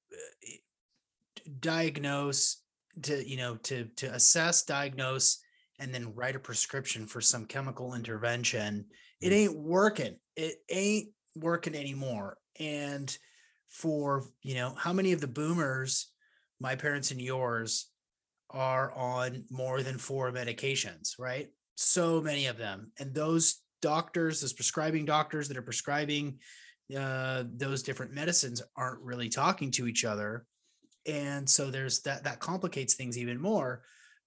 diagnose 1.60 2.62
to 3.02 3.28
you 3.28 3.36
know 3.36 3.56
to 3.56 3.86
to 3.96 4.06
assess 4.14 4.62
diagnose 4.62 5.43
and 5.78 5.92
then 5.92 6.14
write 6.14 6.36
a 6.36 6.40
prescription 6.40 7.06
for 7.06 7.20
some 7.20 7.46
chemical 7.46 7.94
intervention 7.94 8.84
it 9.20 9.30
mm. 9.30 9.32
ain't 9.32 9.56
working 9.56 10.16
it 10.36 10.56
ain't 10.70 11.08
working 11.36 11.74
anymore 11.74 12.38
and 12.58 13.16
for 13.68 14.24
you 14.42 14.54
know 14.54 14.74
how 14.76 14.92
many 14.92 15.12
of 15.12 15.20
the 15.20 15.26
boomers 15.26 16.12
my 16.60 16.76
parents 16.76 17.10
and 17.10 17.20
yours 17.20 17.90
are 18.50 18.92
on 18.92 19.44
more 19.50 19.82
than 19.82 19.98
four 19.98 20.30
medications 20.30 21.18
right 21.18 21.48
so 21.76 22.20
many 22.20 22.46
of 22.46 22.56
them 22.56 22.92
and 23.00 23.12
those 23.14 23.62
doctors 23.82 24.40
those 24.40 24.52
prescribing 24.52 25.04
doctors 25.04 25.48
that 25.48 25.56
are 25.56 25.62
prescribing 25.62 26.38
uh, 26.96 27.44
those 27.56 27.82
different 27.82 28.12
medicines 28.12 28.62
aren't 28.76 29.00
really 29.00 29.28
talking 29.28 29.70
to 29.70 29.88
each 29.88 30.04
other 30.04 30.46
and 31.06 31.48
so 31.48 31.70
there's 31.70 32.00
that 32.02 32.24
that 32.24 32.38
complicates 32.38 32.94
things 32.94 33.18
even 33.18 33.40
more 33.40 33.82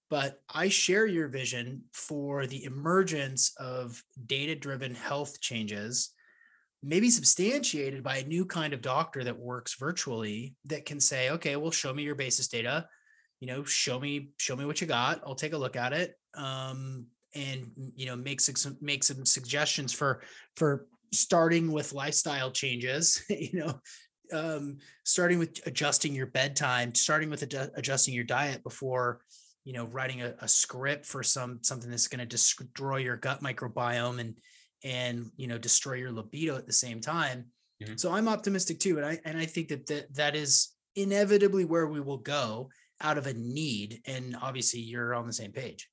but 0.10 0.42
i 0.54 0.70
share 0.70 1.06
your 1.06 1.28
vision 1.28 1.82
for 1.94 2.46
the 2.48 2.64
emergence 2.64 3.54
of 3.60 4.02
data 4.26 4.56
driven 4.56 4.94
health 4.94 5.40
changes 5.42 6.12
maybe 6.84 7.10
substantiated 7.10 8.04
by 8.04 8.18
a 8.18 8.28
new 8.28 8.46
kind 8.46 8.74
of 8.74 8.82
doctor 8.82 9.24
that 9.24 9.38
works 9.38 9.76
virtually 9.76 10.56
that 10.66 10.86
can 10.86 11.00
say 11.00 11.30
okay 11.32 11.56
well 11.56 11.72
show 11.72 11.94
me 11.94 12.04
your 12.04 12.16
basis 12.16 12.48
data. 12.48 12.88
You 13.40 13.48
know 13.48 13.64
show 13.64 14.00
me 14.00 14.30
show 14.38 14.56
me 14.56 14.66
what 14.66 14.82
you 14.82 14.88
got. 14.88 15.22
I'll 15.26 15.36
take 15.36 15.54
a 15.54 15.58
look 15.58 15.76
at 15.76 15.94
it 15.94 16.16
um, 16.36 17.06
and 17.36 17.72
you 17.96 18.06
know 18.06 18.16
make 18.16 18.42
some 18.42 18.78
make 18.82 19.04
some 19.04 19.26
suggestions 19.26 19.94
for 19.94 20.22
for 20.56 20.88
starting 21.14 21.72
with 21.72 21.94
lifestyle 21.94 22.52
changes 22.52 23.24
you 23.30 23.60
know 23.60 23.80
um, 24.34 24.78
starting 25.04 25.40
with 25.40 25.60
adjusting 25.66 26.14
your 26.16 26.28
bedtime 26.28 26.94
starting 26.96 27.30
with 27.30 27.44
ad- 27.44 27.72
adjusting 27.76 28.14
your 28.14 28.24
diet 28.24 28.64
before 28.64 29.20
you 29.68 29.74
know 29.74 29.84
writing 29.88 30.22
a, 30.22 30.34
a 30.40 30.48
script 30.48 31.06
for 31.06 31.22
some 31.22 31.60
something 31.62 31.92
that's 31.92 32.08
going 32.08 32.22
to 32.22 32.26
destroy 32.26 32.98
your 32.98 33.18
gut 33.18 33.44
microbiome 33.44 34.22
and 34.22 34.36
and 34.86 35.30
you 35.36 35.46
know 35.46 35.58
destroy 35.58 35.96
your 35.96 36.10
libido 36.10 36.56
at 36.56 36.66
the 36.66 36.72
same 36.72 37.02
time 37.02 37.48
mm-hmm. 37.84 37.98
so 37.98 38.14
i'm 38.14 38.30
optimistic 38.30 38.80
too 38.80 38.96
and 38.96 39.06
i 39.06 39.20
and 39.26 39.38
i 39.38 39.46
think 39.46 39.68
that 39.68 39.86
that, 39.88 40.16
that 40.16 40.36
is 40.38 40.70
inevitably 40.96 41.66
where 41.66 41.86
we 41.86 42.00
will 42.00 42.18
go 42.18 42.70
out 43.02 43.18
of 43.18 43.28
a 43.28 43.34
need 43.34 44.00
and 44.06 44.38
obviously 44.42 44.80
you're 44.80 45.14
on 45.14 45.28
the 45.28 45.34
same 45.34 45.52
page 45.52 45.90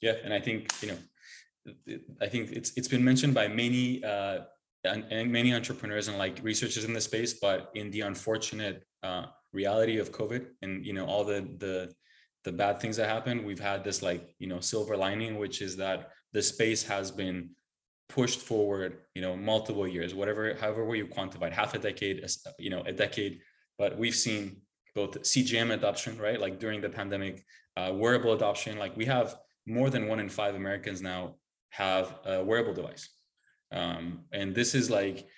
yeah 0.00 0.14
and 0.24 0.32
i 0.32 0.40
think 0.40 0.72
you 0.80 0.88
know 0.88 1.74
i 2.22 2.26
think 2.26 2.50
it's 2.52 2.72
it's 2.78 2.88
been 2.88 3.04
mentioned 3.04 3.34
by 3.34 3.46
many 3.46 4.02
uh 4.02 4.38
and, 4.84 5.04
and 5.10 5.30
many 5.30 5.52
entrepreneurs 5.52 6.08
and 6.08 6.16
like 6.16 6.38
researchers 6.42 6.84
in 6.84 6.94
the 6.94 7.00
space 7.02 7.34
but 7.34 7.70
in 7.74 7.90
the 7.90 8.00
unfortunate 8.00 8.82
uh 9.02 9.26
reality 9.52 9.98
of 9.98 10.10
covid 10.10 10.46
and 10.62 10.86
you 10.86 10.94
know 10.94 11.04
all 11.04 11.22
the 11.22 11.46
the 11.58 11.92
the 12.48 12.56
bad 12.64 12.74
things 12.80 12.96
that 12.98 13.08
happen 13.16 13.34
we've 13.48 13.66
had 13.70 13.84
this 13.84 13.98
like 14.08 14.22
you 14.42 14.48
know 14.50 14.60
silver 14.72 14.96
lining 15.06 15.32
which 15.42 15.56
is 15.66 15.72
that 15.84 15.98
the 16.32 16.42
space 16.42 16.82
has 16.94 17.10
been 17.10 17.36
pushed 18.08 18.40
forward, 18.40 18.98
you 19.14 19.22
know, 19.22 19.36
multiple 19.36 19.86
years, 19.86 20.14
whatever, 20.14 20.54
however 20.54 20.94
you 20.94 21.06
quantified, 21.06 21.52
half 21.52 21.74
a 21.74 21.78
decade, 21.78 22.24
you 22.58 22.70
know, 22.70 22.82
a 22.82 22.92
decade. 22.92 23.40
But 23.76 23.98
we've 23.98 24.14
seen 24.14 24.62
both 24.94 25.22
CGM 25.22 25.72
adoption, 25.72 26.18
right? 26.18 26.40
Like 26.40 26.58
during 26.58 26.80
the 26.80 26.88
pandemic, 26.88 27.44
uh, 27.76 27.92
wearable 27.94 28.32
adoption. 28.32 28.78
Like 28.78 28.96
we 28.96 29.04
have 29.04 29.36
more 29.66 29.90
than 29.90 30.08
one 30.08 30.20
in 30.20 30.28
five 30.28 30.54
Americans 30.54 31.02
now 31.02 31.36
have 31.70 32.14
a 32.24 32.42
wearable 32.42 32.72
device, 32.72 33.08
um, 33.70 34.24
and 34.32 34.54
this 34.54 34.74
is 34.74 34.90
like 34.90 35.28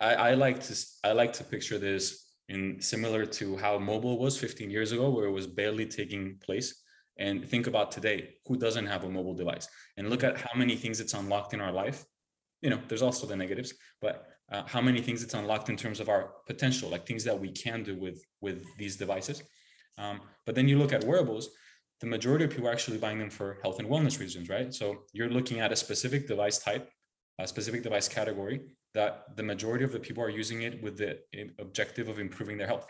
I, 0.00 0.14
I 0.14 0.34
like 0.34 0.62
to 0.64 0.86
I 1.04 1.12
like 1.12 1.34
to 1.34 1.44
picture 1.44 1.78
this 1.78 2.23
in 2.48 2.80
similar 2.80 3.24
to 3.24 3.56
how 3.56 3.78
mobile 3.78 4.18
was 4.18 4.38
15 4.38 4.70
years 4.70 4.92
ago, 4.92 5.10
where 5.10 5.26
it 5.26 5.32
was 5.32 5.46
barely 5.46 5.86
taking 5.86 6.36
place. 6.44 6.82
And 7.16 7.48
think 7.48 7.66
about 7.66 7.92
today, 7.92 8.34
who 8.46 8.56
doesn't 8.56 8.86
have 8.86 9.04
a 9.04 9.08
mobile 9.08 9.34
device? 9.34 9.68
And 9.96 10.10
look 10.10 10.24
at 10.24 10.36
how 10.36 10.50
many 10.56 10.76
things 10.76 11.00
it's 11.00 11.14
unlocked 11.14 11.54
in 11.54 11.60
our 11.60 11.72
life. 11.72 12.04
You 12.60 12.70
know, 12.70 12.80
there's 12.88 13.02
also 13.02 13.26
the 13.26 13.36
negatives, 13.36 13.74
but 14.00 14.26
uh, 14.50 14.62
how 14.66 14.80
many 14.80 15.00
things 15.00 15.22
it's 15.22 15.34
unlocked 15.34 15.68
in 15.68 15.76
terms 15.76 16.00
of 16.00 16.08
our 16.08 16.32
potential, 16.46 16.90
like 16.90 17.06
things 17.06 17.24
that 17.24 17.38
we 17.38 17.50
can 17.50 17.82
do 17.82 17.96
with 17.96 18.24
with 18.40 18.64
these 18.78 18.96
devices. 18.96 19.42
Um, 19.96 20.20
but 20.44 20.54
then 20.54 20.68
you 20.68 20.78
look 20.78 20.92
at 20.92 21.04
wearables, 21.04 21.50
the 22.00 22.06
majority 22.06 22.44
of 22.44 22.50
people 22.50 22.68
are 22.68 22.72
actually 22.72 22.98
buying 22.98 23.18
them 23.18 23.30
for 23.30 23.58
health 23.62 23.78
and 23.78 23.88
wellness 23.88 24.18
reasons, 24.18 24.48
right? 24.48 24.74
So 24.74 25.04
you're 25.12 25.30
looking 25.30 25.60
at 25.60 25.72
a 25.72 25.76
specific 25.76 26.26
device 26.26 26.58
type, 26.58 26.90
a 27.38 27.46
specific 27.46 27.82
device 27.82 28.08
category 28.08 28.60
that 28.94 29.36
the 29.36 29.42
majority 29.42 29.84
of 29.84 29.92
the 29.92 29.98
people 29.98 30.22
are 30.22 30.30
using 30.30 30.62
it 30.62 30.82
with 30.82 30.96
the 30.96 31.18
objective 31.58 32.08
of 32.08 32.18
improving 32.18 32.56
their 32.56 32.68
health. 32.68 32.86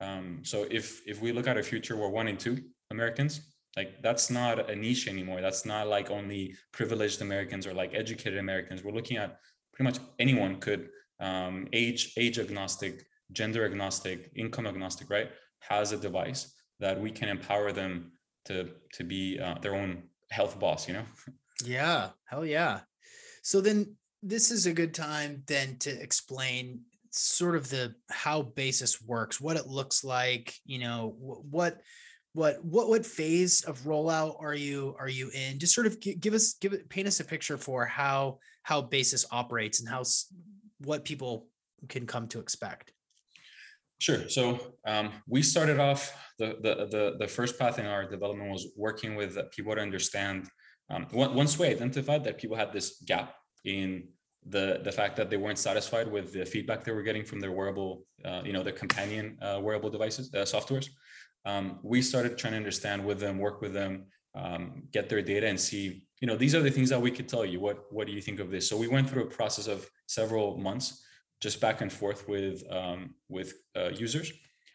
Um, 0.00 0.40
so 0.44 0.66
if 0.70 1.02
if 1.06 1.20
we 1.20 1.32
look 1.32 1.46
at 1.46 1.56
a 1.56 1.62
future 1.62 1.96
where 1.96 2.08
one 2.08 2.28
in 2.28 2.36
two 2.36 2.58
Americans 2.90 3.40
like 3.78 4.02
that's 4.02 4.28
not 4.28 4.70
a 4.70 4.74
niche 4.74 5.06
anymore. 5.08 5.40
That's 5.40 5.64
not 5.64 5.86
like 5.86 6.10
only 6.10 6.56
privileged 6.72 7.20
americans 7.22 7.64
or 7.66 7.72
like 7.74 7.94
educated 7.94 8.38
americans. 8.38 8.82
We're 8.82 8.98
looking 8.98 9.18
at 9.18 9.38
pretty 9.72 9.86
much 9.90 9.98
anyone 10.18 10.56
could 10.56 10.88
um, 11.20 11.68
age 11.72 12.12
age 12.16 12.38
agnostic 12.38 13.04
gender 13.32 13.64
agnostic 13.64 14.30
income 14.34 14.66
agnostic 14.66 15.10
right 15.10 15.30
has 15.60 15.92
a 15.92 15.98
device 15.98 16.54
that 16.80 16.98
we 17.00 17.10
can 17.10 17.28
empower 17.28 17.70
them 17.72 18.12
to 18.46 18.70
to 18.94 19.04
be 19.04 19.38
uh, 19.38 19.56
their 19.62 19.74
own 19.74 20.02
health 20.30 20.58
boss 20.58 20.88
you 20.88 20.94
know? 20.94 21.06
Yeah. 21.64 22.10
Hell 22.24 22.46
yeah 22.46 22.80
so 23.48 23.60
then 23.60 23.94
this 24.22 24.50
is 24.50 24.66
a 24.66 24.72
good 24.72 24.92
time 24.92 25.42
then 25.46 25.76
to 25.78 25.90
explain 25.90 26.80
sort 27.10 27.56
of 27.56 27.70
the 27.70 27.94
how 28.10 28.42
basis 28.42 29.00
works 29.00 29.40
what 29.40 29.56
it 29.56 29.66
looks 29.66 30.04
like 30.04 30.54
you 30.66 30.78
know 30.78 31.16
what 31.18 31.78
what 32.38 32.62
what 32.62 32.88
what 32.88 33.06
phase 33.06 33.64
of 33.64 33.80
rollout 33.80 34.40
are 34.40 34.54
you 34.54 34.94
are 34.98 35.08
you 35.08 35.30
in? 35.34 35.58
Just 35.58 35.74
sort 35.74 35.86
of 35.86 35.98
give 36.00 36.34
us 36.34 36.54
give 36.60 36.72
it 36.72 36.88
paint 36.88 37.08
us 37.08 37.20
a 37.20 37.24
picture 37.24 37.56
for 37.56 37.84
how 37.84 38.38
how 38.62 38.82
basis 38.82 39.24
operates 39.32 39.80
and 39.80 39.88
how 39.88 40.02
what 40.80 41.04
people 41.04 41.48
can 41.88 42.06
come 42.06 42.28
to 42.28 42.38
expect. 42.38 42.92
Sure. 43.98 44.28
So 44.28 44.74
um, 44.86 45.10
we 45.26 45.42
started 45.42 45.80
off 45.80 46.12
the, 46.38 46.56
the 46.62 46.86
the 46.90 47.16
the 47.18 47.26
first 47.26 47.58
path 47.58 47.78
in 47.78 47.86
our 47.86 48.08
development 48.08 48.52
was 48.52 48.68
working 48.76 49.16
with 49.16 49.36
people 49.50 49.74
to 49.74 49.80
understand 49.80 50.48
um, 50.90 51.06
once 51.12 51.58
we 51.58 51.66
identified 51.66 52.24
that 52.24 52.38
people 52.38 52.56
had 52.56 52.72
this 52.72 53.02
gap 53.04 53.34
in 53.64 54.08
the 54.46 54.80
the 54.84 54.92
fact 54.92 55.16
that 55.16 55.30
they 55.30 55.36
weren't 55.36 55.58
satisfied 55.58 56.10
with 56.10 56.32
the 56.32 56.44
feedback 56.44 56.84
they 56.84 56.92
were 56.92 57.02
getting 57.02 57.24
from 57.24 57.40
their 57.40 57.52
wearable 57.52 58.04
uh, 58.24 58.40
you 58.44 58.52
know 58.52 58.62
their 58.62 58.72
companion 58.72 59.36
uh, 59.42 59.58
wearable 59.60 59.90
devices 59.90 60.32
uh, 60.34 60.38
softwares 60.38 60.88
um, 61.48 61.78
we 61.82 62.02
started 62.02 62.36
trying 62.36 62.52
to 62.52 62.58
understand 62.58 63.04
with 63.04 63.20
them, 63.20 63.38
work 63.38 63.60
with 63.60 63.72
them, 63.72 64.06
um, 64.34 64.82
get 64.92 65.08
their 65.08 65.22
data 65.22 65.46
and 65.46 65.58
see, 65.58 66.04
you 66.20 66.28
know, 66.28 66.36
these 66.36 66.54
are 66.54 66.60
the 66.60 66.70
things 66.70 66.90
that 66.90 67.00
we 67.00 67.10
could 67.10 67.28
tell 67.28 67.44
you. 67.44 67.58
What 67.58 67.84
what 67.90 68.06
do 68.06 68.12
you 68.12 68.20
think 68.20 68.40
of 68.40 68.50
this? 68.50 68.68
So 68.68 68.76
we 68.76 68.88
went 68.88 69.08
through 69.08 69.24
a 69.24 69.30
process 69.30 69.66
of 69.66 69.88
several 70.06 70.58
months, 70.58 71.02
just 71.40 71.60
back 71.60 71.80
and 71.80 71.92
forth 71.92 72.28
with 72.28 72.62
um, 72.70 73.14
with 73.28 73.54
uh, 73.76 73.90
users, 73.90 74.30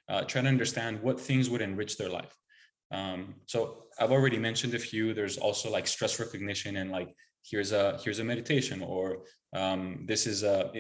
uh, 0.10 0.24
trying 0.24 0.46
to 0.46 0.50
understand 0.50 1.02
what 1.02 1.20
things 1.20 1.50
would 1.50 1.62
enrich 1.62 1.98
their 1.98 2.10
life. 2.10 2.36
Um, 2.92 3.36
so 3.46 3.84
I've 4.00 4.12
already 4.12 4.40
mentioned 4.40 4.74
a 4.74 4.80
few. 4.80 5.14
There's 5.14 5.38
also 5.38 5.70
like 5.70 5.86
stress 5.86 6.20
recognition 6.20 6.78
and 6.78 6.90
like 6.92 7.16
here's 7.44 7.72
a 7.72 8.00
here's 8.04 8.20
a 8.20 8.24
meditation 8.24 8.82
or 8.82 9.24
um, 9.56 10.06
this 10.06 10.26
is 10.28 10.44
a 10.44 10.72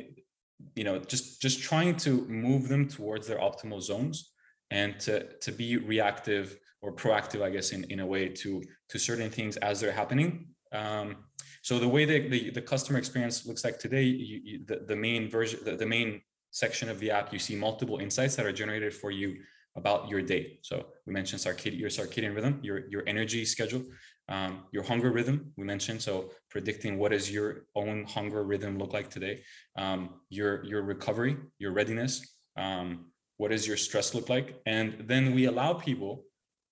you 0.75 0.83
know 0.83 0.99
just 0.99 1.41
just 1.41 1.61
trying 1.61 1.95
to 1.97 2.25
move 2.27 2.69
them 2.69 2.87
towards 2.87 3.27
their 3.27 3.39
optimal 3.39 3.81
zones 3.81 4.33
and 4.73 4.99
to, 4.99 5.23
to 5.37 5.51
be 5.51 5.77
reactive 5.77 6.57
or 6.81 6.91
proactive, 6.91 7.41
I 7.43 7.51
guess, 7.51 7.71
in, 7.71 7.83
in 7.85 7.99
a 7.99 8.05
way 8.05 8.27
to, 8.27 8.61
to 8.89 8.99
certain 8.99 9.29
things 9.29 9.55
as 9.57 9.79
they're 9.79 9.91
happening. 9.91 10.47
Um, 10.71 11.17
so 11.61 11.79
the 11.79 11.87
way 11.87 12.05
that 12.05 12.31
the, 12.31 12.49
the 12.49 12.61
customer 12.61 12.97
experience 12.97 13.45
looks 13.45 13.63
like 13.63 13.77
today, 13.77 14.03
you, 14.03 14.41
you, 14.43 14.65
the, 14.65 14.83
the 14.87 14.95
main 14.95 15.29
version, 15.29 15.59
the, 15.63 15.75
the 15.75 15.85
main 15.85 16.21
section 16.49 16.89
of 16.89 16.99
the 16.99 17.11
app, 17.11 17.31
you 17.31 17.39
see 17.39 17.55
multiple 17.55 17.99
insights 17.99 18.35
that 18.35 18.45
are 18.47 18.51
generated 18.51 18.93
for 18.93 19.11
you 19.11 19.35
about 19.75 20.09
your 20.09 20.21
day. 20.21 20.59
So 20.63 20.87
we 21.05 21.13
mentioned 21.13 21.41
circadian, 21.41 21.79
your 21.79 21.89
circadian 21.89 22.35
rhythm, 22.35 22.59
your, 22.63 22.87
your 22.89 23.03
energy 23.07 23.45
schedule, 23.45 23.83
um, 24.29 24.63
your 24.71 24.83
hunger 24.83 25.11
rhythm, 25.11 25.51
we 25.57 25.63
mentioned. 25.63 26.01
So 26.01 26.31
predicting 26.49 26.97
what 26.97 27.11
does 27.11 27.31
your 27.31 27.65
own 27.75 28.05
hunger 28.05 28.43
rhythm 28.43 28.77
look 28.77 28.93
like 28.93 29.09
today, 29.09 29.41
um, 29.77 30.21
your, 30.29 30.63
your 30.65 30.81
recovery, 30.83 31.37
your 31.59 31.71
readiness, 31.71 32.37
um, 32.57 33.05
what 33.37 33.51
does 33.51 33.67
your 33.67 33.77
stress 33.77 34.13
look 34.13 34.29
like 34.29 34.61
and 34.65 35.03
then 35.07 35.33
we 35.33 35.45
allow 35.45 35.73
people 35.73 36.23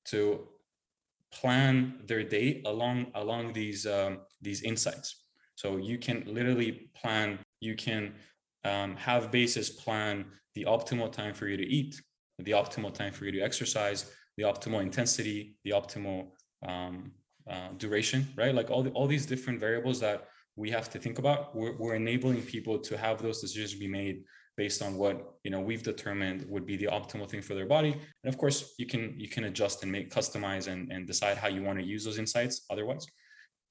to 0.06 0.48
plan 1.32 1.96
their 2.06 2.24
day 2.24 2.62
along 2.66 3.08
along 3.16 3.54
these 3.54 3.86
um, 3.86 4.20
these 4.42 4.62
insights 4.64 5.24
so 5.56 5.78
you 5.78 5.98
can 5.98 6.24
literally 6.26 6.90
plan 6.96 7.40
you 7.60 7.76
can 7.76 8.14
um, 8.66 8.96
have 8.96 9.32
basis 9.32 9.70
plan 9.70 10.26
the 10.56 10.66
optimal 10.66 11.12
time 11.12 11.34
for 11.34 11.48
you 11.48 11.58
to 11.58 11.66
eat 11.66 12.02
the 12.40 12.52
optimal 12.52 12.94
time 12.94 13.14
for 13.14 13.26
you 13.26 13.32
to 13.32 13.42
exercise 13.42 14.12
the 14.38 14.44
optimal 14.44 14.82
intensity 14.82 15.56
the 15.64 15.72
optimal 15.72 16.28
um, 16.68 17.12
uh, 17.52 17.70
duration 17.78 18.28
right? 18.36 18.56
Like 18.56 18.70
all, 18.72 18.84
the, 18.84 18.92
all 18.92 19.08
these 19.08 19.26
different 19.26 19.60
variables 19.60 20.00
that 20.00 20.28
we 20.56 20.70
have 20.72 20.90
to 20.90 21.00
think 21.00 21.20
about 21.20 21.56
we're, 21.56 21.76
we're 21.78 21.96
enabling 21.96 22.42
people 22.44 22.80
to 22.80 22.98
have 22.98 23.22
those 23.22 23.42
decisions 23.42 23.80
be 23.80 23.88
made 23.88 24.24
based 24.58 24.82
on 24.82 24.96
what 24.96 25.36
you 25.44 25.52
know 25.52 25.60
we've 25.60 25.84
determined 25.84 26.46
would 26.50 26.66
be 26.66 26.78
the 26.78 26.86
optimal 26.86 27.30
thing 27.30 27.42
for 27.42 27.56
their 27.56 27.66
body. 27.66 27.94
And 28.24 28.34
of 28.34 28.38
course 28.38 28.74
you 28.78 28.86
can 28.86 29.16
you 29.18 29.30
can 29.30 29.46
adjust 29.46 29.84
and 29.84 29.92
make 29.92 30.14
customize 30.14 30.68
and, 30.72 30.92
and 30.92 31.08
decide 31.08 31.38
how 31.38 31.48
you 31.48 31.62
want 31.64 31.80
to 31.80 31.86
use 31.86 32.04
those 32.06 32.20
insights 32.20 32.66
otherwise. 32.70 33.06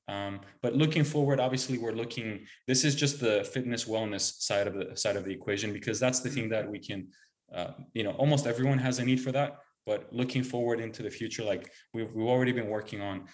Um, 0.08 0.40
but 0.62 0.74
looking 0.74 1.04
forward 1.04 1.38
obviously 1.38 1.78
we're 1.78 1.92
looking 2.02 2.28
this 2.66 2.84
is 2.84 2.94
just 2.94 3.20
the 3.20 3.48
fitness 3.52 3.84
wellness 3.84 4.24
side 4.48 4.66
of 4.66 4.74
the 4.74 4.96
side 4.96 5.16
of 5.16 5.24
the 5.24 5.32
equation 5.32 5.72
because 5.72 6.00
that's 6.00 6.20
the 6.20 6.30
thing 6.30 6.48
that 6.48 6.68
we 6.68 6.78
can 6.78 7.08
uh, 7.54 7.72
you 7.94 8.02
know 8.02 8.12
almost 8.12 8.46
everyone 8.46 8.78
has 8.78 8.98
a 8.98 9.04
need 9.04 9.20
for 9.20 9.32
that. 9.32 9.58
But 9.86 10.00
looking 10.12 10.44
forward 10.44 10.78
into 10.80 11.02
the 11.02 11.10
future 11.10 11.44
like 11.52 11.70
we've, 11.94 12.12
we've 12.14 12.26
already 12.26 12.52
been 12.52 12.68
working 12.68 13.00
on 13.00 13.26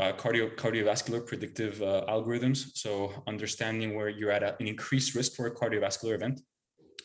uh, 0.00 0.12
cardio 0.12 0.54
cardiovascular 0.56 1.24
predictive 1.26 1.80
uh, 1.82 2.04
algorithms 2.08 2.68
so 2.74 3.12
understanding 3.26 3.94
where 3.94 4.08
you're 4.08 4.30
at 4.30 4.42
a, 4.42 4.56
an 4.60 4.66
increased 4.66 5.14
risk 5.14 5.34
for 5.34 5.46
a 5.46 5.54
cardiovascular 5.54 6.14
event 6.14 6.40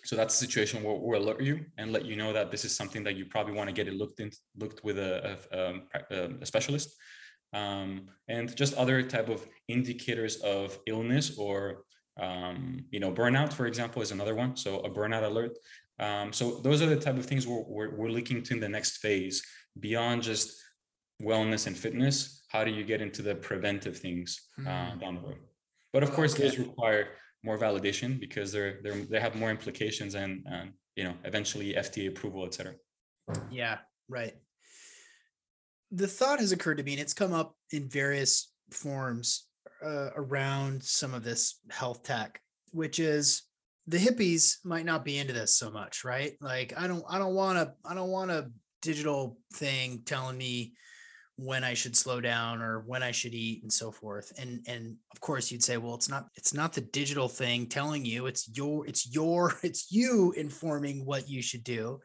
so 0.08 0.16
that's 0.16 0.36
a 0.36 0.38
situation 0.38 0.84
where 0.84 0.96
we'll 0.96 1.22
alert 1.22 1.42
you 1.42 1.66
and 1.78 1.92
let 1.92 2.06
you 2.06 2.16
know 2.16 2.32
that 2.32 2.50
this 2.50 2.64
is 2.64 2.74
something 2.74 3.04
that 3.04 3.18
you 3.18 3.26
probably 3.26 3.52
want 3.52 3.68
to 3.68 3.74
get 3.74 3.90
it 3.90 3.94
looked 3.94 4.22
in, 4.22 4.32
looked 4.58 4.82
with 4.82 4.98
a, 4.98 5.38
a, 5.52 5.70
um, 5.70 6.38
a 6.42 6.46
specialist. 6.46 6.96
Um, 7.52 8.08
and 8.30 8.56
just 8.56 8.74
other 8.76 9.04
type 9.04 9.28
of 9.28 9.46
indicators 9.68 10.38
of 10.38 10.80
illness 10.86 11.38
or 11.38 11.84
um, 12.18 12.86
you 12.90 13.02
know 13.02 13.12
burnout, 13.12 13.52
for 13.52 13.68
example, 13.68 14.02
is 14.02 14.12
another 14.12 14.34
one. 14.34 14.56
So 14.56 14.80
a 14.80 14.90
burnout 14.90 15.24
alert. 15.24 15.58
Um, 16.00 16.32
so 16.32 16.60
those 16.60 16.82
are 16.82 16.86
the 16.86 16.96
type 16.96 17.18
of 17.18 17.26
things 17.26 17.46
we're, 17.46 17.66
we're, 17.68 17.94
we're 17.94 18.10
looking 18.10 18.42
to 18.44 18.54
in 18.54 18.62
the 18.62 18.70
next 18.70 19.00
phase 19.00 19.44
beyond 19.78 20.24
just 20.24 20.54
wellness 21.22 21.68
and 21.68 21.78
fitness. 21.78 22.37
How 22.48 22.64
do 22.64 22.72
you 22.72 22.84
get 22.84 23.02
into 23.02 23.22
the 23.22 23.36
preventive 23.36 23.98
things 23.98 24.39
uh, 24.60 24.70
mm. 24.70 25.02
down 25.02 25.16
the 25.16 25.22
road? 25.22 25.38
But 25.93 26.04
of 26.04 26.14
course, 26.14 26.34
okay. 26.34 26.43
those 26.43 26.60
require 26.60 27.10
more 27.43 27.58
validation 27.58 28.20
because 28.20 28.52
they're 28.52 28.80
they're 28.84 29.06
they 29.06 29.20
have 29.20 29.36
more 29.36 29.50
implications 29.50 30.16
and 30.16 30.43
and 30.50 30.72
you 30.95 31.04
know 31.04 31.14
eventually 31.24 31.74
FDA 31.74 32.10
approval, 32.10 32.45
etc. 32.45 32.76
Yeah, 33.52 33.80
right. 34.10 34.34
The 35.91 36.08
thought 36.08 36.39
has 36.39 36.52
occurred 36.52 36.78
to 36.78 36.84
me, 36.84 36.93
and 36.93 37.02
it's 37.02 37.14
come 37.14 37.34
up 37.34 37.56
in 37.72 37.89
various 37.89 38.52
forms 38.72 39.48
uh, 39.84 40.10
around 40.16 40.84
some 40.84 41.14
of 41.14 41.24
this 41.24 41.60
health 41.70 42.04
tech, 42.04 42.41
which 42.72 43.00
is 43.00 43.43
the 43.88 43.98
hippies 43.98 44.58
might 44.66 44.86
not 44.86 45.06
be 45.06 45.18
into 45.18 45.34
this 45.34 45.56
so 45.56 45.72
much, 45.72 46.04
right? 46.04 46.34
Like 46.41 46.74
I 46.78 46.88
don't 46.88 47.04
I 47.10 47.18
don't 47.18 47.36
want 47.36 47.58
to 47.58 47.74
I 47.86 47.93
don't 47.93 48.10
want 48.10 48.32
a 48.32 48.52
digital 48.82 49.38
thing 49.54 50.02
telling 50.06 50.38
me 50.38 50.74
when 51.38 51.64
I 51.64 51.76
should 51.76 51.96
slow 51.96 52.20
down 52.20 52.62
or 52.62 52.80
when 52.82 53.04
I 53.04 53.12
should 53.12 53.36
eat 53.36 53.62
and 53.62 53.72
so 53.72 53.92
forth. 53.92 54.34
And 54.38 54.66
and 54.68 54.96
of 55.12 55.22
course 55.22 55.52
you'd 55.52 55.64
say, 55.64 55.78
well, 55.78 55.96
it's 55.96 56.10
not 56.10 56.28
it's 56.36 56.54
not 56.54 56.74
the 56.74 56.82
digital 56.82 57.30
thing 57.30 57.68
telling 57.68 58.06
you, 58.06 58.26
it's 58.26 58.50
your 58.58 58.86
it's 58.86 59.14
your 59.14 59.54
it's 59.64 59.92
you 59.92 60.34
informing 60.36 61.06
what 61.06 61.30
you 61.30 61.42
should 61.42 61.64
do. 61.64 62.00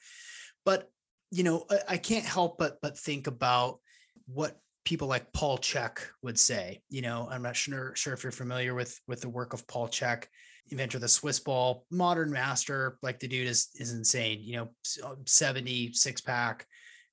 But 0.65 0.89
you 1.31 1.43
know, 1.43 1.65
I, 1.71 1.79
I 1.89 1.97
can't 1.97 2.27
help 2.27 2.59
but 2.59 2.79
but 2.83 2.99
think 2.99 3.27
about 3.27 3.81
what 4.27 4.59
people 4.85 5.09
like 5.09 5.33
Paul 5.33 5.59
Chek 5.59 5.99
would 6.23 6.39
say. 6.39 6.83
You 6.91 7.01
know, 7.01 7.27
I'm 7.31 7.43
not 7.43 7.57
sure 7.57 7.95
sure 7.97 8.13
if 8.13 8.23
you're 8.23 8.33
familiar 8.33 8.75
with 8.75 9.01
with 9.09 9.23
the 9.23 9.31
work 9.31 9.55
of 9.55 9.67
Paul 9.67 9.89
Chek, 9.89 10.25
inventor 10.71 10.99
of 10.99 11.03
the 11.03 11.09
Swiss 11.09 11.41
ball, 11.41 11.87
modern 11.91 12.31
master. 12.31 12.99
Like 13.03 13.19
the 13.19 13.29
dude 13.29 13.49
is 13.49 13.69
is 13.77 13.95
insane. 13.95 14.41
You 14.43 14.57
know, 14.57 14.69
uh, 15.03 15.15
70 15.25 15.95
six 15.95 16.21
pack. 16.21 16.67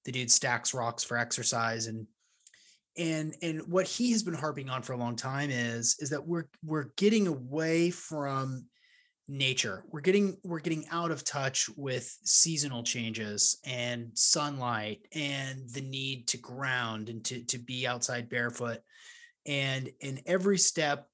The 0.10 0.14
dude 0.14 0.32
stacks 0.32 0.74
rocks 0.74 1.04
for 1.04 1.20
exercise 1.20 1.86
and 1.86 2.08
and 2.98 3.36
and 3.44 3.62
what 3.68 3.86
he 3.86 4.12
has 4.14 4.24
been 4.24 4.34
harping 4.34 4.68
on 4.68 4.82
for 4.82 4.94
a 4.94 4.98
long 4.98 5.16
time 5.16 5.52
is 5.52 5.98
is 6.00 6.10
that 6.10 6.26
we're 6.26 6.46
we're 6.66 6.88
getting 6.98 7.28
away 7.28 7.92
from 7.92 8.66
nature. 9.28 9.84
We're 9.92 10.02
getting 10.02 10.38
we're 10.44 10.62
getting 10.62 10.88
out 10.90 11.12
of 11.12 11.24
touch 11.24 11.70
with 11.78 12.12
seasonal 12.24 12.82
changes 12.82 13.60
and 13.68 14.10
sunlight 14.16 15.06
and 15.14 15.70
the 15.70 15.82
need 15.82 16.28
to 16.30 16.38
ground 16.38 17.10
and 17.10 17.24
to 17.26 17.44
to 17.44 17.60
be 17.60 17.86
outside 17.86 18.30
barefoot. 18.30 18.80
And 19.46 19.92
in 20.00 20.22
every 20.26 20.58
step 20.58 21.08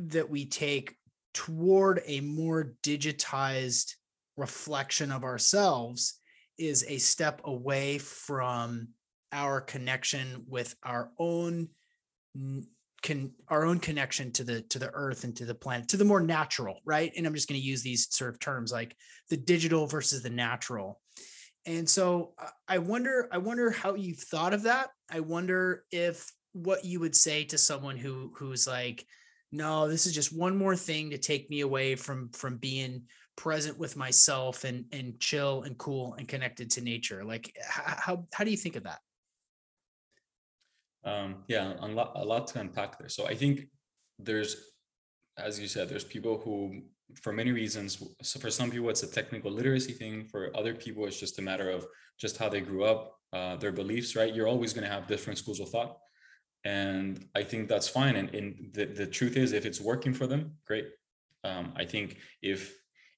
that 0.00 0.28
we 0.28 0.44
take 0.44 0.96
toward 1.32 2.02
a 2.04 2.20
more 2.20 2.74
digitized 2.82 3.94
reflection 4.36 5.10
of 5.10 5.24
ourselves 5.24 6.20
is 6.58 6.84
a 6.88 6.98
step 6.98 7.40
away 7.44 7.98
from 7.98 8.88
our 9.32 9.60
connection 9.60 10.44
with 10.48 10.74
our 10.82 11.10
own 11.18 11.68
can 13.02 13.32
our 13.48 13.66
own 13.66 13.78
connection 13.78 14.32
to 14.32 14.42
the 14.42 14.62
to 14.62 14.78
the 14.78 14.90
earth 14.94 15.24
and 15.24 15.36
to 15.36 15.44
the 15.44 15.54
planet 15.54 15.88
to 15.88 15.96
the 15.96 16.04
more 16.04 16.22
natural 16.22 16.80
right? 16.86 17.12
And 17.16 17.26
i'm 17.26 17.34
just 17.34 17.48
going 17.48 17.60
to 17.60 17.66
use 17.66 17.82
these 17.82 18.08
sort 18.10 18.30
of 18.30 18.40
terms 18.40 18.72
like 18.72 18.96
the 19.28 19.36
digital 19.36 19.86
versus 19.86 20.22
the 20.22 20.30
natural. 20.30 21.00
And 21.66 21.88
so 21.88 22.32
uh, 22.38 22.48
i 22.66 22.78
wonder 22.78 23.28
i 23.30 23.38
wonder 23.38 23.70
how 23.70 23.94
you've 23.94 24.18
thought 24.18 24.54
of 24.54 24.62
that. 24.62 24.88
I 25.10 25.20
wonder 25.20 25.84
if 25.92 26.32
what 26.52 26.84
you 26.84 27.00
would 27.00 27.14
say 27.14 27.44
to 27.44 27.58
someone 27.58 27.98
who 27.98 28.32
who's 28.36 28.66
like 28.66 29.04
no 29.52 29.86
this 29.88 30.06
is 30.06 30.14
just 30.14 30.36
one 30.36 30.56
more 30.56 30.76
thing 30.76 31.10
to 31.10 31.18
take 31.18 31.50
me 31.50 31.60
away 31.60 31.96
from 31.96 32.30
from 32.30 32.56
being 32.56 33.02
present 33.36 33.78
with 33.78 33.96
myself 33.96 34.64
and 34.64 34.84
and 34.92 35.18
chill 35.20 35.62
and 35.62 35.76
cool 35.78 36.14
and 36.14 36.28
connected 36.28 36.70
to 36.70 36.80
nature 36.80 37.24
like 37.24 37.56
how 37.66 38.24
how 38.32 38.44
do 38.44 38.50
you 38.50 38.56
think 38.56 38.76
of 38.76 38.84
that 38.84 39.00
um, 41.04 41.36
yeah, 41.48 41.74
a 41.80 41.86
lot, 41.86 42.12
a 42.14 42.24
lot 42.24 42.46
to 42.48 42.60
unpack 42.60 42.98
there. 42.98 43.08
So 43.08 43.26
I 43.26 43.34
think 43.34 43.68
there's, 44.18 44.56
as 45.36 45.60
you 45.60 45.68
said, 45.68 45.88
there's 45.88 46.04
people 46.04 46.38
who, 46.38 46.82
for 47.20 47.32
many 47.32 47.52
reasons, 47.52 48.02
so 48.22 48.40
for 48.40 48.50
some 48.50 48.70
people 48.70 48.88
it's 48.88 49.02
a 49.02 49.10
technical 49.10 49.50
literacy 49.50 49.92
thing. 49.92 50.24
For 50.24 50.50
other 50.56 50.74
people, 50.74 51.06
it's 51.06 51.20
just 51.20 51.38
a 51.38 51.42
matter 51.42 51.70
of 51.70 51.86
just 52.18 52.38
how 52.38 52.48
they 52.48 52.60
grew 52.60 52.84
up, 52.84 53.18
uh, 53.32 53.56
their 53.56 53.72
beliefs. 53.72 54.16
Right? 54.16 54.34
You're 54.34 54.48
always 54.48 54.72
going 54.72 54.84
to 54.84 54.90
have 54.90 55.06
different 55.06 55.38
schools 55.38 55.60
of 55.60 55.68
thought, 55.68 55.98
and 56.64 57.26
I 57.34 57.42
think 57.42 57.68
that's 57.68 57.88
fine. 57.88 58.16
And, 58.16 58.34
and 58.34 58.70
the 58.72 58.86
the 58.86 59.06
truth 59.06 59.36
is, 59.36 59.52
if 59.52 59.66
it's 59.66 59.80
working 59.80 60.14
for 60.14 60.26
them, 60.26 60.52
great. 60.66 60.86
Um, 61.44 61.74
I 61.76 61.84
think 61.84 62.16
if 62.40 62.74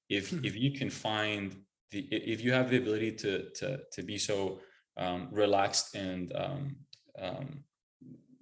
if 0.09 0.33
if 0.43 0.55
you 0.55 0.71
can 0.71 0.89
find 0.89 1.55
the 1.91 1.99
if 2.11 2.43
you 2.43 2.51
have 2.51 2.69
the 2.69 2.77
ability 2.77 3.11
to 3.11 3.49
to 3.51 3.79
to 3.91 4.03
be 4.03 4.17
so 4.17 4.59
um, 4.97 5.27
relaxed 5.31 5.95
and 5.95 6.33
um, 6.35 6.75
um, 7.19 7.63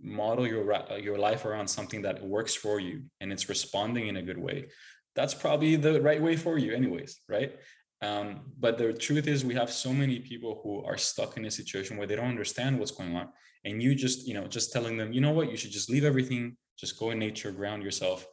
model 0.01 0.47
your 0.47 0.63
your 0.99 1.17
life 1.17 1.45
around 1.45 1.67
something 1.67 2.01
that 2.01 2.23
works 2.23 2.55
for 2.55 2.79
you 2.79 3.03
and 3.19 3.31
it's 3.31 3.49
responding 3.49 4.07
in 4.07 4.17
a 4.17 4.21
good 4.21 4.37
way 4.37 4.67
that's 5.15 5.33
probably 5.33 5.75
the 5.75 6.01
right 6.01 6.21
way 6.21 6.35
for 6.35 6.57
you 6.57 6.73
anyways 6.73 7.21
right? 7.27 7.55
Um, 8.01 8.51
but 8.59 8.77
the 8.77 8.93
truth 8.93 9.25
is 9.25 9.45
we 9.45 9.55
have 9.55 9.71
so 9.71 9.91
many 9.91 10.19
people 10.19 10.59
who 10.61 10.83
are 10.83 10.97
stuck 10.97 11.37
in 11.37 11.45
a 11.45 11.51
situation 11.51 11.97
where 11.97 12.05
they 12.05 12.15
don't 12.15 12.27
understand 12.27 12.77
what's 12.77 12.91
going 12.91 13.15
on 13.15 13.29
and 13.63 13.81
you 13.81 13.95
just 13.95 14.27
you 14.27 14.33
know 14.33 14.47
just 14.47 14.71
telling 14.71 14.95
them 14.95 15.11
you 15.11 15.21
know 15.21 15.31
what? 15.31 15.49
You 15.49 15.57
should 15.57 15.71
just 15.71 15.89
leave 15.89 16.05
everything. 16.05 16.55
Just 16.77 16.99
go 16.99 17.11
in 17.11 17.19
nature 17.19 17.51
ground 17.51 17.83
yourself. 17.83 18.27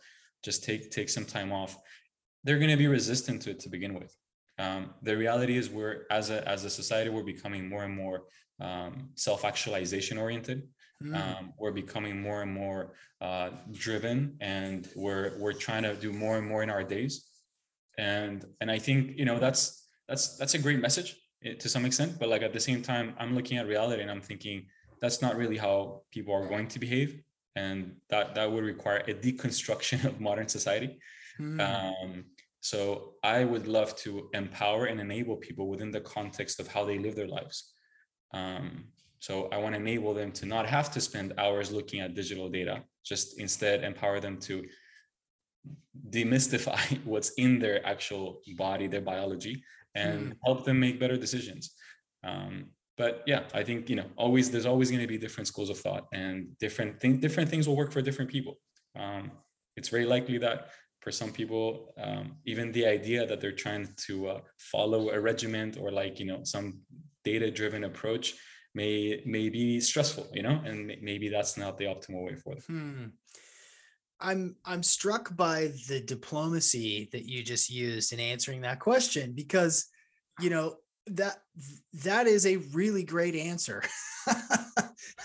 Just 0.45 0.63
take 0.65 0.91
take 0.91 1.09
some 1.09 1.25
time 1.25 1.53
off 1.53 1.77
they're 2.45 2.59
going 2.59 2.71
to 2.71 2.77
be 2.77 2.89
resistant 2.89 3.43
to 3.43 3.51
it 3.51 3.61
to 3.61 3.69
begin 3.69 3.95
with 3.95 4.15
um, 4.59 4.91
the 5.03 5.17
reality 5.17 5.57
is 5.57 5.71
we're 5.71 6.03
as 6.11 6.31
a 6.31 6.47
as 6.49 6.65
a 6.65 6.71
society 6.71 7.11
we're 7.11 7.23
becoming 7.23 7.69
more 7.69 7.85
and 7.85 7.95
more 7.95 8.25
um, 8.61 9.09
self-actualization 9.15 10.19
oriented 10.19 10.63
Mm. 11.03 11.17
Um, 11.17 11.53
we're 11.59 11.73
becoming 11.73 12.21
more 12.21 12.43
and 12.43 12.53
more 12.53 12.93
uh, 13.21 13.51
driven, 13.73 14.37
and 14.41 14.89
we're 14.95 15.33
we're 15.39 15.53
trying 15.53 15.83
to 15.83 15.95
do 15.95 16.13
more 16.13 16.39
and 16.39 16.47
more 16.47 16.63
in 16.63 16.71
our 16.71 16.85
days. 16.85 17.27
And 17.99 18.45
and 18.61 18.71
I 18.71 18.79
think 18.79 19.19
you 19.19 19.25
know 19.25 19.39
that's 19.39 19.89
that's 20.09 20.37
that's 20.37 20.55
a 20.55 20.59
great 20.59 20.81
message 20.81 21.17
eh, 21.45 21.55
to 21.55 21.69
some 21.69 21.85
extent. 21.85 22.19
But 22.19 22.29
like 22.29 22.43
at 22.43 22.53
the 22.53 22.61
same 22.61 22.83
time, 22.83 23.15
I'm 23.19 23.35
looking 23.35 23.59
at 23.59 23.67
reality 23.67 24.03
and 24.03 24.11
I'm 24.11 24.21
thinking 24.21 24.67
that's 25.01 25.21
not 25.21 25.37
really 25.37 25.57
how 25.57 26.03
people 26.13 26.35
are 26.35 26.47
going 26.47 26.69
to 26.69 26.79
behave, 26.79 27.21
and 27.57 27.97
that 28.09 28.35
that 28.37 28.51
would 28.51 28.65
require 28.65 28.99
a 29.09 29.15
deconstruction 29.15 30.05
of 30.09 30.21
modern 30.21 30.49
society. 30.49 30.99
Mm. 31.41 31.61
Um, 31.61 32.25
so 32.61 33.15
I 33.25 33.45
would 33.45 33.67
love 33.67 33.97
to 33.97 34.31
empower 34.35 34.87
and 34.87 35.01
enable 35.01 35.37
people 35.37 35.69
within 35.69 35.91
the 35.91 36.01
context 36.01 36.61
of 36.61 36.69
how 36.69 36.85
they 36.85 36.99
live 36.99 37.17
their 37.17 37.29
lives. 37.29 37.73
Um, 38.33 38.85
so 39.19 39.49
I 39.53 39.59
want 39.59 39.75
to 39.75 39.81
enable 39.81 40.15
them 40.15 40.33
to 40.33 40.47
not 40.47 40.67
have 40.67 40.91
to 40.93 41.01
spend 41.01 41.35
hours 41.39 41.71
looking 41.71 42.01
at 42.01 42.15
digital 42.15 42.49
data, 42.49 42.83
just 43.05 43.39
instead 43.39 43.85
empower 43.85 44.21
them 44.21 44.39
to 44.41 44.65
demystify 46.11 46.99
what's 47.05 47.31
in 47.31 47.59
their 47.59 47.85
actual 47.87 48.41
body, 48.57 48.87
their 48.87 49.01
biology, 49.01 49.63
and 49.95 50.33
mm. 50.33 50.37
help 50.45 50.65
them 50.65 50.81
make 50.81 50.99
better 50.99 51.17
decisions. 51.17 51.75
Um, 52.25 52.67
but 52.97 53.23
yeah, 53.27 53.45
I 53.55 53.63
think 53.63 53.89
you 53.89 53.97
know 53.97 54.07
always 54.17 54.51
there's 54.51 54.67
always 54.67 54.91
going 54.91 55.03
to 55.03 55.09
be 55.09 55.19
different 55.19 55.49
schools 55.49 55.71
of 55.71 55.79
thought, 55.79 56.07
and 56.13 56.57
different 56.59 57.01
things 57.01 57.21
different 57.21 57.49
things 57.49 57.67
will 57.67 57.77
work 57.77 57.93
for 57.93 58.03
different 58.03 58.31
people. 58.31 58.59
Um, 58.99 59.33
it's 59.77 59.89
very 59.89 60.05
likely 60.05 60.39
that 60.39 60.69
for 61.03 61.11
some 61.11 61.33
people, 61.33 61.93
um, 61.99 62.37
even 62.47 62.73
the 62.73 62.87
idea 62.87 63.27
that 63.27 63.41
they're 63.41 63.53
trying 63.53 63.89
to 64.07 64.29
uh, 64.29 64.41
follow 64.57 65.11
a 65.11 65.21
regiment 65.21 65.77
or 65.79 65.91
like 65.91 66.19
you 66.19 66.27
know 66.27 66.41
some 66.45 66.81
data 67.25 67.51
driven 67.51 67.85
approach 67.85 68.35
may 68.75 69.23
may 69.27 69.51
be 69.51 69.79
stressful 69.81 70.27
you 70.33 70.43
know 70.43 70.61
and 70.65 70.91
maybe 71.03 71.29
that's 71.29 71.59
not 71.59 71.77
the 71.77 71.85
optimal 71.85 72.25
way 72.25 72.35
for 72.35 72.55
them 72.55 72.65
hmm. 72.67 73.05
i'm 74.19 74.57
i'm 74.65 74.83
struck 74.83 75.37
by 75.37 75.71
the 75.89 76.01
diplomacy 76.01 77.07
that 77.13 77.27
you 77.27 77.45
just 77.45 77.71
used 77.71 78.15
in 78.15 78.19
answering 78.19 78.63
that 78.63 78.81
question 78.81 79.35
because 79.35 79.91
you 80.41 80.49
know 80.49 80.75
that 81.07 81.43
that 82.05 82.27
is 82.27 82.47
a 82.47 82.57
really 82.73 83.05
great 83.05 83.35
answer. 83.35 83.83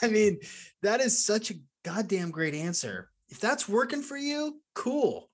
I 0.02 0.08
mean 0.08 0.40
that 0.82 1.02
is 1.02 1.24
such 1.24 1.52
a 1.52 1.56
goddamn 1.84 2.32
great 2.32 2.56
answer. 2.56 3.10
If 3.30 3.40
that's 3.40 3.70
working 3.70 4.02
for 4.02 4.18
you 4.18 4.62
cool 4.74 5.30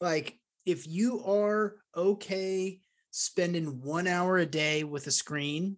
like 0.00 0.38
if 0.66 0.86
you 0.86 1.22
are 1.24 1.76
okay 1.96 2.80
spending 3.10 3.82
one 3.82 4.06
hour 4.06 4.38
a 4.38 4.46
day 4.46 4.84
with 4.84 5.06
a 5.06 5.10
screen 5.10 5.76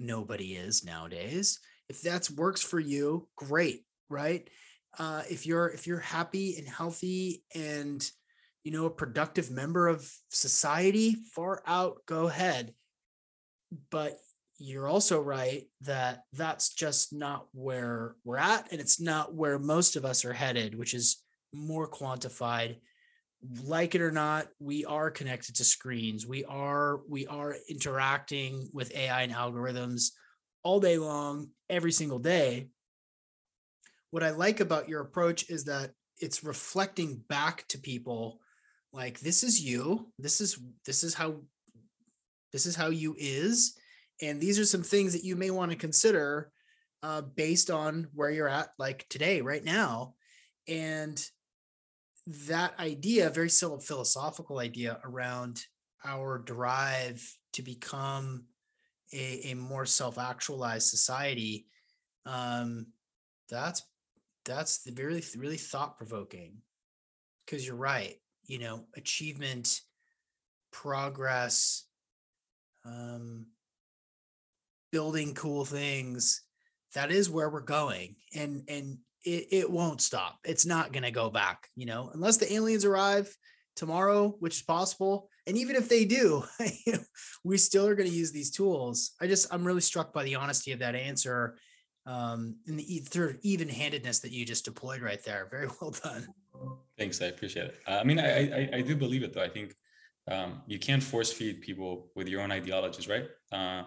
nobody 0.00 0.54
is 0.54 0.84
nowadays. 0.84 1.60
If 1.88 2.02
that 2.02 2.28
works 2.30 2.62
for 2.62 2.80
you, 2.80 3.28
great, 3.36 3.84
right? 4.08 4.48
Uh, 4.98 5.22
if 5.30 5.46
you're 5.46 5.68
if 5.68 5.86
you're 5.86 6.00
happy 6.00 6.56
and 6.56 6.66
healthy 6.66 7.44
and 7.54 8.04
you 8.64 8.72
know 8.72 8.86
a 8.86 8.90
productive 8.90 9.50
member 9.50 9.86
of 9.86 10.10
society, 10.30 11.16
far 11.34 11.62
out, 11.66 11.98
go 12.06 12.28
ahead. 12.28 12.74
But 13.90 14.18
you're 14.58 14.88
also 14.88 15.20
right 15.20 15.68
that 15.82 16.24
that's 16.32 16.74
just 16.74 17.12
not 17.12 17.46
where 17.52 18.16
we're 18.24 18.36
at, 18.36 18.68
and 18.72 18.80
it's 18.80 19.00
not 19.00 19.34
where 19.34 19.58
most 19.58 19.96
of 19.96 20.04
us 20.04 20.24
are 20.24 20.32
headed, 20.32 20.76
which 20.76 20.94
is 20.94 21.22
more 21.52 21.88
quantified 21.88 22.76
like 23.64 23.94
it 23.94 24.02
or 24.02 24.10
not 24.10 24.48
we 24.58 24.84
are 24.84 25.10
connected 25.10 25.56
to 25.56 25.64
screens. 25.64 26.26
We 26.26 26.44
are 26.44 27.00
we 27.08 27.26
are 27.26 27.56
interacting 27.68 28.68
with 28.72 28.94
ai 28.94 29.22
and 29.22 29.32
algorithms 29.32 30.10
all 30.62 30.80
day 30.80 30.98
long 30.98 31.48
every 31.68 31.92
single 31.92 32.18
day. 32.18 32.68
What 34.10 34.22
i 34.22 34.30
like 34.30 34.60
about 34.60 34.88
your 34.88 35.00
approach 35.00 35.48
is 35.48 35.64
that 35.64 35.92
it's 36.18 36.44
reflecting 36.44 37.22
back 37.28 37.66
to 37.68 37.78
people 37.78 38.40
like 38.92 39.20
this 39.20 39.42
is 39.42 39.60
you. 39.60 40.12
This 40.18 40.40
is 40.40 40.58
this 40.84 41.02
is 41.02 41.14
how 41.14 41.36
this 42.52 42.66
is 42.66 42.76
how 42.76 42.88
you 42.88 43.14
is. 43.18 43.76
And 44.20 44.40
these 44.40 44.58
are 44.58 44.64
some 44.64 44.82
things 44.82 45.12
that 45.12 45.24
you 45.24 45.36
may 45.36 45.50
want 45.50 45.70
to 45.70 45.76
consider 45.76 46.50
uh, 47.02 47.22
based 47.22 47.70
on 47.70 48.08
where 48.12 48.30
you're 48.30 48.48
at 48.48 48.70
like 48.78 49.06
today 49.08 49.40
right 49.40 49.64
now. 49.64 50.14
And 50.68 51.24
that 52.26 52.78
idea, 52.78 53.30
very 53.30 53.48
philosophical 53.48 54.58
idea 54.58 54.98
around 55.04 55.64
our 56.04 56.38
drive 56.38 57.22
to 57.52 57.62
become 57.62 58.44
a, 59.12 59.50
a 59.50 59.54
more 59.54 59.86
self-actualized 59.86 60.88
society, 60.88 61.66
um, 62.26 62.86
that's 63.48 63.82
that's 64.44 64.86
really 64.96 65.24
really 65.36 65.56
thought-provoking. 65.56 66.54
Because 67.44 67.66
you're 67.66 67.76
right, 67.76 68.14
you 68.46 68.58
know, 68.58 68.86
achievement, 68.94 69.80
progress, 70.72 71.86
um, 72.84 73.46
building 74.92 75.34
cool 75.34 75.64
things 75.64 76.42
that 76.94 77.10
is 77.10 77.30
where 77.30 77.50
we're 77.50 77.60
going 77.60 78.16
and 78.34 78.62
and 78.68 78.98
it, 79.24 79.48
it 79.50 79.70
won't 79.70 80.00
stop. 80.00 80.38
It's 80.44 80.66
not 80.66 80.92
going 80.92 81.02
to 81.02 81.10
go 81.10 81.30
back 81.30 81.68
you 81.76 81.86
know? 81.86 82.10
Unless 82.12 82.38
the 82.38 82.52
aliens 82.52 82.84
arrive 82.84 83.34
tomorrow 83.76 84.36
which 84.40 84.56
is 84.56 84.62
possible 84.62 85.28
and 85.46 85.56
even 85.56 85.76
if 85.76 85.88
they 85.88 86.04
do 86.04 86.44
we 87.44 87.56
still 87.56 87.86
are 87.86 87.94
going 87.94 88.08
to 88.08 88.14
use 88.14 88.32
these 88.32 88.50
tools. 88.50 89.12
I 89.20 89.26
just 89.26 89.52
i'm 89.52 89.64
really 89.64 89.80
struck 89.80 90.12
by 90.12 90.24
the 90.24 90.34
honesty 90.34 90.72
of 90.72 90.80
that 90.80 90.94
answer 90.94 91.56
um 92.06 92.56
and 92.66 92.78
the 92.78 93.02
sort 93.10 93.30
of 93.30 93.38
even-handedness 93.42 94.20
that 94.20 94.32
you 94.32 94.44
just 94.44 94.64
deployed 94.64 95.02
right 95.02 95.22
there. 95.24 95.48
Very 95.50 95.68
well 95.80 95.92
done. 95.92 96.26
Thanks 96.98 97.22
i 97.22 97.26
appreciate 97.26 97.66
it. 97.66 97.78
Uh, 97.86 97.98
i 98.00 98.04
mean 98.04 98.18
I, 98.18 98.62
I 98.62 98.70
i 98.74 98.80
do 98.80 98.96
believe 98.96 99.22
it 99.22 99.32
though. 99.32 99.42
I 99.42 99.48
think 99.48 99.74
um, 100.30 100.62
you 100.66 100.78
can't 100.78 101.02
force 101.02 101.32
feed 101.32 101.60
people 101.60 102.10
with 102.14 102.28
your 102.28 102.42
own 102.42 102.52
ideologies 102.52 103.08
right? 103.08 103.26
Uh, 103.50 103.84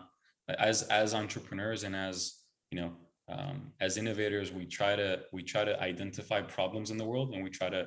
as 0.48 0.84
as 0.84 1.14
entrepreneurs 1.14 1.84
and 1.84 1.96
as 1.96 2.40
you 2.72 2.80
know 2.80 2.92
um, 3.36 3.72
as 3.80 3.98
innovators 3.98 4.52
we 4.52 4.66
try 4.66 4.96
to 4.96 5.10
we 5.32 5.42
try 5.44 5.64
to 5.64 5.76
identify 5.82 6.40
problems 6.42 6.92
in 6.92 6.98
the 6.98 7.06
world 7.12 7.34
and 7.34 7.44
we 7.44 7.50
try 7.50 7.70
to 7.70 7.84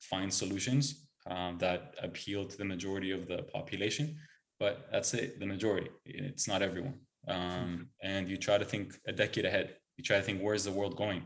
find 0.00 0.32
solutions 0.32 0.84
um, 1.32 1.58
that 1.58 1.80
appeal 2.02 2.40
to 2.46 2.56
the 2.56 2.64
majority 2.64 3.10
of 3.10 3.28
the 3.28 3.40
population 3.56 4.16
but 4.58 4.88
that's 4.90 5.14
it 5.14 5.38
the 5.38 5.46
majority. 5.46 5.90
It's 6.04 6.48
not 6.48 6.62
everyone. 6.62 6.94
Um, 7.26 7.88
and 8.02 8.28
you 8.28 8.36
try 8.36 8.58
to 8.58 8.64
think 8.64 8.94
a 9.06 9.12
decade 9.12 9.44
ahead. 9.44 9.76
You 9.96 10.04
try 10.04 10.16
to 10.18 10.22
think 10.22 10.40
where's 10.40 10.64
the 10.64 10.72
world 10.72 10.96
going? 10.96 11.24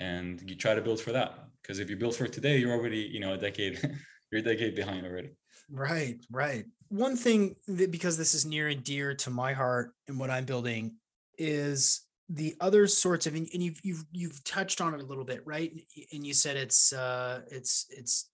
And 0.00 0.42
you 0.48 0.56
try 0.56 0.74
to 0.74 0.82
build 0.82 1.00
for 1.00 1.12
that 1.12 1.38
because 1.62 1.78
if 1.78 1.88
you 1.88 1.96
build 1.96 2.16
for 2.16 2.26
today 2.26 2.58
you're 2.58 2.72
already 2.72 2.98
you 2.98 3.20
know 3.20 3.34
a 3.34 3.38
decade 3.38 3.78
you're 4.32 4.40
a 4.40 4.44
decade 4.44 4.74
behind 4.74 5.06
already. 5.06 5.30
Right 5.70 6.16
right. 6.30 6.64
One 6.88 7.16
thing 7.16 7.56
that 7.68 7.90
because 7.90 8.16
this 8.16 8.34
is 8.34 8.44
near 8.44 8.68
and 8.68 8.82
dear 8.82 9.14
to 9.14 9.30
my 9.30 9.52
heart 9.52 9.92
and 10.08 10.18
what 10.18 10.28
i'm 10.28 10.44
building 10.44 10.96
is 11.38 12.02
the 12.34 12.56
other 12.60 12.86
sorts 12.86 13.26
of 13.26 13.34
and 13.34 13.48
you've 13.52 13.78
you've 13.82 14.04
you've 14.10 14.42
touched 14.44 14.80
on 14.80 14.94
it 14.94 15.02
a 15.02 15.04
little 15.04 15.24
bit 15.24 15.42
right? 15.44 15.72
And 16.12 16.26
you 16.26 16.32
said 16.32 16.56
it's 16.56 16.92
uh 16.92 17.42
it's 17.50 17.86
it's 17.90 18.30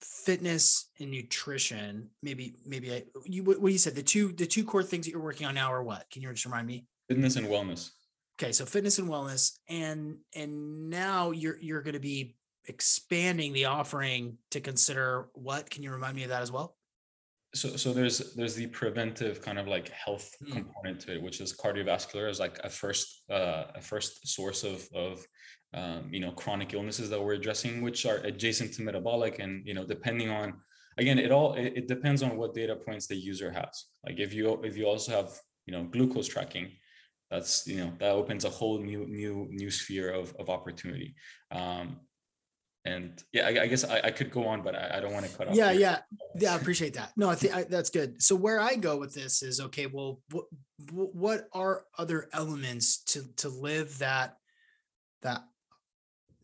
fitness 0.00 0.90
and 0.98 1.10
nutrition. 1.10 2.10
Maybe 2.22 2.56
maybe 2.66 2.92
I, 2.92 3.04
you 3.24 3.44
what 3.44 3.72
you 3.72 3.78
said? 3.78 3.94
The 3.94 4.02
two 4.02 4.32
the 4.32 4.46
two 4.46 4.64
core 4.64 4.82
things 4.82 5.06
that 5.06 5.12
you're 5.12 5.22
working 5.22 5.46
on 5.46 5.54
now 5.54 5.72
are 5.72 5.82
what? 5.82 6.10
Can 6.10 6.22
you 6.22 6.30
just 6.32 6.44
remind 6.44 6.66
me? 6.66 6.86
Fitness 7.08 7.36
and 7.36 7.46
wellness. 7.46 7.90
Okay 8.40 8.52
so 8.52 8.66
fitness 8.66 8.98
and 8.98 9.08
wellness 9.08 9.58
and 9.68 10.16
and 10.34 10.90
now 10.90 11.30
you're 11.30 11.58
you're 11.60 11.82
going 11.82 11.94
to 11.94 12.00
be 12.00 12.34
expanding 12.66 13.52
the 13.52 13.66
offering 13.66 14.38
to 14.50 14.60
consider 14.60 15.28
what? 15.34 15.70
Can 15.70 15.84
you 15.84 15.92
remind 15.92 16.16
me 16.16 16.24
of 16.24 16.30
that 16.30 16.42
as 16.42 16.50
well 16.50 16.76
so 17.56 17.76
so 17.76 17.92
there's 17.92 18.34
there's 18.34 18.54
the 18.54 18.66
preventive 18.68 19.40
kind 19.40 19.58
of 19.58 19.66
like 19.66 19.88
health 19.88 20.34
mm. 20.44 20.52
component 20.52 21.00
to 21.00 21.14
it 21.14 21.22
which 21.22 21.40
is 21.40 21.56
cardiovascular 21.56 22.28
as 22.28 22.38
like 22.38 22.58
a 22.64 22.70
first 22.70 23.22
uh, 23.30 23.64
a 23.74 23.80
first 23.80 24.26
source 24.28 24.62
of 24.62 24.86
of 24.94 25.26
um, 25.74 26.08
you 26.12 26.20
know 26.20 26.32
chronic 26.32 26.74
illnesses 26.74 27.10
that 27.10 27.22
we're 27.22 27.34
addressing 27.34 27.82
which 27.82 28.06
are 28.06 28.18
adjacent 28.18 28.72
to 28.74 28.82
metabolic 28.82 29.38
and 29.38 29.66
you 29.66 29.74
know 29.74 29.86
depending 29.86 30.30
on 30.30 30.54
again 30.98 31.18
it 31.18 31.32
all 31.32 31.54
it, 31.54 31.72
it 31.76 31.88
depends 31.88 32.22
on 32.22 32.36
what 32.36 32.54
data 32.54 32.76
points 32.76 33.06
the 33.06 33.16
user 33.16 33.50
has 33.50 33.86
like 34.04 34.18
if 34.20 34.32
you 34.32 34.62
if 34.62 34.76
you 34.76 34.84
also 34.86 35.12
have 35.12 35.30
you 35.66 35.72
know 35.72 35.84
glucose 35.84 36.28
tracking 36.28 36.70
that's 37.30 37.66
you 37.66 37.78
know 37.78 37.92
that 37.98 38.12
opens 38.12 38.44
a 38.44 38.50
whole 38.50 38.78
new 38.78 39.06
new 39.06 39.48
new 39.50 39.70
sphere 39.70 40.12
of, 40.12 40.34
of 40.38 40.48
opportunity 40.48 41.14
um, 41.50 42.00
and 42.86 43.24
yeah, 43.32 43.46
I, 43.46 43.62
I 43.62 43.66
guess 43.66 43.84
I, 43.84 44.00
I, 44.04 44.10
could 44.12 44.30
go 44.30 44.46
on, 44.46 44.62
but 44.62 44.76
I, 44.76 44.98
I 44.98 45.00
don't 45.00 45.12
want 45.12 45.26
to 45.26 45.36
cut 45.36 45.48
off. 45.48 45.56
Yeah, 45.56 45.72
here. 45.72 45.80
yeah, 45.80 45.98
yeah. 46.38 46.52
I 46.54 46.56
appreciate 46.56 46.94
that. 46.94 47.12
No, 47.16 47.28
I 47.28 47.34
think 47.34 47.68
that's 47.68 47.90
good. 47.90 48.22
So 48.22 48.36
where 48.36 48.60
I 48.60 48.76
go 48.76 48.96
with 48.96 49.12
this 49.12 49.42
is 49.42 49.60
okay. 49.60 49.86
Well, 49.86 50.20
what 50.30 50.46
what 51.14 51.48
are 51.52 51.82
other 51.98 52.28
elements 52.32 53.02
to 53.06 53.24
to 53.38 53.48
live 53.48 53.98
that 53.98 54.36
that 55.22 55.42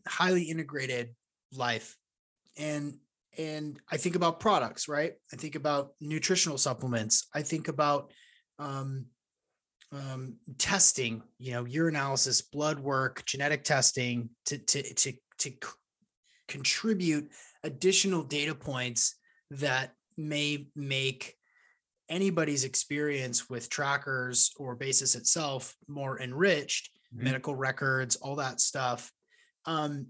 highly 0.05 0.43
integrated 0.43 1.15
life, 1.53 1.95
and 2.57 2.95
and 3.37 3.79
I 3.89 3.97
think 3.97 4.15
about 4.15 4.41
products, 4.41 4.89
right? 4.89 5.13
I 5.31 5.37
think 5.37 5.55
about 5.55 5.91
nutritional 6.01 6.57
supplements. 6.57 7.27
I 7.33 7.41
think 7.41 7.69
about 7.69 8.11
um, 8.59 9.05
um, 9.93 10.35
testing, 10.57 11.23
you 11.39 11.53
know, 11.53 11.63
urinalysis, 11.63 12.43
blood 12.51 12.79
work, 12.79 13.23
genetic 13.25 13.63
testing 13.63 14.29
to 14.47 14.57
to 14.57 14.93
to 14.93 15.13
to 15.39 15.51
contribute 16.53 17.29
additional 17.63 18.23
data 18.23 18.53
points 18.53 19.15
that 19.49 19.93
may 20.17 20.67
make 20.75 21.35
anybody's 22.09 22.63
experience 22.63 23.49
with 23.49 23.69
trackers 23.69 24.51
or 24.57 24.75
basis 24.75 25.15
itself 25.15 25.75
more 25.87 26.21
enriched 26.21 26.91
mm-hmm. 27.13 27.25
medical 27.25 27.55
records 27.55 28.15
all 28.17 28.35
that 28.35 28.61
stuff. 28.61 29.11
Um, 29.65 30.07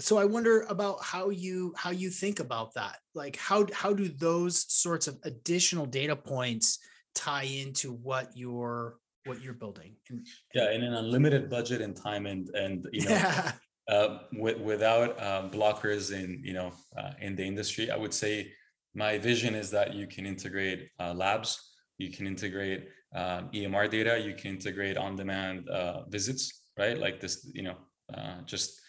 so 0.00 0.18
i 0.18 0.24
wonder 0.24 0.62
about 0.62 1.00
how 1.04 1.30
you 1.30 1.72
how 1.76 1.90
you 1.90 2.10
think 2.10 2.40
about 2.40 2.74
that. 2.74 2.96
Like 3.14 3.36
how 3.36 3.66
how 3.72 3.92
do 3.92 4.08
those 4.08 4.66
sorts 4.72 5.06
of 5.08 5.18
additional 5.24 5.86
data 5.86 6.16
points 6.16 6.78
tie 7.14 7.48
into 7.64 7.92
what 7.92 8.30
you're 8.34 8.96
what 9.24 9.40
you're 9.40 9.54
building 9.54 9.94
and, 10.10 10.26
yeah 10.54 10.70
in 10.72 10.82
an 10.82 10.94
unlimited 10.94 11.48
budget 11.48 11.80
and 11.80 11.96
time 11.96 12.26
and 12.26 12.50
and 12.50 12.86
you 12.92 13.04
know 13.04 13.10
yeah 13.18 13.52
uh, 13.88 14.18
with, 14.32 14.58
without 14.58 15.10
uh, 15.20 15.48
blockers 15.50 16.12
in 16.12 16.40
you 16.42 16.52
know 16.52 16.72
uh, 16.98 17.12
in 17.20 17.36
the 17.36 17.44
industry 17.44 17.90
i 17.90 17.96
would 17.96 18.14
say 18.14 18.50
my 18.94 19.18
vision 19.18 19.54
is 19.54 19.70
that 19.70 19.94
you 19.94 20.06
can 20.06 20.24
integrate 20.26 20.88
uh, 21.00 21.12
labs 21.12 21.72
you 21.98 22.10
can 22.10 22.26
integrate 22.26 22.88
um, 23.14 23.50
emr 23.52 23.90
data 23.90 24.18
you 24.18 24.34
can 24.34 24.52
integrate 24.52 24.96
on 24.96 25.16
demand 25.16 25.68
uh, 25.68 26.04
visits 26.08 26.64
right? 26.78 26.98
Like 26.98 27.20
this 27.20 27.48
you 27.52 27.62
know 27.62 27.76
uh, 28.12 28.42
just 28.44 28.80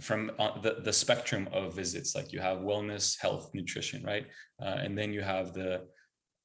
from 0.00 0.32
the, 0.62 0.76
the 0.82 0.92
spectrum 0.92 1.48
of 1.52 1.74
visits. 1.74 2.14
Like 2.14 2.32
you 2.32 2.40
have 2.40 2.58
wellness 2.58 3.18
health 3.20 3.50
nutrition 3.54 4.02
right? 4.02 4.26
And 4.58 4.96
then 4.96 5.12
you 5.12 5.22
have 5.22 5.52
the 5.52 5.86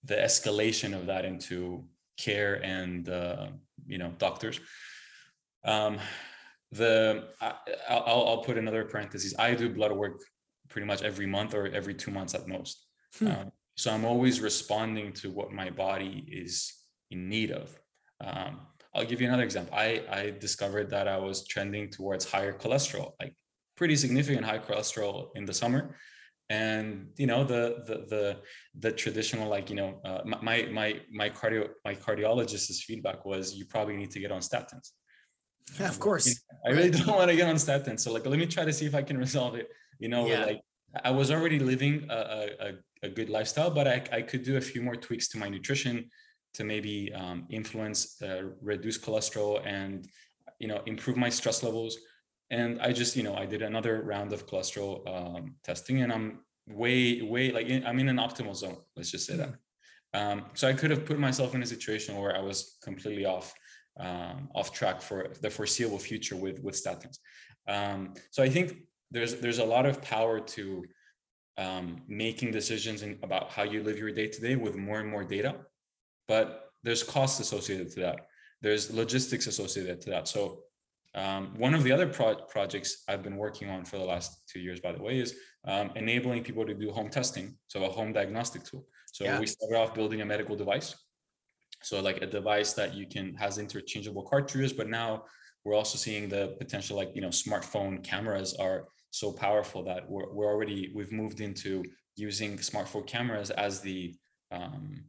the 0.04 0.16
escalation 0.16 0.96
of 0.96 1.06
that 1.06 1.26
into 1.26 1.86
care 2.18 2.64
and 2.64 3.08
you 3.88 3.98
know 3.98 4.14
doctors. 4.18 4.60
Um, 5.64 6.00
the 6.72 7.28
I, 7.42 7.54
will 7.90 8.28
I'll 8.30 8.44
put 8.44 8.58
another 8.58 8.86
parenthesis. 8.86 9.34
I 9.38 9.54
do 9.56 9.70
blood 9.70 9.92
work 9.92 10.20
pretty 10.70 10.88
much 10.88 11.02
every 11.02 11.26
month 11.26 11.54
or 11.54 11.68
every 11.68 11.94
two 11.94 12.12
months 12.12 12.34
at 12.34 12.48
most. 12.48 12.86
Hmm. 13.20 13.28
Um, 13.28 13.52
so 13.76 13.92
I'm 13.92 14.06
always 14.06 14.40
responding 14.40 15.12
to 15.14 15.30
what 15.30 15.52
my 15.52 15.70
body 15.70 16.26
is 16.32 16.74
in 17.10 17.30
need 17.30 17.52
of. 17.52 17.78
Um, 18.22 18.62
I'll 18.94 19.06
give 19.06 19.22
you 19.22 19.28
another 19.28 19.44
example. 19.44 19.74
I 19.76 20.04
I 20.10 20.34
discovered 20.40 20.90
that 20.92 21.08
I 21.08 21.18
was 21.18 21.48
trending 21.48 21.90
towards 21.90 22.26
higher 22.26 22.54
cholesterol, 22.54 23.14
like 23.20 23.36
pretty 23.76 23.96
significant 23.96 24.46
high 24.46 24.60
cholesterol 24.60 25.30
in 25.36 25.46
the 25.46 25.54
summer, 25.54 25.96
and 26.50 27.08
you 27.18 27.28
know 27.28 27.44
the 27.44 27.84
the 27.88 27.96
the 28.14 28.38
the 28.80 28.92
traditional 28.92 29.50
like 29.50 29.70
you 29.70 29.76
know 29.76 30.02
uh, 30.06 30.22
my 30.26 30.68
my 30.80 31.00
my 31.12 31.30
cardio 31.30 31.70
my 31.86 31.96
cardiologist's 31.96 32.84
feedback 32.84 33.26
was 33.26 33.56
you 33.56 33.66
probably 33.66 33.96
need 33.96 34.12
to 34.12 34.20
get 34.20 34.32
on 34.32 34.42
statins 34.42 34.92
yeah, 35.80 35.90
of 35.90 36.00
course. 36.00 36.42
I 36.66 36.70
really 36.70 36.92
don't 36.92 37.08
want 37.20 37.30
to 37.30 37.36
get 37.36 37.48
on 37.48 37.56
statins. 37.56 38.02
So 38.02 38.14
like, 38.14 38.26
let 38.26 38.38
me 38.38 38.46
try 38.46 38.66
to 38.66 38.74
see 38.74 38.86
if 38.86 38.96
I 38.96 39.02
can 39.02 39.18
resolve 39.28 39.56
it. 39.56 39.70
You 40.00 40.10
know, 40.10 40.28
yeah. 40.28 40.46
like 40.46 40.62
I 41.04 41.12
was 41.12 41.32
already 41.32 41.60
living 41.60 42.08
a, 42.10 42.48
a, 42.60 42.74
a, 43.04 43.10
good 43.10 43.30
lifestyle, 43.30 43.70
but 43.72 43.88
I, 43.88 44.04
I 44.12 44.22
could 44.22 44.44
do 44.44 44.58
a 44.58 44.62
few 44.62 44.82
more 44.82 44.96
tweaks 44.96 45.28
to 45.30 45.38
my 45.38 45.48
nutrition 45.48 46.10
to 46.56 46.64
maybe 46.64 47.14
um, 47.14 47.46
influence, 47.50 48.22
uh, 48.22 48.44
reduce 48.62 48.98
cholesterol 48.98 49.66
and, 49.66 50.08
you 50.60 50.68
know, 50.68 50.82
improve 50.86 51.18
my 51.18 51.30
stress 51.30 51.64
levels. 51.64 51.98
And 52.50 52.82
I 52.82 52.92
just, 52.92 53.16
you 53.16 53.24
know, 53.24 53.36
I 53.36 53.46
did 53.46 53.62
another 53.62 54.02
round 54.02 54.34
of 54.34 54.46
cholesterol 54.48 55.08
um, 55.08 55.56
testing 55.64 56.02
and 56.02 56.12
I'm 56.12 56.40
way, 56.68 57.22
way 57.22 57.52
like 57.52 57.68
in, 57.68 57.86
I'm 57.86 58.00
in 58.00 58.10
an 58.10 58.18
optimal 58.18 58.56
zone. 58.56 58.78
Let's 58.98 59.12
just 59.12 59.26
say 59.26 59.38
that. 59.38 59.50
Hmm. 59.50 59.56
Um, 60.14 60.46
so 60.56 60.68
I 60.68 60.74
could 60.74 60.92
have 60.92 61.06
put 61.06 61.20
myself 61.20 61.56
in 61.56 61.64
a 61.64 61.66
situation 61.66 62.18
where 62.18 62.36
I 62.36 62.42
was 62.42 62.78
completely 62.84 63.24
off 63.24 63.54
um, 64.00 64.50
off 64.56 64.72
track 64.72 65.02
for 65.02 65.28
the 65.42 65.50
foreseeable 65.50 66.00
future 66.00 66.36
with 66.36 66.62
with 66.64 66.76
statins. 66.76 67.18
Um, 67.68 68.14
so 68.32 68.44
I 68.44 68.50
think 68.50 68.78
there's 69.12 69.36
there's 69.36 69.60
a 69.60 69.66
lot 69.66 69.86
of 69.86 70.02
power 70.02 70.40
to 70.40 70.86
um, 71.58 72.02
making 72.08 72.52
decisions 72.52 73.04
in, 73.04 73.20
about 73.24 73.52
how 73.52 73.64
you 73.64 73.84
live 73.84 73.98
your 73.98 74.12
day 74.12 74.28
to 74.28 74.42
day 74.42 74.56
with 74.56 74.76
more 74.76 75.00
and 75.00 75.10
more 75.10 75.24
data, 75.24 75.56
but 76.28 76.72
there's 76.84 77.04
costs 77.04 77.40
associated 77.40 77.92
to 77.92 78.00
that. 78.02 78.28
There's 78.62 78.92
logistics 78.92 79.48
associated 79.48 80.02
to 80.02 80.10
that. 80.12 80.28
So 80.28 80.64
um, 81.14 81.54
one 81.58 81.74
of 81.74 81.84
the 81.84 81.92
other 81.92 82.08
pro- 82.08 82.36
projects 82.36 83.04
I've 83.08 83.22
been 83.22 83.36
working 83.36 83.70
on 83.70 83.86
for 83.86 83.98
the 83.98 84.04
last 84.04 84.44
two 84.48 84.60
years, 84.60 84.80
by 84.80 84.94
the 84.94 85.02
way, 85.02 85.20
is 85.20 85.36
um, 85.66 85.92
enabling 85.96 86.44
people 86.44 86.66
to 86.66 86.74
do 86.74 86.92
home 86.92 87.10
testing. 87.10 87.58
So 87.68 87.84
a 87.84 87.90
home 87.90 88.14
diagnostic 88.14 88.64
tool. 88.64 88.88
So 89.12 89.26
yeah. 89.26 89.40
we 89.40 89.46
started 89.46 89.78
off 89.78 89.94
building 89.94 90.22
a 90.22 90.26
medical 90.26 90.56
device 90.56 90.96
so 91.82 92.02
like 92.02 92.22
a 92.22 92.28
device 92.28 92.74
that 92.74 92.94
you 92.94 93.08
can 93.08 93.34
has 93.36 93.58
interchangeable 93.58 94.24
cartridges, 94.24 94.74
but 94.74 94.88
now 94.88 95.24
we're 95.64 95.76
also 95.76 95.98
seeing 95.98 96.30
the 96.30 96.56
potential 96.60 96.98
like 96.98 97.12
you 97.14 97.22
know 97.22 97.30
smartphone 97.30 98.04
cameras 98.04 98.54
are 98.56 98.88
so 99.12 99.32
powerful 99.32 99.84
that 99.84 100.10
we're, 100.10 100.32
we're 100.34 100.52
already 100.52 100.92
we've 100.96 101.12
moved 101.12 101.42
into 101.42 101.84
using 102.16 102.58
smartphone 102.58 103.06
cameras 103.06 103.52
as 103.52 103.82
the 103.82 104.16
um, 104.52 105.04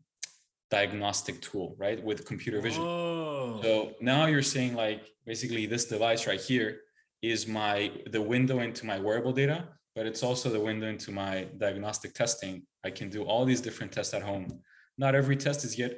diagnostic 0.71 1.41
tool, 1.43 1.77
right? 1.79 2.03
With 2.03 2.25
computer 2.25 2.61
vision. 2.61 2.83
Oh. 2.83 3.61
So 3.63 3.93
now 4.01 4.27
you're 4.27 4.43
saying 4.43 4.75
like 4.75 5.03
basically 5.27 5.67
this 5.67 5.85
device 5.85 6.27
right 6.27 6.41
here 6.41 6.81
is 7.21 7.47
my 7.47 7.93
the 8.11 8.21
window 8.21 8.61
into 8.61 8.87
my 8.87 8.99
wearable 8.99 9.33
data, 9.33 9.69
but 9.95 10.07
it's 10.07 10.23
also 10.23 10.49
the 10.49 10.61
window 10.61 10.89
into 10.89 11.13
my 11.13 11.47
diagnostic 11.59 12.15
testing. 12.15 12.63
I 12.85 12.91
can 12.91 13.09
do 13.11 13.23
all 13.23 13.45
these 13.45 13.61
different 13.61 13.93
tests 13.93 14.15
at 14.15 14.23
home. 14.23 14.61
Not 14.99 15.15
every 15.15 15.37
test 15.37 15.65
is 15.65 15.79
yet 15.79 15.93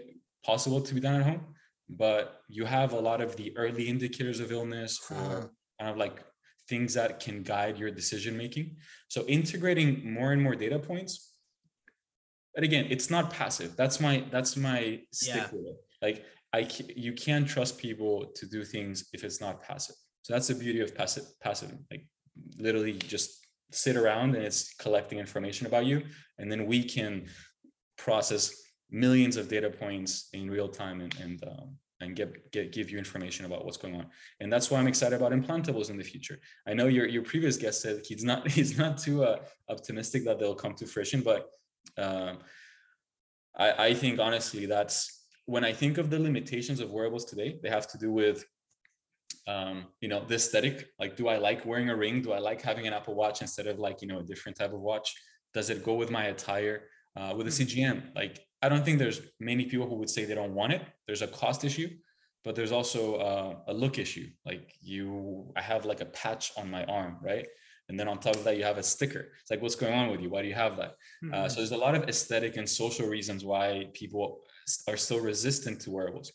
possible 0.45 0.81
to 0.81 0.95
be 0.95 1.01
done 1.01 1.17
at 1.17 1.23
home, 1.23 1.41
but 1.89 2.41
you 2.49 2.65
have 2.65 2.93
a 2.93 3.01
lot 3.01 3.21
of 3.21 3.37
the 3.37 3.57
early 3.57 3.89
indicators 3.89 4.41
of 4.41 4.53
illness 4.53 5.01
or 5.11 5.51
kind 5.79 5.91
of 5.91 5.97
like 5.97 6.23
things 6.69 6.95
that 6.95 7.21
can 7.21 7.43
guide 7.43 7.79
your 7.79 7.91
decision 7.91 8.37
making. 8.37 8.77
So 9.09 9.25
integrating 9.27 10.13
more 10.13 10.33
and 10.33 10.43
more 10.43 10.55
data 10.55 10.79
points. 10.79 11.33
But 12.55 12.65
again, 12.65 12.87
it's 12.91 13.11
not 13.11 13.31
passive. 13.31 13.75
That's 13.77 14.01
my 14.01 14.25
that's 14.31 14.57
my 14.57 15.01
stick 15.13 15.35
Yeah. 15.37 15.49
with 15.53 15.67
it. 15.67 15.77
Like 16.01 16.25
I 16.53 16.69
you 16.95 17.13
can't 17.13 17.49
trust 17.49 17.79
people 17.79 18.27
to 18.37 18.47
do 18.47 18.65
things 18.65 19.09
if 19.13 19.25
it's 19.25 19.41
not 19.41 19.63
passive. 19.63 19.97
So 20.23 20.33
that's 20.33 20.49
the 20.49 20.55
beauty 20.55 20.81
of 20.81 20.95
passive 20.95 21.25
passive. 21.43 21.73
Like 21.91 22.07
literally 22.57 22.93
just 22.93 23.45
sit 23.73 23.97
around 23.97 24.37
and 24.37 24.45
it's 24.45 24.73
collecting 24.75 25.19
information 25.19 25.67
about 25.67 25.85
you 25.85 26.03
and 26.39 26.51
then 26.51 26.67
we 26.67 26.85
can 26.85 27.27
process 27.99 28.64
millions 28.95 29.37
of 29.37 29.49
data 29.49 29.69
points 29.69 30.29
in 30.33 30.51
real 30.51 30.69
time 30.69 31.01
and 31.01 31.15
and 31.21 31.45
um, 31.45 31.77
and 32.01 32.15
get, 32.17 32.53
get 32.53 32.73
give 32.73 32.91
you 32.91 32.99
information 32.99 33.45
about 33.45 33.65
what's 33.65 33.77
going 33.77 33.95
on 33.95 34.07
and 34.41 34.53
that's 34.53 34.71
why 34.71 34.79
i'm 34.79 34.87
excited 34.87 35.17
about 35.17 35.33
implantables 35.33 35.91
in 35.91 35.97
the 35.97 36.05
future 36.05 36.39
i 36.69 36.73
know 36.75 36.87
your 36.87 37.07
your 37.07 37.23
previous 37.23 37.57
guest 37.57 37.83
said 37.83 38.03
he's 38.05 38.25
not 38.25 38.49
he's 38.57 38.79
not 38.79 38.99
too 38.99 39.25
uh, 39.25 39.39
optimistic 39.69 40.25
that 40.25 40.39
they'll 40.39 40.55
come 40.55 40.75
to 40.75 40.87
fruition 40.87 41.21
but 41.21 41.51
um, 41.99 42.39
i 43.57 43.87
i 43.89 43.95
think 43.95 44.19
honestly 44.19 44.67
that's 44.67 44.97
when 45.47 45.65
i 45.65 45.73
think 45.73 45.99
of 45.99 46.11
the 46.11 46.19
limitations 46.19 46.79
of 46.81 46.91
wearables 46.91 47.25
today 47.25 47.59
they 47.63 47.71
have 47.71 47.89
to 47.89 47.99
do 47.99 48.13
with 48.13 48.45
um, 49.47 49.87
you 50.01 50.09
know, 50.09 50.25
the 50.25 50.37
aesthetic. 50.37 50.89
Like, 50.99 51.17
do 51.17 51.29
I 51.29 51.37
like 51.37 51.67
wearing 51.67 51.91
a 51.91 51.97
ring? 51.97 52.23
Do 52.23 52.33
I 52.33 52.39
like 52.39 52.63
having 52.63 52.87
an 52.87 52.95
Apple 52.95 53.15
Watch 53.15 53.43
instead 53.43 53.67
of 53.67 53.79
like, 53.79 54.01
you 54.01 54.09
know, 54.09 54.21
a 54.21 54.23
different 54.23 54.57
type 54.57 54.73
of 54.73 54.81
watch? 54.81 55.15
Does 55.53 55.69
it 55.69 55.85
go 55.85 55.95
with 55.95 56.11
my 56.11 56.25
attire? 56.27 56.85
Uh, 57.15 57.33
with 57.37 57.47
a 57.47 57.51
CGM, 57.51 58.03
like, 58.17 58.41
I 58.65 58.69
don't 58.71 58.85
think 58.85 58.99
there's 58.99 59.21
many 59.53 59.65
people 59.73 59.87
who 59.91 59.97
would 60.01 60.13
say 60.15 60.21
they 60.25 60.39
don't 60.43 60.55
want 60.61 60.73
it. 60.77 60.83
There's 61.07 61.23
a 61.29 61.31
cost 61.43 61.61
issue, 61.71 61.89
but 62.45 62.53
there's 62.57 62.73
also 62.79 63.01
uh, 63.29 63.53
a 63.73 63.75
look 63.83 63.99
issue. 64.05 64.27
Like, 64.51 64.65
you, 64.93 65.53
I 65.61 65.63
have 65.73 65.83
like 65.93 66.01
a 66.01 66.11
patch 66.23 66.45
on 66.61 66.67
my 66.77 66.83
arm, 66.99 67.15
right? 67.31 67.47
And 67.89 67.95
then 68.01 68.09
on 68.13 68.17
top 68.19 68.37
of 68.41 68.45
that, 68.47 68.57
you 68.59 68.65
have 68.71 68.79
a 68.79 68.83
sticker. 68.95 69.25
It's 69.43 69.51
like, 69.53 69.61
what's 69.65 69.75
going 69.83 69.93
on 70.01 70.07
with 70.13 70.21
you? 70.23 70.31
Why 70.35 70.41
do 70.45 70.49
you 70.53 70.59
have 70.67 70.75
that? 70.81 70.93
Uh, 71.35 71.47
so 71.51 71.57
there's 71.57 71.73
a 71.81 71.85
lot 71.87 71.95
of 71.99 72.03
aesthetic 72.13 72.53
and 72.57 72.67
social 72.83 73.07
reasons 73.17 73.45
why 73.53 73.67
people 73.93 74.27
are 74.91 74.97
still 75.07 75.21
resistant 75.21 75.77
to 75.83 75.91
wearables. 75.91 76.33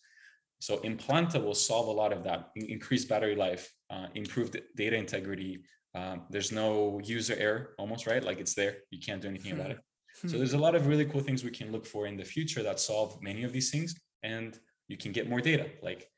So 0.67 0.77
implantables 0.91 1.55
solve 1.69 1.87
a 1.87 1.95
lot 2.03 2.11
of 2.17 2.21
that. 2.27 2.39
in- 2.55 2.69
Increased 2.77 3.07
battery 3.09 3.35
life, 3.47 3.63
uh, 3.93 4.07
improved 4.13 4.53
data 4.83 4.97
integrity. 5.05 5.53
Um, 5.99 6.17
there's 6.33 6.51
no 6.51 6.69
user 7.03 7.35
error, 7.47 7.61
almost 7.81 8.05
right. 8.11 8.23
Like 8.29 8.39
it's 8.43 8.53
there. 8.53 8.73
You 8.91 8.99
can't 9.07 9.21
do 9.23 9.27
anything 9.33 9.53
about 9.59 9.71
it. 9.71 9.79
So 10.27 10.37
there's 10.37 10.53
a 10.53 10.57
lot 10.57 10.75
of 10.75 10.87
really 10.87 11.05
cool 11.05 11.21
things 11.21 11.43
we 11.43 11.51
can 11.51 11.71
look 11.71 11.85
for 11.85 12.05
in 12.05 12.17
the 12.17 12.25
future 12.25 12.61
that 12.63 12.79
solve 12.79 13.21
many 13.21 13.43
of 13.43 13.53
these 13.53 13.71
things, 13.71 13.95
and 14.21 14.59
you 14.87 14.97
can 14.97 15.11
get 15.11 15.29
more 15.29 15.39
data. 15.39 15.67
Like 15.81 16.09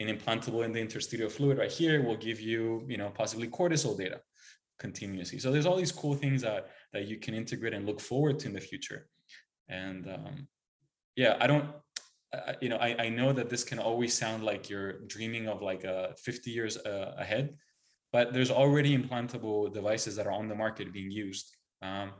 an 0.00 0.08
implantable 0.08 0.64
in 0.64 0.72
the 0.72 0.80
interstitial 0.80 1.28
fluid 1.28 1.58
right 1.58 1.70
here 1.70 2.02
will 2.02 2.16
give 2.16 2.40
you, 2.40 2.84
you 2.88 2.96
know, 2.96 3.10
possibly 3.10 3.48
cortisol 3.48 3.96
data 3.96 4.20
continuously. 4.78 5.38
So 5.38 5.52
there's 5.52 5.66
all 5.66 5.76
these 5.76 5.92
cool 5.92 6.14
things 6.14 6.42
that 6.42 6.70
that 6.92 7.06
you 7.06 7.18
can 7.18 7.34
integrate 7.34 7.72
and 7.72 7.86
look 7.86 8.00
forward 8.00 8.38
to 8.40 8.48
in 8.48 8.54
the 8.54 8.60
future. 8.60 9.06
And 9.68 10.08
um, 10.08 10.48
yeah, 11.14 11.36
I 11.40 11.46
don't, 11.46 11.70
you 12.60 12.68
know, 12.68 12.76
I, 12.76 13.04
I 13.04 13.08
know 13.08 13.32
that 13.32 13.48
this 13.48 13.64
can 13.64 13.78
always 13.78 14.12
sound 14.12 14.44
like 14.44 14.68
you're 14.68 15.00
dreaming 15.06 15.48
of 15.48 15.62
like 15.62 15.84
uh, 15.84 16.08
50 16.18 16.50
years 16.50 16.76
uh, 16.78 17.14
ahead, 17.16 17.56
but 18.12 18.32
there's 18.32 18.50
already 18.50 18.96
implantable 18.96 19.72
devices 19.72 20.16
that 20.16 20.26
are 20.26 20.32
on 20.32 20.48
the 20.48 20.54
market 20.54 20.92
being 20.92 21.10
used. 21.10 21.56
Um, 21.82 22.10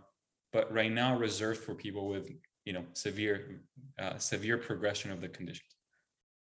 but 0.53 0.73
right 0.73 0.93
now 0.93 1.17
reserved 1.19 1.61
for 1.61 1.75
people 1.75 2.09
with, 2.09 2.31
you 2.65 2.73
know, 2.73 2.85
severe, 2.95 3.61
uh, 3.99 4.19
severe 4.19 4.59
progression 4.59 5.11
of 5.11 5.21
the 5.21 5.29
condition. 5.29 5.65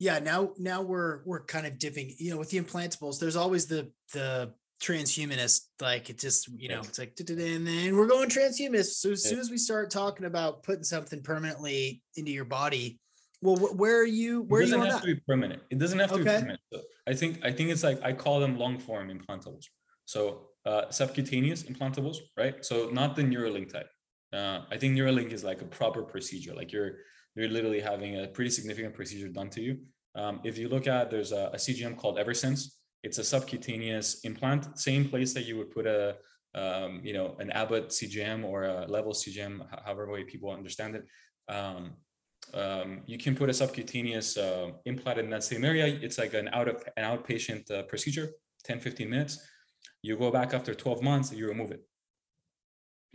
yeah 0.01 0.19
now 0.19 0.51
now 0.59 0.83
we're 0.83 1.23
we're 1.25 1.45
kind 1.45 1.67
of 1.67 1.79
dipping 1.79 2.13
you 2.19 2.31
know 2.31 2.37
with 2.37 2.51
the 2.51 2.59
implantables 2.61 3.19
there's 3.21 3.37
always 3.37 3.67
the 3.67 3.83
the 4.13 4.53
transhumanist 4.83 5.61
like 5.81 6.11
it 6.11 6.19
just 6.19 6.49
you 6.63 6.69
know 6.69 6.81
it's 6.81 6.99
like 6.99 7.15
and 7.19 7.67
then 7.67 7.97
we're 7.97 8.09
going 8.15 8.29
transhumanist 8.29 8.93
so 9.03 9.13
as 9.13 9.23
soon 9.23 9.39
as 9.39 9.51
we 9.51 9.57
start 9.57 9.91
talking 9.91 10.27
about 10.27 10.63
putting 10.65 10.83
something 10.83 11.23
permanently 11.23 12.03
into 12.17 12.33
your 12.33 12.45
body 12.45 12.99
well 13.41 13.57
wh- 13.57 13.79
where 13.79 13.99
are 14.01 14.13
you 14.23 14.43
where 14.43 14.61
are 14.61 14.65
it 14.65 14.67
doesn't 14.67 14.81
on 14.81 14.87
have 14.87 14.95
that 15.01 15.07
to 15.09 15.15
be 15.15 15.21
permanent. 15.31 15.63
It 15.71 15.79
doesn't 15.79 15.99
have 16.03 16.11
to 16.13 16.17
be 16.19 16.23
Okay. 16.29 16.39
permanent. 16.41 16.61
So 16.73 16.81
I 17.07 17.15
think 17.15 17.33
I 17.49 17.51
think 17.53 17.71
it's 17.71 17.85
like 17.89 17.99
I 18.03 18.13
call 18.13 18.41
them 18.41 18.59
long 18.59 18.77
form 18.87 19.07
implantables. 19.17 19.67
So 20.07 20.21
uh, 20.67 20.91
subcutaneous 20.91 21.63
implantables, 21.71 22.17
right? 22.37 22.57
So 22.69 22.75
not 23.01 23.15
the 23.17 23.23
Neuralink 23.23 23.69
type. 23.73 23.91
Uh, 24.35 24.63
I 24.71 24.77
think 24.77 24.97
Neuralink 24.97 25.33
is 25.33 25.45
like 25.45 25.63
a 25.63 25.67
proper 25.67 26.03
procedure. 26.03 26.55
Like 26.55 26.73
you're 26.73 26.93
you're 27.35 27.49
literally 27.49 27.81
having 27.81 28.21
a 28.21 28.27
pretty 28.27 28.51
significant 28.51 28.95
procedure 28.95 29.29
done 29.29 29.51
to 29.51 29.61
you. 29.61 29.79
Um, 30.15 30.41
if 30.45 30.59
you 30.59 30.69
look 30.69 30.87
at 30.87 31.11
there's 31.11 31.33
a, 31.33 31.51
a 31.53 31.57
CGM 31.57 31.97
called 31.97 32.19
Eversense. 32.19 32.63
It's 33.03 33.19
a 33.19 33.25
subcutaneous 33.25 34.21
implant, 34.25 34.79
same 34.79 35.11
place 35.11 35.35
that 35.35 35.45
you 35.45 35.59
would 35.59 35.71
put 35.71 35.87
a 35.87 36.17
um, 36.55 37.01
you 37.05 37.13
know 37.13 37.37
an 37.39 37.51
Abbott 37.51 37.89
CGM 37.89 38.45
or 38.45 38.65
a 38.65 38.87
Level 38.87 39.13
CGM, 39.13 39.55
however 39.85 40.11
way 40.11 40.25
people 40.25 40.51
understand 40.51 40.97
it. 40.97 41.05
Um, 41.49 41.95
um, 42.53 43.03
you 43.07 43.19
can 43.19 43.35
put 43.35 43.51
a 43.51 43.55
subcutaneous 43.55 44.37
uh, 44.37 44.71
implant 44.85 45.19
in 45.19 45.31
that 45.31 45.45
same 45.45 45.65
area. 45.65 45.87
It's 45.87 46.19
like 46.19 46.35
an 46.35 46.49
out 46.53 46.69
of 46.69 46.83
an 46.97 47.05
outpatient 47.05 47.71
uh, 47.71 47.83
procedure, 47.85 48.31
10, 48.65 48.81
15 48.81 49.09
minutes. 49.09 49.39
You 50.03 50.17
go 50.17 50.31
back 50.31 50.55
after 50.55 50.75
12 50.75 51.03
months, 51.03 51.33
you 51.33 51.47
remove 51.49 51.73
it. 51.73 51.83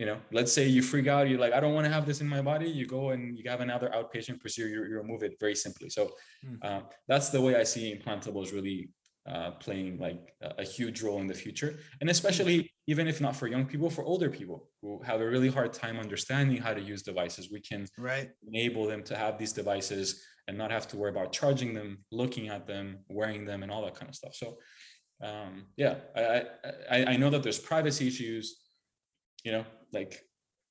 You 0.00 0.06
know, 0.06 0.18
let's 0.38 0.52
say 0.56 0.64
you 0.66 0.82
freak 0.82 1.08
out, 1.14 1.28
you're 1.28 1.42
like, 1.46 1.52
I 1.52 1.60
don't 1.62 1.74
want 1.74 1.86
to 1.88 1.92
have 1.96 2.06
this 2.06 2.20
in 2.22 2.28
my 2.36 2.42
body. 2.52 2.68
You 2.80 2.86
go 2.86 3.02
and 3.10 3.22
you 3.38 3.44
have 3.50 3.60
another 3.60 3.88
outpatient 3.98 4.40
procedure, 4.40 4.86
you, 4.90 4.96
remove 5.02 5.22
it 5.28 5.34
very 5.44 5.56
simply. 5.64 5.88
So 5.96 6.02
Hmm. 6.44 6.56
uh, 6.66 6.80
that's 7.10 7.28
the 7.34 7.42
way 7.46 7.52
I 7.62 7.64
see 7.72 7.84
implantables 7.96 8.48
really 8.58 8.78
uh, 9.32 9.50
playing 9.64 9.98
like 10.06 10.22
a, 10.40 10.64
huge 10.64 11.02
role 11.02 11.20
in 11.20 11.26
the 11.26 11.34
future. 11.44 11.78
And 12.00 12.08
especially 12.08 12.72
even 12.86 13.06
if 13.06 13.20
not 13.20 13.36
for 13.36 13.46
young 13.46 13.66
people, 13.66 13.90
for 13.90 14.02
older 14.12 14.30
people 14.30 14.58
who 14.80 15.02
have 15.02 15.20
a 15.20 15.28
really 15.34 15.50
hard 15.50 15.72
time 15.74 15.98
understanding 15.98 16.56
how 16.56 16.72
to 16.72 16.80
use 16.80 17.02
devices, 17.02 17.50
we 17.52 17.60
can 17.60 17.86
right 17.98 18.30
enable 18.50 18.86
them 18.86 19.02
to 19.10 19.14
have 19.16 19.38
these 19.38 19.52
devices 19.52 20.06
and 20.48 20.56
not 20.56 20.70
have 20.70 20.88
to 20.88 20.96
worry 20.96 21.10
about 21.10 21.32
charging 21.40 21.74
them, 21.74 21.98
looking 22.10 22.48
at 22.48 22.66
them, 22.66 22.86
wearing 23.08 23.44
them, 23.44 23.62
and 23.62 23.70
all 23.70 23.84
that 23.84 23.94
kind 23.94 24.08
of 24.08 24.16
stuff. 24.16 24.34
So, 24.34 24.56
um, 25.22 25.66
yeah, 25.76 25.96
I 26.16 26.44
I 26.90 26.98
I 27.12 27.16
know 27.20 27.30
that 27.30 27.42
there's 27.42 27.58
privacy 27.72 28.08
issues. 28.08 28.46
You 29.44 29.52
know, 29.52 29.64
like 29.92 30.20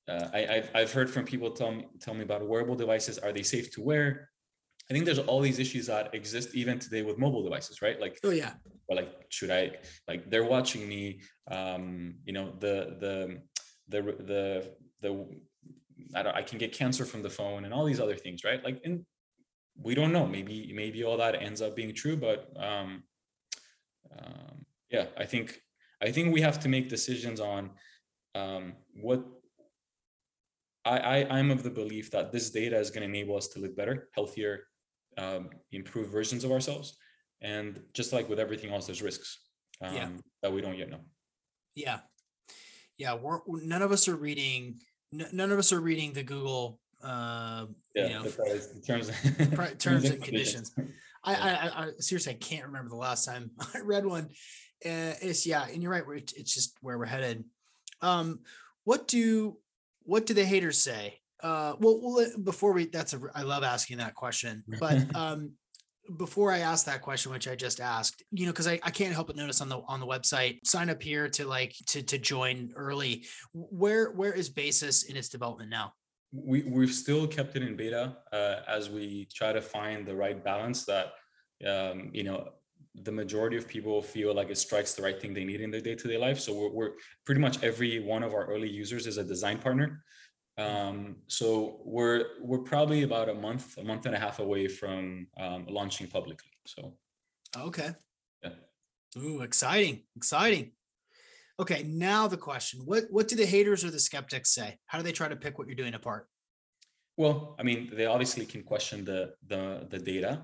uh, 0.08 0.28
I 0.32 0.46
I've, 0.46 0.70
I've 0.74 0.92
heard 0.92 1.10
from 1.10 1.24
people 1.24 1.50
tell 1.50 1.72
me 1.72 1.86
tell 2.00 2.14
me 2.14 2.22
about 2.22 2.46
wearable 2.46 2.76
devices. 2.76 3.18
Are 3.18 3.32
they 3.32 3.42
safe 3.42 3.72
to 3.74 3.82
wear? 3.82 4.30
I 4.88 4.92
think 4.92 5.04
there's 5.04 5.20
all 5.20 5.40
these 5.40 5.60
issues 5.60 5.86
that 5.86 6.14
exist 6.14 6.54
even 6.54 6.78
today 6.78 7.02
with 7.02 7.16
mobile 7.16 7.44
devices, 7.44 7.80
right? 7.80 8.00
Like 8.00 8.18
oh 8.24 8.30
yeah 8.30 8.54
or 8.90 8.96
like 8.96 9.08
should 9.30 9.50
i 9.50 9.70
like 10.06 10.28
they're 10.28 10.44
watching 10.44 10.86
me 10.86 11.20
um 11.50 12.14
you 12.24 12.32
know 12.32 12.52
the 12.58 12.96
the 12.98 13.40
the 13.88 14.02
the 14.02 14.70
the 15.00 15.26
i 16.14 16.22
don't 16.22 16.36
i 16.36 16.42
can 16.42 16.58
get 16.58 16.72
cancer 16.72 17.04
from 17.06 17.22
the 17.22 17.30
phone 17.30 17.64
and 17.64 17.72
all 17.72 17.84
these 17.84 18.00
other 18.00 18.16
things 18.16 18.44
right 18.44 18.62
like 18.64 18.80
and 18.84 19.06
we 19.82 19.94
don't 19.94 20.12
know 20.12 20.26
maybe 20.26 20.72
maybe 20.74 21.04
all 21.04 21.16
that 21.16 21.40
ends 21.40 21.62
up 21.62 21.74
being 21.74 21.94
true 21.94 22.16
but 22.16 22.50
um 22.56 23.02
um 24.18 24.66
yeah 24.90 25.06
i 25.16 25.24
think 25.24 25.60
i 26.02 26.10
think 26.10 26.34
we 26.34 26.40
have 26.40 26.58
to 26.58 26.68
make 26.68 26.88
decisions 26.88 27.40
on 27.40 27.70
um 28.34 28.74
what 28.94 29.24
I, 30.84 30.98
I 30.98 31.38
i'm 31.38 31.50
of 31.50 31.62
the 31.62 31.70
belief 31.70 32.10
that 32.12 32.32
this 32.32 32.50
data 32.50 32.78
is 32.78 32.90
going 32.90 33.02
to 33.02 33.08
enable 33.08 33.36
us 33.36 33.48
to 33.48 33.60
live 33.60 33.76
better 33.76 34.08
healthier 34.14 34.64
um, 35.18 35.50
improved 35.72 36.10
versions 36.12 36.44
of 36.44 36.52
ourselves 36.52 36.96
and 37.42 37.80
just 37.92 38.12
like 38.12 38.28
with 38.28 38.38
everything 38.38 38.72
else 38.72 38.86
there's 38.86 39.02
risks 39.02 39.40
um, 39.82 39.94
Yeah. 39.94 40.08
that 40.42 40.52
we 40.52 40.60
don't 40.62 40.78
yet 40.78 40.88
know 40.90 41.00
yeah 41.74 42.00
yeah 42.96 43.14
we're 43.14 43.40
none 43.46 43.82
of 43.82 43.90
us 43.92 44.06
are 44.08 44.16
reading 44.16 44.80
n- 45.12 45.28
none 45.32 45.50
of 45.50 45.58
us 45.58 45.72
are 45.72 45.80
reading 45.80 46.12
the 46.12 46.22
google 46.22 46.78
uh 47.02 47.66
yeah 47.94 48.06
you 48.06 48.14
know 48.14 48.30
price- 48.30 48.68
terms 48.86 49.10
pri- 49.54 49.74
terms 49.78 50.04
and 50.08 50.22
conditions. 50.22 50.72
I, 51.22 51.34
I, 51.34 51.84
I, 51.84 51.90
seriously, 51.98 52.32
I 52.32 52.36
can't 52.36 52.64
remember 52.66 52.88
the 52.88 52.96
last 52.96 53.26
time 53.26 53.50
I 53.74 53.80
read 53.80 54.06
one. 54.06 54.24
Uh, 54.84 55.12
it's 55.20 55.46
yeah, 55.46 55.66
and 55.66 55.82
you're 55.82 55.92
right. 55.92 56.04
It's 56.34 56.54
just 56.54 56.78
where 56.80 56.98
we're 56.98 57.04
headed. 57.04 57.44
Um, 58.02 58.40
what 58.84 59.08
do 59.08 59.56
what 60.02 60.26
do 60.26 60.34
the 60.34 60.44
haters 60.44 60.82
say? 60.82 61.20
Uh, 61.42 61.74
well, 61.78 62.00
well, 62.02 62.26
before 62.42 62.72
we, 62.72 62.86
that's 62.86 63.14
a, 63.14 63.20
I 63.34 63.42
love 63.42 63.62
asking 63.62 63.98
that 63.98 64.14
question, 64.14 64.62
but 64.78 65.14
um, 65.14 65.52
before 66.16 66.52
I 66.52 66.58
ask 66.58 66.84
that 66.86 67.00
question, 67.00 67.32
which 67.32 67.48
I 67.48 67.54
just 67.54 67.80
asked, 67.80 68.22
you 68.30 68.44
know, 68.44 68.52
because 68.52 68.66
I, 68.66 68.78
I 68.82 68.90
can't 68.90 69.14
help 69.14 69.28
but 69.28 69.36
notice 69.36 69.60
on 69.60 69.68
the 69.68 69.80
on 69.86 70.00
the 70.00 70.06
website, 70.06 70.58
sign 70.64 70.90
up 70.90 71.02
here 71.02 71.28
to 71.30 71.46
like 71.46 71.74
to 71.88 72.02
to 72.02 72.18
join 72.18 72.72
early. 72.76 73.24
Where 73.52 74.10
where 74.12 74.32
is 74.32 74.48
Basis 74.48 75.04
in 75.04 75.16
its 75.16 75.28
development 75.28 75.70
now? 75.70 75.92
we 76.32 76.62
we've 76.62 76.94
still 76.94 77.26
kept 77.26 77.56
it 77.56 77.62
in 77.62 77.76
beta 77.76 78.16
uh, 78.32 78.56
as 78.68 78.88
we 78.88 79.26
try 79.34 79.52
to 79.52 79.60
find 79.60 80.06
the 80.06 80.14
right 80.14 80.42
balance 80.42 80.84
that 80.84 81.14
um, 81.66 82.10
you 82.12 82.22
know 82.22 82.48
the 82.94 83.12
majority 83.12 83.56
of 83.56 83.68
people 83.68 84.02
feel 84.02 84.34
like 84.34 84.50
it 84.50 84.58
strikes 84.58 84.94
the 84.94 85.02
right 85.02 85.20
thing 85.20 85.32
they 85.32 85.44
need 85.44 85.60
in 85.60 85.70
their 85.70 85.80
day-to-day 85.80 86.16
life. 86.16 86.40
So 86.40 86.54
we're, 86.54 86.70
we're 86.70 86.90
pretty 87.24 87.40
much 87.40 87.62
every 87.62 88.00
one 88.00 88.22
of 88.22 88.34
our 88.34 88.46
early 88.46 88.68
users 88.68 89.06
is 89.06 89.16
a 89.16 89.24
design 89.24 89.58
partner. 89.58 90.02
Um, 90.58 91.16
so 91.26 91.80
we're 91.84 92.24
we're 92.40 92.58
probably 92.58 93.02
about 93.02 93.28
a 93.30 93.34
month 93.34 93.78
a 93.78 93.84
month 93.84 94.04
and 94.04 94.14
a 94.14 94.18
half 94.18 94.40
away 94.40 94.68
from 94.68 95.28
um, 95.38 95.66
launching 95.68 96.06
publicly 96.06 96.50
so. 96.66 96.96
Okay. 97.56 97.90
Yeah. 98.42 98.50
Ooh 99.16 99.40
exciting 99.40 100.02
exciting. 100.16 100.72
Okay 101.58 101.82
now 101.84 102.28
the 102.28 102.36
question 102.36 102.80
what 102.84 103.04
what 103.10 103.28
do 103.28 103.36
the 103.36 103.46
haters 103.46 103.84
or 103.84 103.90
the 103.90 104.00
skeptics 104.00 104.52
say? 104.52 104.78
How 104.86 104.98
do 104.98 105.04
they 105.04 105.12
try 105.12 105.28
to 105.28 105.36
pick 105.36 105.56
what 105.56 105.66
you're 105.66 105.76
doing 105.76 105.94
apart? 105.94 106.26
Well 107.16 107.54
i 107.58 107.62
mean 107.62 107.90
they 107.94 108.06
obviously 108.06 108.44
can 108.44 108.62
question 108.62 109.04
the 109.04 109.32
the 109.46 109.86
the 109.88 109.98
data 109.98 110.42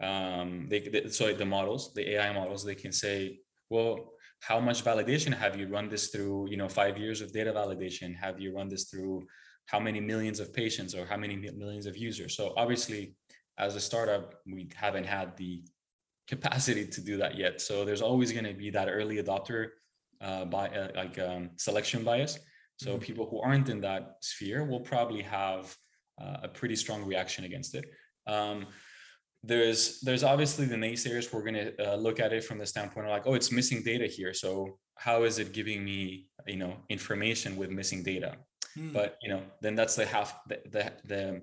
um, 0.00 0.66
they, 0.68 0.80
they 0.80 1.08
sorry 1.08 1.34
the 1.34 1.44
models 1.44 1.92
the 1.94 2.14
ai 2.14 2.32
models 2.32 2.64
they 2.64 2.74
can 2.74 2.92
say 2.92 3.40
well 3.68 4.12
how 4.40 4.60
much 4.60 4.84
validation 4.84 5.34
have 5.34 5.58
you 5.58 5.68
run 5.68 5.88
this 5.88 6.08
through? 6.08 6.48
You 6.50 6.56
know 6.56 6.68
five 6.68 6.96
years 6.96 7.20
of 7.20 7.32
data 7.32 7.52
validation 7.52 8.16
have 8.16 8.40
you 8.40 8.54
run 8.54 8.68
this 8.68 8.84
through 8.84 9.26
how 9.66 9.80
many 9.80 10.00
millions 10.00 10.40
of 10.40 10.54
patients 10.54 10.94
or 10.94 11.04
how 11.04 11.16
many 11.16 11.36
millions 11.36 11.86
of 11.86 11.96
users? 11.96 12.36
So 12.36 12.54
obviously 12.56 13.14
as 13.58 13.74
a 13.74 13.80
startup 13.80 14.34
we 14.46 14.70
haven't 14.74 15.04
had 15.04 15.36
the 15.36 15.62
capacity 16.28 16.86
to 16.86 17.00
do 17.00 17.16
that 17.16 17.36
yet. 17.36 17.60
So 17.60 17.84
there's 17.84 18.02
always 18.02 18.32
going 18.32 18.44
to 18.44 18.54
be 18.54 18.70
that 18.70 18.88
early 18.88 19.22
adopter 19.22 19.68
uh, 20.20 20.44
by 20.44 20.68
uh, 20.68 20.88
like 20.94 21.18
um, 21.18 21.50
selection 21.56 22.04
bias. 22.04 22.38
So 22.76 22.90
mm-hmm. 22.90 23.00
people 23.00 23.26
who 23.28 23.40
aren't 23.40 23.68
in 23.68 23.80
that 23.80 24.16
sphere 24.20 24.64
will 24.64 24.80
probably 24.80 25.22
have 25.22 25.74
uh, 26.20 26.38
a 26.44 26.48
pretty 26.48 26.76
strong 26.76 27.04
reaction 27.04 27.44
against 27.44 27.74
it. 27.74 27.86
Um, 28.26 28.66
there's 29.42 30.00
there's 30.00 30.24
obviously 30.24 30.66
the 30.66 30.76
naysayers 30.76 31.32
we're 31.32 31.42
going 31.42 31.54
to 31.54 31.92
uh, 31.92 31.96
look 31.96 32.18
at 32.18 32.32
it 32.32 32.42
from 32.42 32.58
the 32.58 32.66
standpoint 32.66 33.06
of 33.06 33.12
like 33.12 33.26
oh 33.26 33.34
it's 33.34 33.52
missing 33.52 33.82
data 33.82 34.06
here 34.06 34.34
so 34.34 34.78
how 34.96 35.22
is 35.22 35.38
it 35.38 35.52
giving 35.52 35.84
me 35.84 36.26
you 36.46 36.56
know 36.56 36.76
information 36.88 37.56
with 37.56 37.70
missing 37.70 38.02
data? 38.02 38.36
Hmm. 38.74 38.92
but 38.92 39.16
you 39.22 39.30
know 39.30 39.42
then 39.62 39.74
that's 39.74 39.96
the 39.96 40.04
half 40.04 40.38
the, 40.46 40.60
the 40.70 40.92
the 41.04 41.42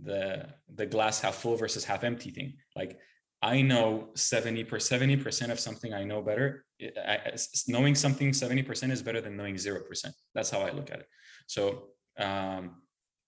the 0.00 0.46
the 0.74 0.86
glass 0.86 1.20
half 1.20 1.36
full 1.36 1.56
versus 1.56 1.84
half 1.84 2.04
empty 2.04 2.30
thing. 2.30 2.54
Like 2.74 2.98
i 3.42 3.62
know 3.62 4.08
70 4.14 4.64
per 4.64 4.78
70 4.78 5.18
percent 5.18 5.52
of 5.52 5.60
something 5.60 5.94
i 5.94 6.04
know 6.04 6.20
better. 6.22 6.64
I, 6.80 7.32
knowing 7.68 7.94
something 7.94 8.32
70 8.32 8.62
percent 8.62 8.92
is 8.92 9.02
better 9.02 9.20
than 9.20 9.36
knowing 9.36 9.56
zero 9.56 9.80
percent. 9.82 10.14
That's 10.34 10.50
how 10.50 10.60
i 10.60 10.70
look 10.70 10.90
at 10.90 11.00
it. 11.00 11.08
So 11.46 11.88
um 12.18 12.82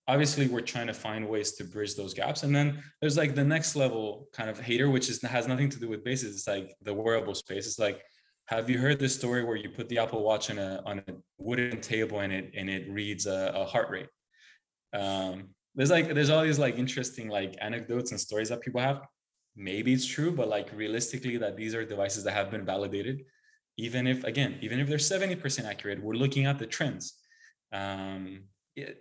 obviously 0.09 0.49
we're 0.49 0.63
trying 0.63 0.87
to 0.87 0.95
find 0.95 1.29
ways 1.29 1.53
to 1.53 1.65
bridge 1.65 1.95
those 1.95 2.15
gaps. 2.15 2.43
And 2.43 2.57
then 2.57 2.83
there's 3.01 3.19
like 3.19 3.35
the 3.35 3.45
next 3.45 3.77
level 3.77 4.29
kind 4.33 4.49
of 4.49 4.59
hater 4.59 4.89
which 4.89 5.11
is 5.11 5.21
has 5.23 5.47
nothing 5.47 5.69
to 5.69 5.79
do 5.79 5.89
with 5.89 6.03
Basis. 6.03 6.35
It's 6.35 6.49
like 6.49 6.75
the 6.83 6.95
wearable 6.95 7.35
space. 7.35 7.67
It's 7.67 7.79
like 7.79 8.03
have 8.47 8.71
you 8.71 8.79
heard 8.79 8.99
this 8.99 9.15
story 9.15 9.45
where 9.45 9.57
you 9.57 9.69
put 9.69 9.91
the 9.91 9.99
apple 9.99 10.23
watch 10.25 10.51
on 10.51 10.59
a 10.59 10.83
on 10.87 11.01
a 11.07 11.13
wooden 11.37 11.83
table 11.83 12.21
and 12.21 12.33
it 12.33 12.51
and 12.57 12.71
it 12.71 12.91
reads 12.91 13.27
a, 13.27 13.53
a 13.55 13.65
heart 13.67 13.91
rate? 13.91 14.09
Um 14.95 15.51
there's 15.75 15.91
like 15.91 16.15
there's 16.15 16.31
all 16.31 16.43
these 16.43 16.59
like 16.59 16.79
interesting 16.79 17.29
like 17.29 17.55
anecdotes 17.61 18.11
and 18.11 18.19
stories 18.19 18.49
that 18.49 18.63
people 18.63 18.81
have. 18.81 19.03
Maybe 19.55 19.93
it's 19.93 20.07
true 20.07 20.33
but 20.33 20.49
like 20.49 20.71
realistically 20.75 21.37
that 21.37 21.57
these 21.57 21.75
are 21.75 21.85
devices 21.85 22.25
that 22.25 22.33
have 22.33 22.51
been 22.51 22.65
validated. 22.65 23.25
Even 23.77 24.07
if 24.07 24.25
again 24.25 24.59
even 24.63 24.81
if 24.81 24.89
they're 24.89 24.97
70% 24.97 25.67
accurate 25.67 26.03
we're 26.03 26.15
looking 26.15 26.47
at 26.47 26.59
the 26.59 26.67
trends. 26.67 27.13
Um 27.73 28.45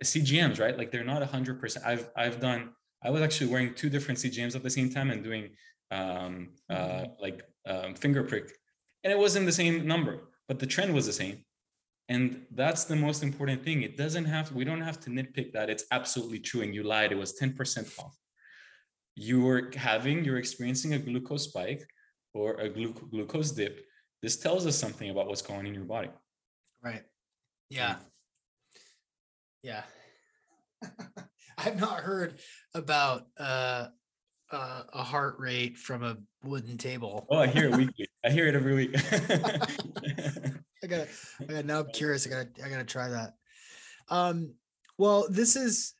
CGMs, 0.02 0.60
right? 0.60 0.76
Like 0.76 0.90
they're 0.90 1.04
not 1.04 1.22
hundred 1.22 1.60
percent. 1.60 1.84
I've 1.86 2.10
I've 2.16 2.40
done. 2.40 2.70
I 3.02 3.10
was 3.10 3.22
actually 3.22 3.50
wearing 3.50 3.74
two 3.74 3.90
different 3.90 4.18
CGMs 4.18 4.56
at 4.56 4.62
the 4.62 4.70
same 4.70 4.90
time 4.90 5.10
and 5.10 5.22
doing 5.22 5.50
um, 5.90 6.50
uh, 6.68 6.74
mm-hmm. 6.74 7.22
like 7.22 7.42
um, 7.66 7.94
finger 7.94 8.22
prick, 8.24 8.52
and 9.04 9.12
it 9.12 9.18
wasn't 9.18 9.46
the 9.46 9.52
same 9.52 9.86
number, 9.86 10.20
but 10.48 10.58
the 10.58 10.66
trend 10.66 10.94
was 10.94 11.06
the 11.06 11.12
same. 11.12 11.44
And 12.10 12.46
that's 12.50 12.84
the 12.84 12.96
most 12.96 13.22
important 13.22 13.62
thing. 13.62 13.82
It 13.82 13.98
doesn't 13.98 14.24
have. 14.24 14.52
We 14.52 14.64
don't 14.64 14.80
have 14.80 14.98
to 15.00 15.10
nitpick 15.10 15.52
that 15.52 15.68
it's 15.68 15.84
absolutely 15.90 16.40
true 16.40 16.62
and 16.62 16.74
you 16.74 16.82
lied. 16.82 17.12
It 17.12 17.18
was 17.18 17.34
ten 17.34 17.52
percent 17.52 17.88
off. 17.98 18.16
You 19.14 19.42
were 19.42 19.70
having. 19.76 20.24
You're 20.24 20.38
experiencing 20.38 20.94
a 20.94 20.98
glucose 20.98 21.44
spike 21.44 21.82
or 22.32 22.54
a 22.54 22.68
glu- 22.68 22.94
glucose 22.94 23.50
dip. 23.50 23.84
This 24.22 24.36
tells 24.36 24.66
us 24.66 24.76
something 24.76 25.10
about 25.10 25.28
what's 25.28 25.42
going 25.42 25.60
on 25.60 25.66
in 25.66 25.74
your 25.74 25.84
body. 25.84 26.10
Right. 26.82 27.02
Yeah. 27.70 27.96
Yeah. 29.62 29.82
I've 31.58 31.80
not 31.80 32.00
heard 32.00 32.38
about 32.74 33.26
uh, 33.38 33.88
uh, 34.50 34.82
a 34.92 35.02
heart 35.02 35.36
rate 35.38 35.76
from 35.76 36.04
a 36.04 36.16
wooden 36.44 36.78
table. 36.78 37.26
Oh, 37.30 37.38
I 37.38 37.48
hear 37.48 37.68
it 37.68 37.76
weekly. 37.76 38.08
I 38.24 38.30
hear 38.30 38.46
it 38.46 38.54
every 38.54 38.74
week. 38.74 38.94
I 40.82 40.86
got 40.86 41.08
I 41.40 41.52
got 41.52 41.64
now 41.64 41.80
I'm 41.80 41.90
curious. 41.92 42.26
I 42.26 42.30
gotta 42.30 42.48
I 42.64 42.68
gotta 42.68 42.84
try 42.84 43.08
that. 43.08 43.34
Um 44.08 44.54
well 44.96 45.26
this 45.28 45.56
is 45.56 45.94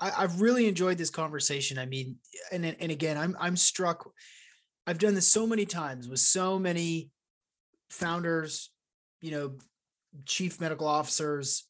I, 0.00 0.12
I've 0.16 0.40
really 0.40 0.66
enjoyed 0.66 0.98
this 0.98 1.10
conversation. 1.10 1.78
I 1.78 1.86
mean, 1.86 2.16
and 2.50 2.64
and 2.64 2.90
again, 2.90 3.16
I'm 3.16 3.36
I'm 3.40 3.56
struck. 3.56 4.10
I've 4.86 4.98
done 4.98 5.14
this 5.14 5.28
so 5.28 5.46
many 5.46 5.64
times 5.66 6.08
with 6.08 6.20
so 6.20 6.58
many 6.58 7.10
founders, 7.90 8.70
you 9.20 9.30
know, 9.30 9.56
chief 10.26 10.60
medical 10.60 10.86
officers, 10.86 11.66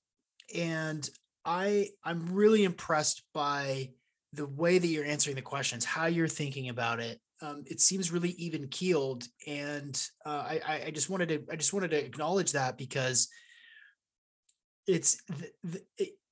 and 0.55 1.09
I 1.45 1.88
I'm 2.03 2.34
really 2.34 2.64
impressed 2.64 3.22
by 3.32 3.90
the 4.32 4.47
way 4.47 4.78
that 4.78 4.86
you're 4.86 5.05
answering 5.05 5.36
the 5.36 5.42
questions, 5.42 5.84
how 5.84 6.07
you're 6.07 6.28
thinking 6.28 6.68
about 6.68 7.01
it. 7.01 7.20
Um, 7.40 7.62
it 7.66 7.80
seems 7.80 8.11
really 8.11 8.30
even 8.30 8.68
keeled, 8.68 9.26
and 9.47 10.01
uh, 10.24 10.45
I 10.49 10.82
I 10.86 10.90
just 10.90 11.11
wanted 11.11 11.28
to 11.28 11.45
I 11.53 11.57
just 11.57 11.72
wanted 11.72 11.90
to 11.90 12.05
acknowledge 12.05 12.53
that 12.53 12.78
because 12.78 13.28
it's 14.86 15.20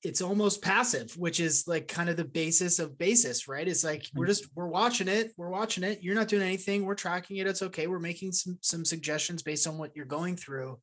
it's 0.03 0.21
almost 0.21 0.63
passive, 0.63 1.13
which 1.17 1.39
is 1.39 1.69
like 1.69 1.87
kind 1.87 2.09
of 2.09 2.17
the 2.17 2.25
basis 2.25 2.79
of 2.79 2.99
basis, 2.99 3.47
right? 3.47 3.69
It's 3.69 3.85
like 3.85 4.05
we're 4.15 4.25
mm-hmm. 4.25 4.31
just 4.31 4.49
we're 4.55 4.67
watching 4.67 5.09
it, 5.09 5.33
we're 5.37 5.51
watching 5.51 5.85
it. 5.85 6.03
You're 6.03 6.17
not 6.17 6.29
doing 6.29 6.43
anything. 6.43 6.85
We're 6.85 6.95
tracking 6.95 7.37
it. 7.37 7.47
It's 7.47 7.63
okay. 7.63 7.87
We're 7.87 8.01
making 8.01 8.33
some 8.33 8.59
some 8.61 8.85
suggestions 8.85 9.43
based 9.43 9.67
on 9.67 9.79
what 9.79 9.95
you're 9.95 10.05
going 10.05 10.37
through, 10.37 10.81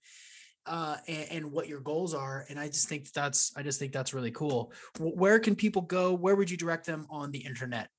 uh, 0.70 0.97
and, 1.07 1.28
and, 1.32 1.51
what 1.51 1.67
your 1.67 1.80
goals 1.80 2.13
are. 2.13 2.45
And 2.47 2.59
I 2.59 2.67
just 2.67 2.88
think 2.88 3.11
that's 3.11 3.51
I 3.57 3.63
just 3.63 3.80
think 3.80 3.91
that's 3.91 4.13
really 4.13 4.32
cool. 4.32 4.72
Where 4.99 5.39
can 5.39 5.55
people 5.55 5.82
go? 5.82 6.13
Where 6.13 6.36
would 6.36 6.49
you 6.49 6.57
direct 6.57 6.86
them 6.86 7.07
on 7.09 7.32
the 7.32 7.39
internet? 7.39 7.89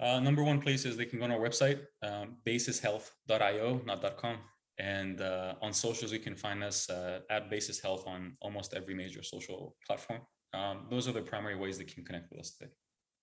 Uh, 0.00 0.20
number 0.20 0.44
one 0.44 0.60
place 0.60 0.84
is 0.84 0.96
they 0.96 1.04
can 1.04 1.18
go 1.18 1.24
on 1.24 1.32
our 1.32 1.40
website, 1.40 1.80
um, 2.04 2.36
basishealth.io, 2.46 3.80
not 3.84 4.16
.com. 4.16 4.36
And 4.78 5.20
uh, 5.20 5.54
on 5.60 5.72
socials, 5.72 6.12
you 6.12 6.20
can 6.20 6.36
find 6.36 6.62
us 6.62 6.88
uh, 6.88 7.18
at 7.30 7.50
Basis 7.50 7.80
Health 7.80 8.04
on 8.06 8.36
almost 8.40 8.74
every 8.74 8.94
major 8.94 9.24
social 9.24 9.74
platform. 9.84 10.20
Um, 10.54 10.86
those 10.88 11.08
are 11.08 11.12
the 11.12 11.20
primary 11.20 11.56
ways 11.56 11.78
they 11.78 11.84
can 11.84 12.04
connect 12.04 12.30
with 12.30 12.40
us 12.40 12.52
today. 12.52 12.70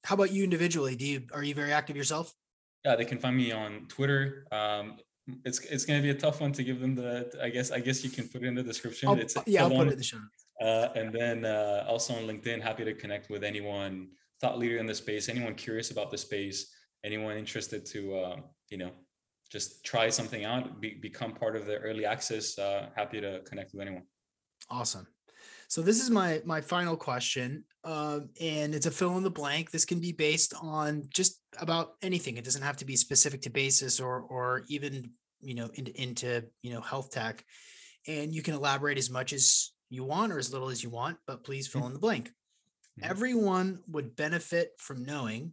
How 0.03 0.15
about 0.15 0.33
you 0.33 0.43
individually? 0.43 0.97
Do 0.97 1.05
you 1.05 1.23
are 1.33 1.43
you 1.43 1.55
very 1.55 1.71
active 1.71 1.95
yourself? 1.95 2.33
Yeah, 2.83 2.97
they 2.97 3.05
can 3.05 3.19
find 3.19 3.37
me 3.37 3.53
on 3.53 3.87
Twitter. 3.87 4.45
Um, 4.51 4.97
it's 5.43 5.59
it's 5.59 5.85
going 5.85 5.99
to 5.99 6.03
be 6.03 6.11
a 6.11 6.19
tough 6.19 6.41
one 6.41 6.51
to 6.53 6.63
give 6.63 6.79
them 6.79 6.95
the. 6.95 7.31
I 7.41 7.49
guess 7.49 7.71
I 7.71 7.79
guess 7.79 8.03
you 8.03 8.09
can 8.09 8.27
put 8.27 8.43
it 8.43 8.47
in 8.47 8.55
the 8.55 8.63
description. 8.63 9.09
I'll, 9.09 9.19
it's 9.19 9.35
yeah, 9.45 9.63
I'll 9.63 9.69
put 9.69 9.87
it 9.87 9.93
in 9.93 9.97
the 9.97 10.03
show. 10.03 10.19
Uh, 10.61 10.89
and 10.95 11.11
then 11.11 11.45
uh, 11.45 11.85
also 11.87 12.15
on 12.15 12.23
LinkedIn, 12.23 12.61
happy 12.61 12.85
to 12.85 12.93
connect 12.93 13.29
with 13.29 13.43
anyone 13.43 14.09
thought 14.39 14.57
leader 14.57 14.77
in 14.77 14.85
the 14.85 14.95
space, 14.95 15.27
anyone 15.27 15.55
curious 15.55 15.91
about 15.91 16.11
the 16.11 16.17
space, 16.17 16.73
anyone 17.03 17.37
interested 17.37 17.85
to 17.87 18.15
uh, 18.15 18.35
you 18.69 18.77
know 18.77 18.91
just 19.51 19.83
try 19.85 20.09
something 20.09 20.43
out, 20.43 20.81
be, 20.81 20.95
become 20.95 21.33
part 21.33 21.55
of 21.55 21.65
the 21.65 21.77
early 21.77 22.05
access. 22.05 22.57
Uh, 22.57 22.89
happy 22.95 23.21
to 23.21 23.41
connect 23.41 23.73
with 23.73 23.81
anyone. 23.81 24.03
Awesome. 24.69 25.07
So 25.67 25.81
this 25.81 26.01
is 26.01 26.09
my 26.09 26.41
my 26.45 26.61
final 26.61 26.95
question, 26.95 27.63
um, 27.83 28.29
and 28.39 28.75
it's 28.75 28.85
a 28.85 28.91
fill 28.91 29.17
in 29.17 29.23
the 29.23 29.31
blank. 29.31 29.71
This 29.71 29.85
can 29.85 29.99
be 29.99 30.11
based 30.11 30.53
on 30.61 31.03
just 31.13 31.41
about 31.57 31.93
anything. 32.01 32.37
It 32.37 32.45
doesn't 32.45 32.61
have 32.61 32.77
to 32.77 32.85
be 32.85 32.95
specific 32.95 33.41
to 33.43 33.49
basis 33.49 33.99
or 33.99 34.21
or 34.21 34.63
even 34.67 35.11
you 35.41 35.55
know 35.55 35.69
into 35.73 36.01
into 36.01 36.45
you 36.61 36.73
know 36.73 36.81
health 36.81 37.11
tech, 37.11 37.43
and 38.07 38.33
you 38.33 38.41
can 38.41 38.53
elaborate 38.53 38.97
as 38.97 39.09
much 39.09 39.33
as 39.33 39.71
you 39.89 40.03
want 40.03 40.31
or 40.31 40.37
as 40.37 40.51
little 40.51 40.69
as 40.69 40.83
you 40.83 40.89
want, 40.89 41.17
but 41.27 41.43
please 41.43 41.67
fill 41.67 41.81
mm-hmm. 41.81 41.87
in 41.87 41.93
the 41.93 41.99
blank. 41.99 42.27
Mm-hmm. 42.99 43.09
Everyone 43.09 43.79
would 43.87 44.15
benefit 44.15 44.71
from 44.77 45.05
knowing. 45.05 45.51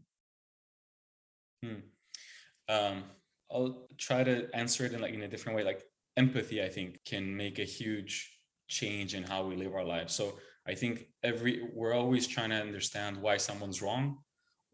Hmm. 1.62 1.74
Um, 2.68 3.04
I'll 3.50 3.86
try 3.98 4.24
to 4.24 4.48
answer 4.54 4.84
it 4.84 4.92
in 4.92 5.00
like 5.00 5.14
in 5.14 5.22
a 5.22 5.28
different 5.28 5.56
way. 5.56 5.64
Like 5.64 5.82
empathy, 6.16 6.62
I 6.62 6.68
think, 6.68 6.98
can 7.04 7.36
make 7.36 7.58
a 7.58 7.64
huge 7.64 8.30
change 8.68 9.14
in 9.14 9.22
how 9.22 9.44
we 9.44 9.56
live 9.56 9.74
our 9.74 9.84
lives. 9.84 10.14
So 10.14 10.38
I 10.66 10.74
think 10.74 11.06
every 11.22 11.68
we're 11.74 11.94
always 11.94 12.26
trying 12.26 12.50
to 12.50 12.56
understand 12.56 13.16
why 13.16 13.36
someone's 13.36 13.82
wrong 13.82 14.18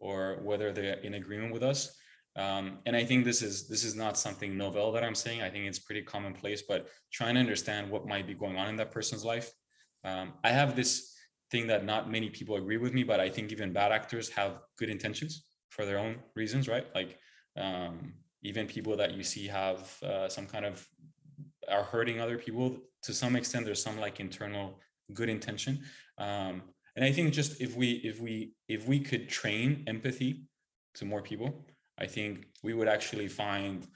or 0.01 0.41
whether 0.43 0.73
they're 0.73 0.99
in 0.99 1.15
agreement 1.15 1.53
with 1.53 1.63
us. 1.63 1.97
Um, 2.37 2.79
and 2.87 2.95
I 2.95 3.05
think 3.05 3.25
this 3.25 3.43
is 3.43 3.69
this 3.69 3.85
is 3.85 3.97
not 3.97 4.17
something 4.17 4.57
novel 4.57 4.93
that 4.93 5.03
I'm 5.03 5.15
saying. 5.15 5.43
I 5.43 5.51
think 5.51 5.67
it's 5.67 5.81
pretty 5.81 6.03
commonplace, 6.03 6.63
but 6.63 6.89
trying 7.13 7.35
to 7.35 7.41
understand 7.41 7.91
what 7.91 8.07
might 8.07 8.27
be 8.27 8.35
going 8.35 8.57
on 8.57 8.69
in 8.69 8.77
that 8.77 8.93
person's 8.93 9.25
life. 9.25 9.51
Um, 10.05 10.35
I 10.45 10.51
have 10.51 10.77
this 10.77 11.15
thing 11.51 11.67
that 11.69 11.85
not 11.85 12.11
many 12.11 12.31
people 12.31 12.57
agree 12.57 12.77
with 12.77 12.93
me, 12.93 13.03
but 13.03 13.19
I 13.19 13.29
think 13.29 13.51
even 13.51 13.73
bad 13.73 13.91
actors 13.91 14.29
have 14.31 14.61
good 14.77 14.91
intentions 14.91 15.47
for 15.71 15.85
their 15.85 15.99
own 15.99 16.17
reasons, 16.37 16.69
right? 16.69 16.87
Like 16.95 17.19
um, 17.57 18.15
even 18.43 18.67
people 18.67 18.97
that 18.97 19.15
you 19.15 19.23
see 19.23 19.47
have 19.49 20.01
uh, 20.03 20.29
some 20.29 20.47
kind 20.47 20.65
of 20.65 20.87
are 21.71 21.85
hurting 21.85 22.21
other 22.21 22.39
people 22.39 22.77
to 23.03 23.13
some 23.13 23.37
extent. 23.37 23.65
There's 23.65 23.83
some 23.83 23.99
like 23.99 24.21
internal 24.21 24.79
good 25.15 25.29
intention, 25.29 25.81
um, 26.19 26.63
and 26.97 27.05
I 27.05 27.13
think 27.13 27.33
just 27.33 27.61
if 27.61 27.77
we 27.77 27.93
if 28.05 28.21
we 28.21 28.53
if 28.69 28.87
we 28.87 29.01
could 29.01 29.29
train 29.29 29.85
empathy 29.87 30.43
to 30.95 31.05
more 31.05 31.23
people, 31.23 31.67
I 31.99 32.07
think 32.07 32.47
we 32.63 32.75
would 32.75 32.89
actually 32.89 33.29
find 33.29 33.87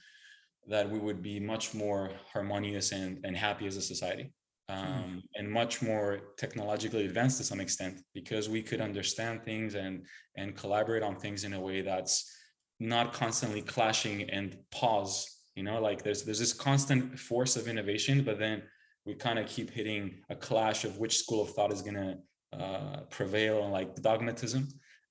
that 0.69 0.89
we 0.89 0.99
would 0.99 1.23
be 1.23 1.41
much 1.41 1.75
more 1.75 2.11
harmonious 2.33 2.93
and, 2.93 3.19
and 3.25 3.37
happy 3.37 3.67
as 3.67 3.77
a 3.77 3.83
society 3.83 4.33
hmm. 4.69 4.75
um, 4.77 5.23
and 5.35 5.51
much 5.51 5.83
more 5.83 6.21
technologically 6.37 7.05
advanced 7.05 7.39
to 7.39 7.45
some 7.45 7.61
extent 7.61 8.01
because 8.15 8.49
we 8.49 8.63
could 8.63 8.81
understand 8.81 9.43
things 9.45 9.75
and 9.75 10.05
and 10.37 10.57
collaborate 10.57 11.03
on 11.03 11.17
things 11.17 11.45
in 11.45 11.53
a 11.55 11.61
way 11.61 11.83
that's 11.83 12.31
not 12.81 13.13
constantly 13.13 13.63
clashing 13.63 14.29
and 14.31 14.57
pause 14.71 15.42
you 15.55 15.63
know 15.63 15.81
like 15.81 16.03
there's 16.03 16.23
there's 16.23 16.39
this 16.39 16.53
constant 16.53 17.19
force 17.19 17.57
of 17.57 17.69
innovation 17.69 18.23
but 18.23 18.39
then 18.39 18.63
we 19.05 19.15
kind 19.15 19.39
of 19.39 19.47
keep 19.47 19.71
hitting 19.71 20.15
a 20.31 20.37
clash 20.37 20.85
of 20.85 20.99
which 20.99 21.19
school 21.19 21.43
of 21.43 21.51
thought 21.51 21.73
is 21.73 21.83
going 21.83 21.95
to 21.95 22.17
uh, 22.57 23.01
prevail 23.11 23.65
and 23.65 23.73
like 23.73 23.97
dogmatism. 23.97 24.69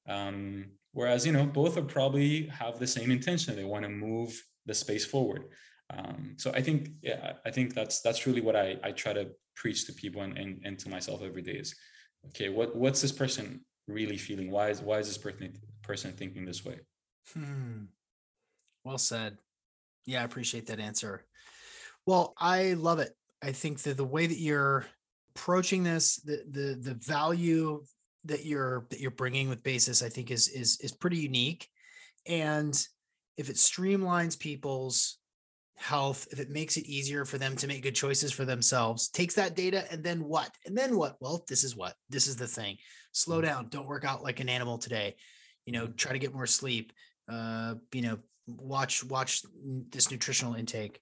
Um, 0.07 0.67
whereas 0.93 1.25
you 1.25 1.33
know 1.33 1.45
both 1.45 1.77
are 1.77 1.83
probably 1.83 2.47
have 2.47 2.79
the 2.79 2.87
same 2.87 3.11
intention. 3.11 3.55
They 3.55 3.65
want 3.65 3.83
to 3.83 3.89
move 3.89 4.41
the 4.65 4.73
space 4.73 5.05
forward. 5.05 5.45
Um, 5.89 6.35
so 6.37 6.53
i 6.55 6.61
think 6.61 6.91
yeah 7.01 7.33
i 7.45 7.51
think 7.51 7.73
that's 7.73 7.99
that's 7.99 8.25
really 8.25 8.39
what 8.39 8.55
i 8.55 8.77
i 8.81 8.93
try 8.93 9.11
to 9.11 9.27
preach 9.57 9.85
to 9.87 9.91
people 9.91 10.21
and, 10.21 10.37
and, 10.37 10.61
and 10.63 10.79
to 10.79 10.87
myself 10.87 11.21
every 11.21 11.41
day 11.41 11.57
is 11.63 11.75
okay 12.27 12.47
what 12.47 12.73
what's 12.73 13.01
this 13.01 13.11
person 13.11 13.59
really 13.87 14.17
feeling? 14.17 14.51
Why 14.51 14.69
is 14.69 14.81
why 14.81 14.99
is 14.99 15.07
this 15.07 15.17
person 15.17 15.53
person 15.81 16.13
thinking 16.13 16.45
this 16.45 16.63
way? 16.65 16.79
Hmm. 17.33 17.85
well 18.83 18.97
said 18.97 19.37
yeah 20.05 20.21
i 20.21 20.23
appreciate 20.23 20.67
that 20.67 20.79
answer. 20.79 21.25
Well 22.05 22.33
i 22.37 22.73
love 22.73 22.99
it. 22.99 23.11
I 23.43 23.51
think 23.51 23.79
that 23.83 23.97
the 23.97 24.05
way 24.05 24.27
that 24.27 24.37
you're 24.37 24.85
approaching 25.35 25.83
this 25.83 26.17
the 26.17 26.43
the 26.49 26.77
the 26.81 26.93
value 27.05 27.83
that 28.25 28.45
you're 28.45 28.85
that 28.89 28.99
you're 28.99 29.11
bringing 29.11 29.49
with 29.49 29.63
Basis 29.63 30.03
i 30.03 30.09
think 30.09 30.29
is 30.29 30.47
is 30.49 30.79
is 30.81 30.91
pretty 30.91 31.17
unique. 31.17 31.67
And 32.27 32.75
if 33.37 33.49
it 33.49 33.55
streamlines 33.55 34.37
people's 34.37 35.17
health 35.77 36.27
if 36.31 36.39
it 36.39 36.51
makes 36.51 36.77
it 36.77 36.85
easier 36.85 37.25
for 37.25 37.39
them 37.39 37.55
to 37.55 37.65
make 37.65 37.81
good 37.81 37.95
choices 37.95 38.31
for 38.31 38.45
themselves 38.45 39.09
takes 39.09 39.33
that 39.33 39.55
data 39.55 39.83
and 39.91 40.03
then 40.03 40.23
what? 40.23 40.51
And 40.65 40.77
then 40.77 40.95
what? 40.95 41.17
Well 41.19 41.43
this 41.47 41.63
is 41.63 41.75
what? 41.75 41.95
This 42.09 42.27
is 42.27 42.35
the 42.35 42.47
thing. 42.47 42.77
Slow 43.13 43.37
mm-hmm. 43.37 43.45
down. 43.45 43.69
Don't 43.69 43.87
work 43.87 44.05
out 44.05 44.23
like 44.23 44.39
an 44.39 44.49
animal 44.49 44.77
today. 44.77 45.15
You 45.65 45.73
know 45.73 45.87
try 45.87 46.11
to 46.11 46.19
get 46.19 46.33
more 46.33 46.47
sleep. 46.47 46.93
Uh 47.31 47.75
you 47.93 48.01
know 48.01 48.19
watch 48.47 49.03
watch 49.05 49.43
this 49.91 50.11
nutritional 50.11 50.55
intake 50.55 50.99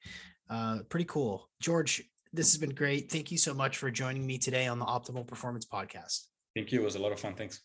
uh 0.50 0.80
pretty 0.90 1.06
cool 1.06 1.50
george 1.60 2.04
this 2.34 2.52
has 2.52 2.58
been 2.60 2.74
great 2.74 3.10
thank 3.12 3.32
you 3.32 3.38
so 3.38 3.54
much 3.54 3.78
for 3.78 3.90
joining 3.90 4.26
me 4.26 4.38
today 4.38 4.68
on 4.68 4.80
the 4.80 4.86
optimal 4.86 5.26
performance 5.26 5.66
podcast 5.66 6.26
Thank 6.56 6.72
you. 6.72 6.82
It 6.82 6.86
was 6.86 6.96
a 6.96 7.00
lot 7.00 7.12
of 7.12 7.20
fun. 7.20 7.36
Thanks. 7.36 7.62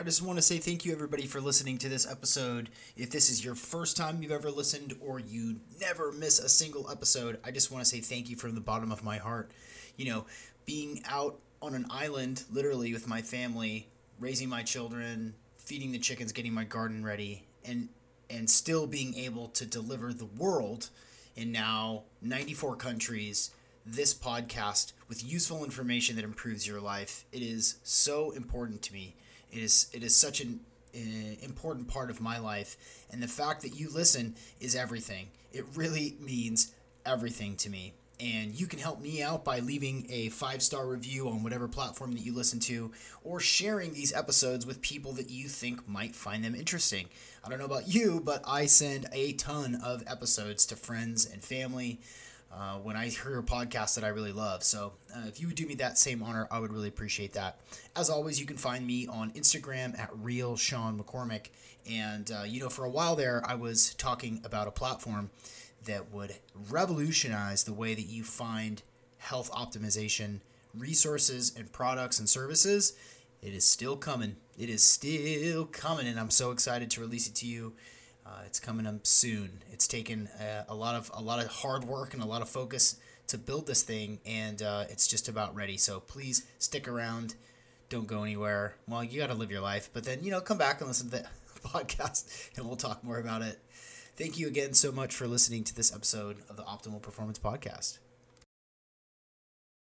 I 0.00 0.04
just 0.04 0.22
want 0.22 0.38
to 0.38 0.42
say 0.42 0.58
thank 0.58 0.84
you, 0.84 0.92
everybody, 0.92 1.26
for 1.26 1.40
listening 1.40 1.76
to 1.78 1.88
this 1.88 2.08
episode. 2.08 2.70
If 2.96 3.10
this 3.10 3.30
is 3.30 3.44
your 3.44 3.56
first 3.56 3.96
time 3.96 4.22
you've 4.22 4.30
ever 4.30 4.50
listened 4.50 4.94
or 5.00 5.18
you 5.18 5.60
never 5.80 6.12
miss 6.12 6.38
a 6.38 6.48
single 6.48 6.88
episode, 6.88 7.40
I 7.44 7.50
just 7.50 7.72
want 7.72 7.84
to 7.84 7.90
say 7.90 8.00
thank 8.00 8.30
you 8.30 8.36
from 8.36 8.54
the 8.54 8.60
bottom 8.60 8.92
of 8.92 9.02
my 9.02 9.16
heart. 9.16 9.50
You 9.96 10.04
know, 10.06 10.26
being 10.66 11.02
out 11.08 11.40
on 11.60 11.74
an 11.74 11.86
island, 11.90 12.44
literally 12.52 12.92
with 12.92 13.08
my 13.08 13.22
family, 13.22 13.88
raising 14.20 14.48
my 14.48 14.62
children, 14.62 15.34
feeding 15.56 15.90
the 15.90 15.98
chickens, 15.98 16.30
getting 16.30 16.54
my 16.54 16.64
garden 16.64 17.04
ready, 17.04 17.44
and 17.64 17.88
and 18.30 18.48
still 18.48 18.86
being 18.86 19.14
able 19.14 19.48
to 19.48 19.66
deliver 19.66 20.12
the 20.12 20.24
world 20.24 20.90
in 21.36 21.52
now 21.52 22.02
94 22.20 22.76
countries 22.76 23.50
this 23.86 24.12
podcast 24.12 24.92
with 25.08 25.24
useful 25.24 25.64
information 25.64 26.16
that 26.16 26.24
improves 26.24 26.66
your 26.66 26.80
life. 26.80 27.24
It 27.32 27.42
is 27.42 27.76
so 27.82 28.32
important 28.32 28.82
to 28.82 28.92
me. 28.92 29.14
It 29.50 29.62
is 29.62 29.88
it 29.92 30.02
is 30.02 30.14
such 30.14 30.40
an 30.40 30.60
uh, 30.94 30.98
important 31.42 31.88
part 31.88 32.10
of 32.10 32.20
my 32.20 32.38
life, 32.38 32.76
and 33.10 33.22
the 33.22 33.28
fact 33.28 33.62
that 33.62 33.78
you 33.78 33.88
listen 33.90 34.34
is 34.60 34.76
everything. 34.76 35.28
It 35.52 35.64
really 35.74 36.16
means 36.20 36.72
everything 37.06 37.56
to 37.56 37.70
me. 37.70 37.94
And 38.20 38.58
you 38.58 38.66
can 38.66 38.80
help 38.80 39.00
me 39.00 39.22
out 39.22 39.44
by 39.44 39.60
leaving 39.60 40.06
a 40.10 40.28
five 40.30 40.60
star 40.60 40.86
review 40.86 41.28
on 41.28 41.44
whatever 41.44 41.68
platform 41.68 42.12
that 42.12 42.20
you 42.20 42.34
listen 42.34 42.58
to, 42.60 42.90
or 43.22 43.38
sharing 43.38 43.94
these 43.94 44.12
episodes 44.12 44.66
with 44.66 44.82
people 44.82 45.12
that 45.12 45.30
you 45.30 45.48
think 45.48 45.88
might 45.88 46.16
find 46.16 46.44
them 46.44 46.54
interesting. 46.54 47.08
I 47.48 47.50
don't 47.50 47.60
know 47.60 47.64
about 47.64 47.88
you, 47.88 48.20
but 48.22 48.44
I 48.46 48.66
send 48.66 49.06
a 49.10 49.32
ton 49.32 49.80
of 49.82 50.04
episodes 50.06 50.66
to 50.66 50.76
friends 50.76 51.24
and 51.24 51.42
family 51.42 51.98
uh, 52.52 52.74
when 52.74 52.94
I 52.94 53.08
hear 53.08 53.38
a 53.38 53.42
podcast 53.42 53.94
that 53.94 54.04
I 54.04 54.08
really 54.08 54.32
love. 54.32 54.62
So 54.62 54.92
uh, 55.16 55.22
if 55.28 55.40
you 55.40 55.46
would 55.46 55.56
do 55.56 55.66
me 55.66 55.74
that 55.76 55.96
same 55.96 56.22
honor, 56.22 56.46
I 56.50 56.58
would 56.58 56.74
really 56.74 56.88
appreciate 56.88 57.32
that. 57.32 57.58
As 57.96 58.10
always, 58.10 58.38
you 58.38 58.44
can 58.44 58.58
find 58.58 58.86
me 58.86 59.06
on 59.06 59.30
Instagram 59.30 59.98
at 59.98 60.10
real 60.12 60.58
Sean 60.58 60.98
McCormick. 60.98 61.46
And 61.90 62.30
uh, 62.30 62.42
you 62.46 62.60
know, 62.60 62.68
for 62.68 62.84
a 62.84 62.90
while 62.90 63.16
there, 63.16 63.42
I 63.46 63.54
was 63.54 63.94
talking 63.94 64.42
about 64.44 64.68
a 64.68 64.70
platform 64.70 65.30
that 65.86 66.12
would 66.12 66.34
revolutionize 66.68 67.64
the 67.64 67.72
way 67.72 67.94
that 67.94 68.08
you 68.08 68.24
find 68.24 68.82
health 69.16 69.50
optimization 69.52 70.40
resources 70.76 71.54
and 71.56 71.72
products 71.72 72.18
and 72.18 72.28
services. 72.28 72.92
It 73.40 73.54
is 73.54 73.64
still 73.64 73.96
coming. 73.96 74.36
It 74.58 74.68
is 74.68 74.82
still 74.82 75.66
coming, 75.66 76.08
and 76.08 76.18
I'm 76.18 76.30
so 76.30 76.50
excited 76.50 76.90
to 76.90 77.00
release 77.00 77.28
it 77.28 77.34
to 77.36 77.46
you. 77.46 77.74
Uh, 78.26 78.40
it's 78.44 78.58
coming 78.58 78.88
up 78.88 79.06
soon. 79.06 79.62
It's 79.72 79.86
taken 79.86 80.28
a, 80.40 80.72
a, 80.72 80.74
lot 80.74 80.96
of 80.96 81.10
a 81.14 81.22
lot 81.22 81.38
of 81.38 81.46
hard 81.46 81.84
work 81.84 82.12
and 82.12 82.22
a 82.22 82.26
lot 82.26 82.42
of 82.42 82.48
focus 82.48 82.96
to 83.28 83.38
build 83.38 83.68
this 83.68 83.82
thing, 83.82 84.18
and 84.26 84.60
uh, 84.60 84.84
it's 84.88 85.06
just 85.06 85.28
about 85.28 85.54
ready. 85.54 85.76
So 85.76 86.00
please 86.00 86.44
stick 86.58 86.88
around. 86.88 87.36
Don't 87.88 88.08
go 88.08 88.24
anywhere. 88.24 88.74
Well, 88.88 89.04
you 89.04 89.20
got 89.20 89.28
to 89.28 89.34
live 89.34 89.52
your 89.52 89.60
life, 89.60 89.90
but 89.92 90.02
then 90.02 90.24
you 90.24 90.32
know 90.32 90.40
come 90.40 90.58
back 90.58 90.80
and 90.80 90.88
listen 90.88 91.08
to 91.10 91.18
the 91.18 91.26
podcast, 91.68 92.50
and 92.56 92.66
we'll 92.66 92.76
talk 92.76 93.04
more 93.04 93.18
about 93.18 93.42
it. 93.42 93.60
Thank 94.16 94.38
you 94.38 94.48
again 94.48 94.74
so 94.74 94.90
much 94.90 95.14
for 95.14 95.28
listening 95.28 95.62
to 95.62 95.74
this 95.74 95.94
episode 95.94 96.38
of 96.50 96.56
the 96.56 96.64
Optimal 96.64 97.00
Performance 97.00 97.38
Podcast. 97.38 97.98